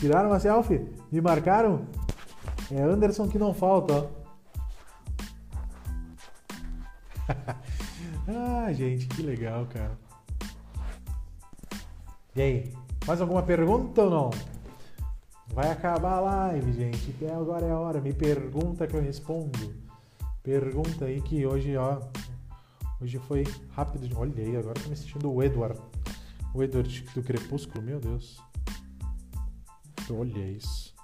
Tiraram 0.00 0.30
uma 0.30 0.40
selfie? 0.40 0.88
Me 1.12 1.20
marcaram? 1.20 1.86
É 2.72 2.80
Anderson 2.80 3.28
que 3.28 3.38
não 3.38 3.52
falta, 3.52 3.92
ó. 3.92 4.06
ah, 8.66 8.72
gente, 8.72 9.06
que 9.08 9.22
legal, 9.22 9.66
cara. 9.66 9.98
E 12.34 12.40
aí, 12.40 12.74
mais 13.06 13.20
alguma 13.20 13.42
pergunta 13.42 14.02
ou 14.02 14.10
não? 14.10 14.30
Vai 15.48 15.70
acabar 15.70 16.14
a 16.14 16.20
live, 16.20 16.72
gente. 16.72 17.10
Até 17.10 17.34
agora 17.34 17.66
é 17.66 17.70
a 17.70 17.78
hora. 17.78 18.00
Me 18.00 18.14
pergunta 18.14 18.86
que 18.86 18.96
eu 18.96 19.02
respondo. 19.02 19.74
Pergunta 20.42 21.04
aí 21.04 21.20
que 21.20 21.44
hoje, 21.44 21.76
ó. 21.76 22.00
Hoje 23.02 23.18
foi 23.18 23.44
rápido. 23.72 24.08
Olha 24.16 24.32
aí, 24.38 24.56
agora 24.56 24.80
tô 24.80 24.88
me 24.88 24.96
sentindo 24.96 25.30
o 25.30 25.42
Edward. 25.42 25.78
O 26.54 26.62
Edward 26.62 27.04
do 27.14 27.22
Crepúsculo, 27.22 27.84
meu 27.84 28.00
Deus. 28.00 28.40
Olha 30.12 30.50
isso. 30.50 30.94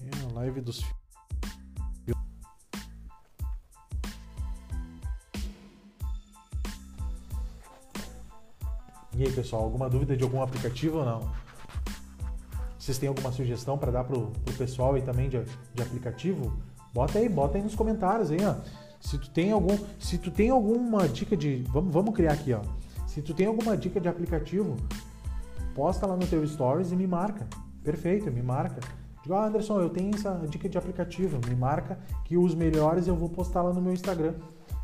É 0.00 0.30
a 0.30 0.32
live 0.34 0.60
dos 0.60 0.84
E 9.16 9.22
aí, 9.22 9.32
pessoal, 9.32 9.62
alguma 9.62 9.88
dúvida 9.88 10.16
de 10.16 10.24
algum 10.24 10.42
aplicativo 10.42 10.98
ou 10.98 11.04
não? 11.04 11.30
Vocês 12.76 12.98
têm 12.98 13.08
alguma 13.08 13.30
sugestão 13.30 13.78
para 13.78 13.92
dar 13.92 14.04
pro, 14.04 14.32
pro 14.44 14.54
pessoal 14.54 14.98
e 14.98 15.02
também 15.02 15.28
de, 15.28 15.40
de 15.72 15.82
aplicativo? 15.82 16.52
Bota 16.92 17.18
aí, 17.18 17.28
bota 17.28 17.56
aí 17.56 17.62
nos 17.62 17.76
comentários 17.76 18.32
aí, 18.32 18.44
ó. 18.44 18.56
Se 19.00 19.16
tu 19.16 19.30
tem 19.30 19.52
algum, 19.52 19.78
se 20.00 20.18
tu 20.18 20.30
tem 20.30 20.50
alguma 20.50 21.08
dica 21.08 21.36
de, 21.36 21.64
vamos, 21.68 21.92
vamos 21.94 22.14
criar 22.14 22.32
aqui, 22.32 22.52
ó. 22.52 22.60
Se 23.06 23.22
tu 23.22 23.32
tem 23.32 23.46
alguma 23.46 23.76
dica 23.76 24.00
de 24.00 24.08
aplicativo, 24.08 24.76
posta 25.74 26.06
lá 26.06 26.16
no 26.16 26.26
teu 26.26 26.46
stories 26.46 26.92
e 26.92 26.96
me 26.96 27.06
marca. 27.06 27.46
Perfeito, 27.82 28.30
me 28.30 28.42
marca. 28.42 28.80
Digo, 29.22 29.34
ah, 29.34 29.46
Anderson, 29.46 29.80
eu 29.80 29.90
tenho 29.90 30.14
essa 30.14 30.46
dica 30.48 30.68
de 30.68 30.76
aplicativo, 30.76 31.40
me 31.48 31.54
marca 31.54 31.98
que 32.24 32.36
os 32.36 32.54
melhores 32.54 33.06
eu 33.06 33.16
vou 33.16 33.28
postar 33.28 33.62
lá 33.62 33.72
no 33.72 33.80
meu 33.80 33.92
Instagram 33.92 34.34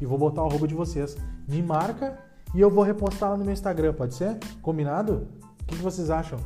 e 0.01 0.07
vou 0.07 0.17
botar 0.17 0.43
o 0.43 0.47
arroba 0.47 0.67
de 0.67 0.75
vocês. 0.75 1.17
Me 1.47 1.63
marca 1.63 2.19
e 2.55 2.61
eu 2.61 2.71
vou 2.71 2.83
repostar 2.83 3.31
lá 3.31 3.37
no 3.37 3.45
meu 3.45 3.53
Instagram, 3.53 3.93
pode 3.93 4.15
ser? 4.15 4.39
Combinado? 4.63 5.29
O 5.63 5.67
que 5.67 5.77
vocês 5.77 6.11
acham? 6.11 6.39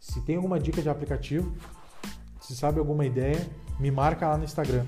Se 0.00 0.20
tem 0.22 0.36
alguma 0.36 0.58
dica 0.58 0.80
de 0.80 0.88
aplicativo, 0.88 1.54
se 2.40 2.56
sabe 2.56 2.78
alguma 2.78 3.04
ideia, 3.04 3.46
me 3.78 3.90
marca 3.90 4.26
lá 4.26 4.36
no 4.36 4.44
Instagram. 4.44 4.84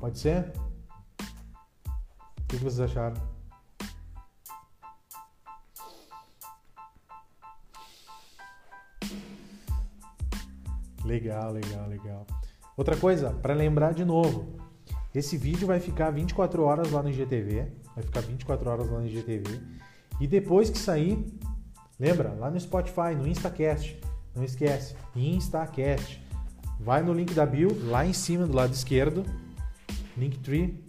Pode 0.00 0.18
ser? 0.18 0.52
O 2.40 2.46
que 2.48 2.56
vocês 2.56 2.80
acharam? 2.80 3.33
Legal, 11.04 11.52
legal, 11.52 11.88
legal. 11.88 12.26
Outra 12.76 12.96
coisa, 12.96 13.30
para 13.30 13.54
lembrar 13.54 13.94
de 13.94 14.04
novo, 14.04 14.56
esse 15.14 15.36
vídeo 15.36 15.66
vai 15.66 15.78
ficar 15.78 16.10
24 16.10 16.62
horas 16.62 16.90
lá 16.90 17.02
no 17.02 17.10
IGTV, 17.10 17.72
vai 17.94 18.04
ficar 18.04 18.20
24 18.20 18.70
horas 18.70 18.90
lá 18.90 18.98
no 19.00 19.06
IGTV, 19.06 19.60
e 20.20 20.26
depois 20.26 20.70
que 20.70 20.78
sair, 20.78 21.24
Lembra? 21.98 22.32
Lá 22.32 22.50
no 22.50 22.58
Spotify, 22.58 23.14
no 23.16 23.26
Instacast. 23.26 23.98
Não 24.34 24.42
esquece, 24.42 24.96
Instacast. 25.14 26.20
Vai 26.80 27.02
no 27.02 27.12
link 27.12 27.32
da 27.34 27.46
bio, 27.46 27.68
lá 27.88 28.04
em 28.04 28.12
cima 28.12 28.46
do 28.46 28.54
lado 28.54 28.72
esquerdo, 28.72 29.24
Linktree, 30.16 30.84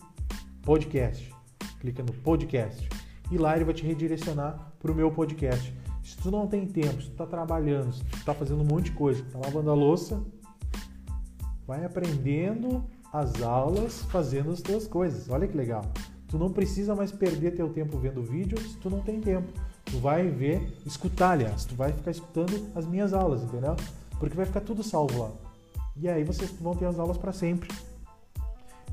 podcast. 0.63 1.31
Clica 1.79 2.01
no 2.01 2.11
podcast. 2.11 2.89
E 3.31 3.37
lá 3.37 3.55
ele 3.55 3.65
vai 3.65 3.73
te 3.73 3.85
redirecionar 3.85 4.73
para 4.79 4.91
o 4.91 4.95
meu 4.95 5.11
podcast. 5.11 5.71
Se 6.05 6.15
tu 6.17 6.29
não 6.29 6.45
tem 6.45 6.67
tempo, 6.67 7.01
se 7.01 7.07
tu 7.07 7.13
está 7.13 7.25
trabalhando, 7.25 7.91
se 7.91 8.03
tu 8.03 8.17
está 8.17 8.31
fazendo 8.31 8.61
um 8.61 8.65
monte 8.65 8.85
de 8.85 8.91
coisa, 8.91 9.23
está 9.23 9.39
lavando 9.39 9.71
a 9.71 9.73
louça, 9.73 10.23
vai 11.65 11.83
aprendendo 11.83 12.85
as 13.11 13.41
aulas 13.41 14.03
fazendo 14.03 14.51
as 14.51 14.61
tuas 14.61 14.85
coisas. 14.87 15.27
Olha 15.29 15.47
que 15.47 15.57
legal. 15.57 15.83
Tu 16.27 16.37
não 16.37 16.51
precisa 16.51 16.93
mais 16.93 17.11
perder 17.11 17.55
teu 17.55 17.69
tempo 17.73 17.97
vendo 17.97 18.21
vídeo 18.21 18.55
se 18.59 18.77
tu 18.77 18.87
não 18.87 19.01
tem 19.01 19.19
tempo. 19.19 19.51
Tu 19.85 19.97
vai 19.97 20.29
ver, 20.29 20.77
escutar, 20.85 21.31
aliás, 21.31 21.65
tu 21.65 21.73
vai 21.73 21.91
ficar 21.91 22.11
escutando 22.11 22.71
as 22.75 22.85
minhas 22.85 23.11
aulas, 23.11 23.41
entendeu? 23.41 23.75
Porque 24.19 24.37
vai 24.37 24.45
ficar 24.45 24.61
tudo 24.61 24.83
salvo 24.83 25.23
lá. 25.23 25.31
E 25.97 26.07
aí 26.07 26.23
vocês 26.23 26.51
vão 26.51 26.75
ter 26.75 26.85
as 26.85 26.99
aulas 26.99 27.17
para 27.17 27.33
sempre. 27.33 27.67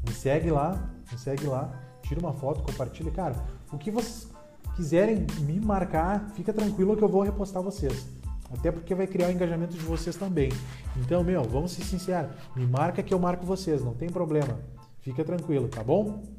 Me 0.06 0.14
segue 0.14 0.50
lá, 0.50 0.90
me 1.10 1.18
segue 1.18 1.46
lá, 1.46 1.78
tira 2.02 2.20
uma 2.20 2.32
foto, 2.32 2.62
compartilha. 2.62 3.10
Cara, 3.10 3.36
o 3.70 3.76
que 3.76 3.90
vocês 3.90 4.31
quiserem 4.76 5.26
me 5.40 5.60
marcar, 5.60 6.30
fica 6.34 6.52
tranquilo 6.52 6.96
que 6.96 7.02
eu 7.02 7.08
vou 7.08 7.22
repostar 7.22 7.62
vocês. 7.62 8.06
Até 8.52 8.70
porque 8.70 8.94
vai 8.94 9.06
criar 9.06 9.28
o 9.28 9.32
engajamento 9.32 9.72
de 9.72 9.84
vocês 9.84 10.14
também. 10.14 10.50
Então, 10.96 11.24
meu, 11.24 11.42
vamos 11.42 11.72
ser 11.72 11.84
sinceros. 11.84 12.30
Me 12.54 12.66
marca 12.66 13.02
que 13.02 13.12
eu 13.12 13.18
marco 13.18 13.46
vocês, 13.46 13.82
não 13.82 13.94
tem 13.94 14.10
problema. 14.10 14.58
Fica 15.00 15.24
tranquilo, 15.24 15.68
tá 15.68 15.82
bom? 15.82 16.22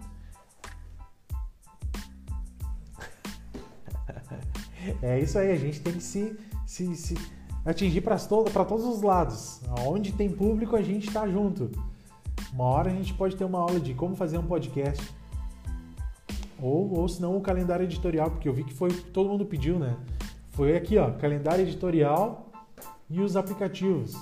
É 5.01 5.17
isso 5.17 5.39
aí, 5.39 5.49
a 5.49 5.55
gente 5.55 5.79
tem 5.79 5.93
que 5.93 6.03
se, 6.03 6.37
se, 6.65 6.93
se 6.97 7.15
atingir 7.65 8.01
para 8.01 8.17
to 8.17 8.43
todos 8.67 8.85
os 8.85 9.01
lados. 9.01 9.61
Onde 9.87 10.11
tem 10.11 10.29
público, 10.29 10.75
a 10.75 10.81
gente 10.81 11.07
está 11.07 11.25
junto. 11.25 11.71
Uma 12.51 12.65
hora 12.65 12.91
a 12.91 12.93
gente 12.93 13.13
pode 13.13 13.37
ter 13.37 13.45
uma 13.45 13.59
aula 13.59 13.79
de 13.79 13.93
como 13.93 14.13
fazer 14.13 14.37
um 14.37 14.45
podcast. 14.45 15.01
Ou, 16.63 16.97
ou 16.97 17.09
se 17.09 17.21
não, 17.21 17.35
o 17.35 17.41
calendário 17.41 17.83
editorial, 17.83 18.31
porque 18.31 18.47
eu 18.47 18.53
vi 18.53 18.63
que 18.63 18.73
foi 18.73 18.89
todo 18.89 19.27
mundo 19.27 19.45
pediu, 19.45 19.77
né? 19.77 19.97
Foi 20.51 20.77
aqui, 20.77 20.97
ó, 20.97 21.11
calendário 21.11 21.61
editorial 21.65 22.49
e 23.09 23.19
os 23.19 23.35
aplicativos. 23.35 24.15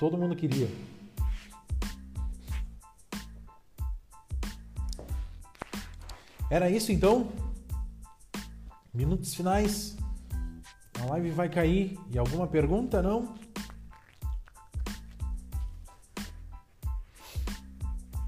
Todo 0.00 0.18
mundo 0.18 0.34
queria. 0.34 0.68
Era 6.50 6.68
isso 6.68 6.90
então? 6.90 7.30
Minutos 8.92 9.36
finais. 9.36 9.96
A 11.00 11.04
live 11.04 11.30
vai 11.30 11.48
cair. 11.48 11.96
E 12.10 12.18
alguma 12.18 12.48
pergunta? 12.48 13.00
Não? 13.00 13.32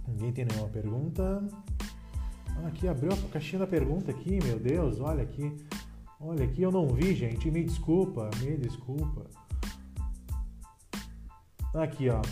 Ninguém 0.07 0.33
tem 0.33 0.45
nenhuma 0.45 0.69
pergunta. 0.69 1.43
Aqui 2.67 2.89
abriu 2.89 3.13
a 3.13 3.17
caixinha 3.33 3.61
da 3.61 3.67
pergunta 3.67 4.11
aqui, 4.11 4.39
meu 4.43 4.59
Deus, 4.59 5.01
olha 5.01 5.23
aqui. 5.23 5.55
Olha 6.21 6.45
aqui, 6.45 6.63
eu 6.63 6.73
não 6.73 6.89
vi, 6.89 7.15
gente. 7.15 7.51
Me 7.51 7.63
desculpa, 7.63 8.31
me 8.41 8.57
desculpa. 8.57 9.27
Aqui, 11.75 12.09
ó. 12.09 12.23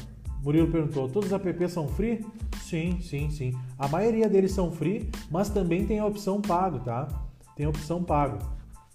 Murilo 0.43 0.71
perguntou: 0.71 1.09
todos 1.09 1.31
os 1.31 1.33
apps 1.33 1.73
são 1.73 1.89
free? 1.89 2.25
Sim, 2.63 3.01
sim, 3.01 3.31
sim. 3.31 3.53
A 3.79 3.87
maioria 3.89 4.29
deles 4.29 4.53
são 4.53 4.73
free, 4.73 5.11
mas 5.31 5.51
também 5.51 5.87
tem 5.87 5.99
a 5.99 6.07
opção 6.07 6.41
pago, 6.41 6.81
tá? 6.81 7.09
tem 7.57 7.67
a 7.67 7.69
opção 7.69 8.03
pago. 8.03 8.39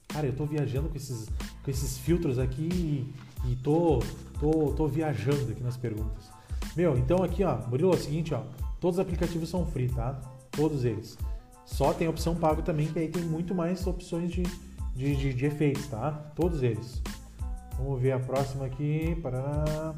Cara, 0.08 0.26
eu 0.26 0.36
tô 0.36 0.46
viajando 0.46 0.90
com 0.90 0.96
esses, 0.96 1.30
com 1.64 1.72
esses 1.72 1.98
filtros 1.98 2.40
aqui 2.40 2.70
e, 2.72 3.14
e 3.52 3.56
tô, 3.58 4.00
tô, 4.40 4.74
tô 4.74 4.88
viajando 4.88 5.52
aqui 5.52 5.62
nas 5.62 5.78
perguntas. 5.78 6.30
Meu, 6.76 6.98
então 6.98 7.24
aqui, 7.24 7.44
ó, 7.44 7.66
Murilo, 7.68 7.92
é 7.92 7.96
o 7.96 8.00
seguinte, 8.00 8.34
ó, 8.34 8.42
todos 8.80 8.98
os 8.98 9.00
aplicativos 9.00 9.50
são 9.50 9.66
free, 9.66 9.90
tá? 9.90 10.20
Todos 10.58 10.84
eles. 10.84 11.16
Só 11.68 11.94
tem 11.94 12.08
opção 12.08 12.34
pago 12.34 12.64
também, 12.64 12.88
que 12.88 12.98
aí 12.98 13.08
tem 13.08 13.22
muito 13.22 13.54
mais 13.54 13.86
opções 13.86 14.32
de, 14.32 14.42
de, 14.96 15.16
de, 15.16 15.34
de 15.34 15.46
efeitos, 15.46 15.86
tá? 15.86 16.12
Todos 16.36 16.64
eles. 16.64 17.00
Vamos 17.78 18.02
ver 18.02 18.14
a 18.14 18.20
próxima 18.20 18.66
aqui. 18.66 19.16
Parará. 19.22 19.94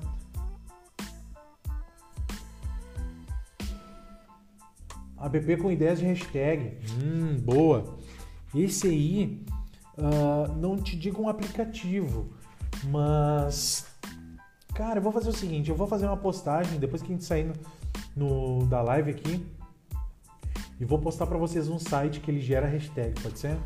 App 5.18 5.58
com 5.58 5.72
ideias 5.72 6.00
de 6.00 6.06
hashtag. 6.06 6.78
Hum, 7.02 7.40
boa. 7.40 7.98
Esse 8.54 8.88
aí, 8.88 9.46
uh, 9.98 10.52
não 10.58 10.76
te 10.76 10.98
digo 10.98 11.22
um 11.22 11.30
aplicativo, 11.30 12.34
mas. 12.90 13.88
Cara, 14.74 15.00
eu 15.00 15.04
vou 15.04 15.14
fazer 15.14 15.30
o 15.30 15.34
seguinte: 15.34 15.70
eu 15.70 15.76
vou 15.76 15.88
fazer 15.88 16.06
uma 16.06 16.18
postagem 16.18 16.80
depois 16.80 17.02
que 17.02 17.08
a 17.10 17.16
gente 17.16 17.24
sair 17.24 17.46
no, 17.46 18.60
no 18.60 18.66
da 18.66 18.82
live 18.82 19.12
aqui 19.12 19.59
e 20.80 20.86
vou 20.86 20.98
postar 20.98 21.28
para 21.28 21.38
vocês 21.38 21.68
um 21.68 21.78
site 21.78 22.20
que 22.20 22.32
ele 22.32 22.40
gera 22.40 22.66
hashtag, 22.66 23.20
pode 23.22 23.38
ser? 23.38 23.58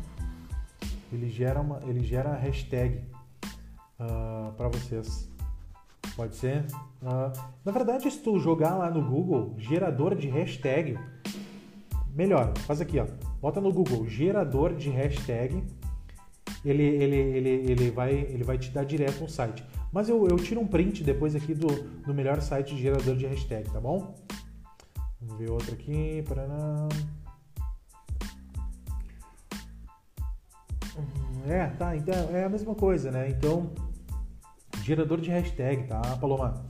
Ele 1.12 1.30
gera 1.30 1.60
uma, 1.60 1.80
ele 1.86 2.02
gera 2.02 2.34
hashtag 2.34 2.96
uh, 4.00 4.00
ah, 4.00 4.52
para 4.56 4.68
vocês. 4.68 5.30
Pode 6.16 6.34
ser? 6.34 6.64
Uh, 7.02 7.32
na 7.64 7.72
verdade, 7.72 8.10
se 8.10 8.18
tu 8.18 8.38
jogar 8.38 8.74
lá 8.74 8.90
no 8.90 9.02
Google 9.02 9.54
gerador 9.58 10.16
de 10.16 10.28
hashtag, 10.28 10.98
melhor, 12.14 12.52
faz 12.58 12.80
aqui, 12.80 12.98
ó. 12.98 13.06
Bota 13.40 13.60
no 13.60 13.72
Google 13.72 14.06
gerador 14.08 14.74
de 14.74 14.90
hashtag, 14.90 15.62
ele, 16.64 16.82
ele, 16.82 17.16
ele, 17.16 17.48
ele, 17.70 17.90
vai, 17.90 18.12
ele 18.12 18.42
vai 18.42 18.58
te 18.58 18.70
dar 18.70 18.84
direto 18.84 19.22
um 19.22 19.28
site. 19.28 19.64
Mas 19.92 20.08
eu, 20.08 20.26
eu 20.26 20.36
tiro 20.36 20.60
um 20.60 20.66
print 20.66 21.04
depois 21.04 21.36
aqui 21.36 21.54
do, 21.54 21.68
do 21.68 22.12
melhor 22.12 22.40
site 22.40 22.74
de 22.74 22.82
gerador 22.82 23.14
de 23.16 23.26
hashtag, 23.26 23.70
tá 23.70 23.80
bom? 23.80 24.14
Vamos 25.26 25.38
ver 25.38 25.50
outro 25.50 25.72
aqui. 25.72 26.22
Paraná. 26.28 26.88
Uhum, 30.96 31.52
é, 31.52 31.66
tá, 31.70 31.96
então 31.96 32.14
é 32.30 32.44
a 32.44 32.48
mesma 32.48 32.74
coisa, 32.74 33.10
né? 33.10 33.28
Então, 33.30 33.70
gerador 34.82 35.20
de 35.20 35.30
hashtag, 35.30 35.84
tá, 35.88 36.00
Paloma? 36.20 36.64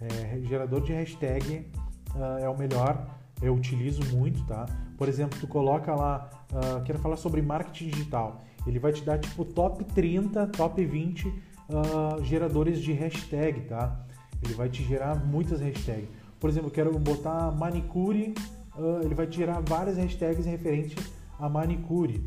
É, 0.00 0.40
gerador 0.40 0.80
de 0.80 0.92
hashtag 0.92 1.70
uh, 2.14 2.38
é 2.42 2.48
o 2.48 2.56
melhor, 2.56 3.06
eu 3.42 3.54
utilizo 3.54 4.02
muito, 4.16 4.44
tá? 4.46 4.66
Por 4.96 5.08
exemplo, 5.08 5.38
tu 5.38 5.46
coloca 5.46 5.94
lá, 5.94 6.30
uh, 6.52 6.82
quero 6.82 6.98
falar 6.98 7.16
sobre 7.16 7.42
marketing 7.42 7.90
digital. 7.90 8.42
Ele 8.66 8.78
vai 8.78 8.92
te 8.92 9.04
dar 9.04 9.18
tipo 9.18 9.44
top 9.44 9.84
30, 9.84 10.46
top 10.48 10.84
20 10.84 11.28
uh, 11.28 11.32
ah, 11.72 12.16
geradores 12.22 12.80
de 12.80 12.92
hashtag, 12.92 13.62
tá? 13.62 14.04
Ele 14.42 14.54
vai 14.54 14.68
te 14.68 14.82
gerar 14.82 15.14
muitas 15.14 15.60
hashtags. 15.60 16.08
Por 16.40 16.50
exemplo, 16.50 16.68
eu 16.68 16.72
quero 16.72 16.98
botar 16.98 17.50
manicure, 17.52 18.34
uh, 18.76 19.04
ele 19.04 19.14
vai 19.14 19.26
te 19.26 19.36
gerar 19.36 19.60
várias 19.60 19.96
hashtags 19.96 20.46
referentes 20.46 20.96
a 21.38 21.48
manicure. 21.48 22.22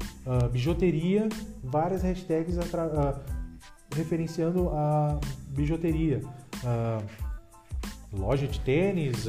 bijuteria, 0.52 1.28
várias 1.64 2.02
hashtags 2.02 2.58
referenciando 3.94 4.70
a 4.70 5.20
bijuteria. 5.50 6.22
loja 8.12 8.48
de 8.48 8.60
tênis, 8.60 9.28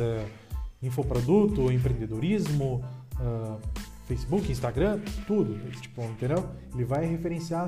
infoproduto, 0.86 1.72
empreendedorismo, 1.72 2.84
uh, 3.14 3.58
Facebook, 4.06 4.50
Instagram, 4.50 5.00
tudo, 5.26 5.58
tipo, 5.80 6.02
entendeu? 6.02 6.46
Ele 6.74 6.84
vai 6.84 7.06
referenciar 7.06 7.66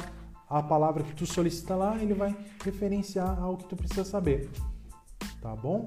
a 0.49 0.63
palavra 0.63 1.03
que 1.03 1.15
tu 1.15 1.27
solicita 1.27 1.75
lá, 1.75 1.97
ele 2.01 2.15
vai 2.15 2.37
referenciar 2.63 3.39
ao 3.41 3.57
que 3.57 3.65
tu 3.65 3.77
precisa 3.77 4.05
saber. 4.05 4.51
Tá 5.41 5.57
bom? 5.57 5.87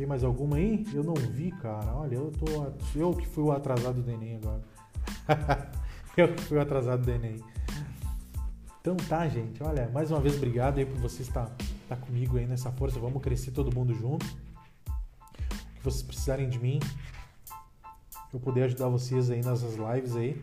Tem 0.00 0.06
mais 0.06 0.24
alguma 0.24 0.56
aí? 0.56 0.86
Eu 0.94 1.04
não 1.04 1.12
vi, 1.12 1.52
cara. 1.52 1.94
Olha, 1.94 2.14
eu 2.14 2.32
tô 2.32 2.98
eu 2.98 3.12
que 3.12 3.26
fui 3.26 3.44
o 3.44 3.52
atrasado 3.52 4.00
do 4.00 4.10
ENEM 4.10 4.36
agora. 4.36 4.62
eu 6.16 6.34
que 6.34 6.40
fui 6.40 6.56
o 6.56 6.60
atrasado 6.62 7.04
do 7.04 7.10
ENEM. 7.10 7.36
Então 8.80 8.96
tá, 8.96 9.28
gente. 9.28 9.62
Olha, 9.62 9.90
mais 9.90 10.10
uma 10.10 10.18
vez 10.18 10.36
obrigado 10.36 10.78
aí 10.78 10.86
por 10.86 10.96
você 10.96 11.20
estar, 11.20 11.54
estar 11.82 11.96
comigo 11.96 12.38
aí 12.38 12.46
nessa 12.46 12.72
força. 12.72 12.98
Vamos 12.98 13.22
crescer 13.22 13.50
todo 13.50 13.76
mundo 13.76 13.92
junto. 13.92 14.24
O 14.24 15.74
que 15.74 15.84
vocês 15.84 16.02
precisarem 16.02 16.48
de 16.48 16.58
mim, 16.58 16.80
eu 18.32 18.40
puder 18.40 18.62
ajudar 18.62 18.88
vocês 18.88 19.30
aí 19.30 19.42
nas 19.42 19.60
lives 19.60 20.16
aí. 20.16 20.42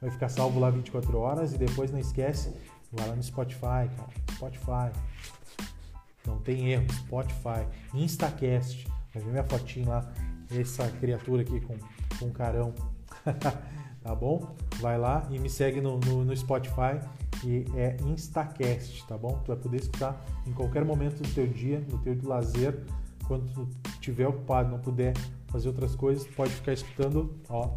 Vai 0.00 0.10
ficar 0.10 0.28
salvo 0.28 0.58
lá 0.58 0.70
24 0.70 1.16
horas 1.18 1.52
e 1.52 1.56
depois 1.56 1.92
não 1.92 2.00
esquece, 2.00 2.52
vai 2.90 3.06
lá 3.06 3.14
no 3.14 3.22
Spotify, 3.22 3.88
cara. 3.96 4.10
Spotify. 4.32 4.90
Não 6.26 6.38
tem 6.38 6.72
erro, 6.72 6.86
Spotify, 6.92 7.66
Instacast. 7.92 8.86
Vai 9.12 9.22
ver 9.22 9.30
minha 9.30 9.44
fotinha 9.44 9.88
lá, 9.88 10.12
essa 10.50 10.88
criatura 10.88 11.42
aqui 11.42 11.60
com, 11.60 11.76
com 12.18 12.30
carão. 12.30 12.74
tá 14.02 14.14
bom? 14.14 14.54
Vai 14.80 14.98
lá 14.98 15.26
e 15.30 15.38
me 15.38 15.48
segue 15.48 15.80
no, 15.80 15.98
no, 15.98 16.24
no, 16.24 16.36
Spotify 16.36 17.00
e 17.42 17.64
é 17.74 17.96
Instacast, 18.04 19.06
tá 19.06 19.16
bom? 19.16 19.40
Tu 19.44 19.48
vai 19.48 19.56
poder 19.56 19.78
escutar 19.78 20.22
em 20.46 20.52
qualquer 20.52 20.84
momento 20.84 21.22
do 21.22 21.34
teu 21.34 21.46
dia, 21.46 21.84
no 21.90 21.98
teu 21.98 22.16
lazer, 22.22 22.84
quando 23.26 23.50
tu 23.52 23.68
estiver 23.92 24.26
ocupado, 24.26 24.70
não 24.70 24.78
puder 24.78 25.14
fazer 25.48 25.68
outras 25.68 25.94
coisas, 25.94 26.26
pode 26.26 26.52
ficar 26.52 26.72
escutando 26.74 27.34
ó, 27.48 27.72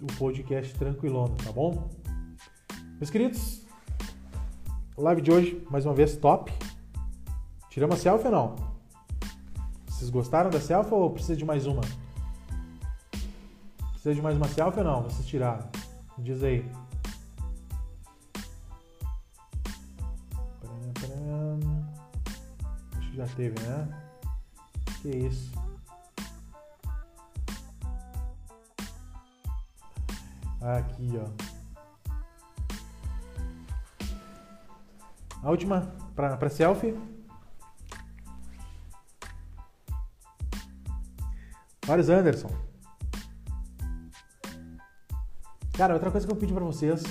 o 0.00 0.06
podcast 0.18 0.74
tranquilona, 0.74 1.34
tá 1.44 1.52
bom? 1.52 1.88
Meus 2.98 3.10
queridos, 3.10 3.64
live 4.96 5.22
de 5.22 5.30
hoje, 5.30 5.62
mais 5.70 5.86
uma 5.86 5.94
vez, 5.94 6.16
top. 6.16 6.52
Tiramos 7.76 7.98
a 7.98 8.02
selfie 8.02 8.28
ou 8.28 8.32
não? 8.32 8.56
Vocês 9.86 10.08
gostaram 10.08 10.48
da 10.48 10.58
selfie 10.58 10.94
ou 10.94 11.10
precisa 11.10 11.36
de 11.36 11.44
mais 11.44 11.66
uma? 11.66 11.82
Precisa 13.90 14.14
de 14.14 14.22
mais 14.22 14.34
uma 14.34 14.48
selfie 14.48 14.78
ou 14.78 14.84
não? 14.86 15.02
Vocês 15.02 15.26
tiraram? 15.26 15.68
Diz 16.16 16.42
aí. 16.42 16.66
Acho 22.96 23.10
que 23.10 23.16
já 23.18 23.26
teve, 23.26 23.60
né? 23.60 24.02
Que 25.02 25.10
isso. 25.10 25.52
Aqui, 30.62 31.12
ó. 31.20 31.28
A 35.42 35.50
última 35.50 35.94
para 36.14 36.48
selfie. 36.48 37.15
Vários 41.86 42.08
Anderson. 42.08 42.50
Cara, 45.72 45.94
outra 45.94 46.10
coisa 46.10 46.26
que 46.26 46.32
eu 46.32 46.36
pedi 46.36 46.52
para 46.52 46.64
vocês, 46.64 47.04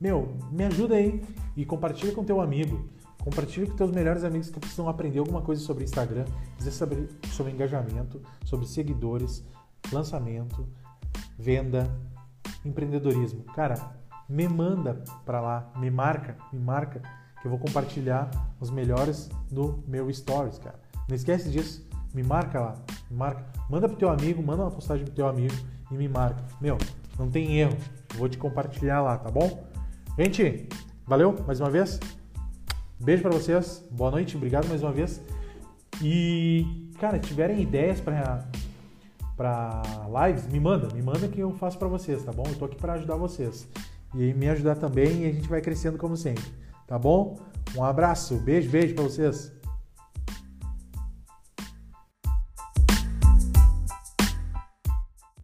meu, 0.00 0.36
me 0.50 0.64
ajuda 0.64 0.94
aí 0.94 1.24
e 1.56 1.64
compartilha 1.64 2.14
com 2.14 2.24
teu 2.24 2.40
amigo. 2.40 2.88
Compartilha 3.18 3.66
com 3.66 3.74
teus 3.74 3.90
melhores 3.90 4.22
amigos 4.22 4.48
que 4.48 4.60
precisam 4.60 4.88
aprender 4.88 5.18
alguma 5.18 5.42
coisa 5.42 5.60
sobre 5.60 5.82
Instagram, 5.82 6.24
quiser 6.56 6.70
saber 6.70 7.08
sobre 7.32 7.52
engajamento, 7.52 8.20
sobre 8.44 8.66
seguidores, 8.66 9.44
lançamento, 9.92 10.68
venda, 11.36 11.90
empreendedorismo. 12.64 13.42
Cara, 13.54 13.74
me 14.28 14.48
manda 14.48 15.02
para 15.24 15.40
lá, 15.40 15.72
me 15.76 15.90
marca, 15.90 16.36
me 16.52 16.60
marca 16.60 17.02
que 17.40 17.46
eu 17.46 17.50
vou 17.50 17.58
compartilhar 17.58 18.30
os 18.60 18.70
melhores 18.70 19.28
no 19.50 19.82
meu 19.86 20.12
stories, 20.12 20.58
cara. 20.58 20.80
Não 21.08 21.16
esquece 21.16 21.50
disso. 21.50 21.91
Me 22.14 22.22
marca 22.22 22.60
lá, 22.60 22.74
me 23.10 23.16
marca. 23.16 23.44
Manda 23.68 23.88
pro 23.88 23.96
teu 23.96 24.10
amigo, 24.10 24.42
manda 24.42 24.62
uma 24.62 24.70
postagem 24.70 25.04
pro 25.04 25.14
teu 25.14 25.26
amigo 25.26 25.54
e 25.90 25.94
me 25.94 26.08
marca. 26.08 26.42
Meu, 26.60 26.76
não 27.18 27.30
tem 27.30 27.58
erro. 27.58 27.76
Vou 28.14 28.28
te 28.28 28.36
compartilhar 28.36 29.00
lá, 29.00 29.16
tá 29.16 29.30
bom? 29.30 29.64
Gente, 30.18 30.68
valeu 31.06 31.34
mais 31.46 31.60
uma 31.60 31.70
vez. 31.70 31.98
Beijo 33.00 33.22
para 33.22 33.32
vocês. 33.32 33.82
Boa 33.90 34.10
noite, 34.10 34.36
obrigado 34.36 34.68
mais 34.68 34.82
uma 34.82 34.92
vez. 34.92 35.22
E, 36.02 36.90
cara, 36.98 37.18
tiverem 37.18 37.60
ideias 37.60 38.00
para 38.00 38.46
para 39.36 39.82
lives, 40.26 40.46
me 40.46 40.60
manda, 40.60 40.94
me 40.94 41.02
manda 41.02 41.26
que 41.26 41.40
eu 41.40 41.52
faço 41.54 41.78
para 41.78 41.88
vocês, 41.88 42.22
tá 42.22 42.30
bom? 42.30 42.44
Eu 42.46 42.54
tô 42.54 42.66
aqui 42.66 42.76
para 42.76 42.92
ajudar 42.92 43.16
vocês. 43.16 43.66
E 44.14 44.34
me 44.34 44.48
ajudar 44.48 44.76
também 44.76 45.22
e 45.22 45.26
a 45.26 45.32
gente 45.32 45.48
vai 45.48 45.60
crescendo 45.60 45.96
como 45.96 46.16
sempre, 46.16 46.44
tá 46.86 46.98
bom? 46.98 47.38
Um 47.74 47.82
abraço, 47.82 48.36
beijo, 48.36 48.70
beijo 48.70 48.94
para 48.94 49.04
vocês. 49.04 49.50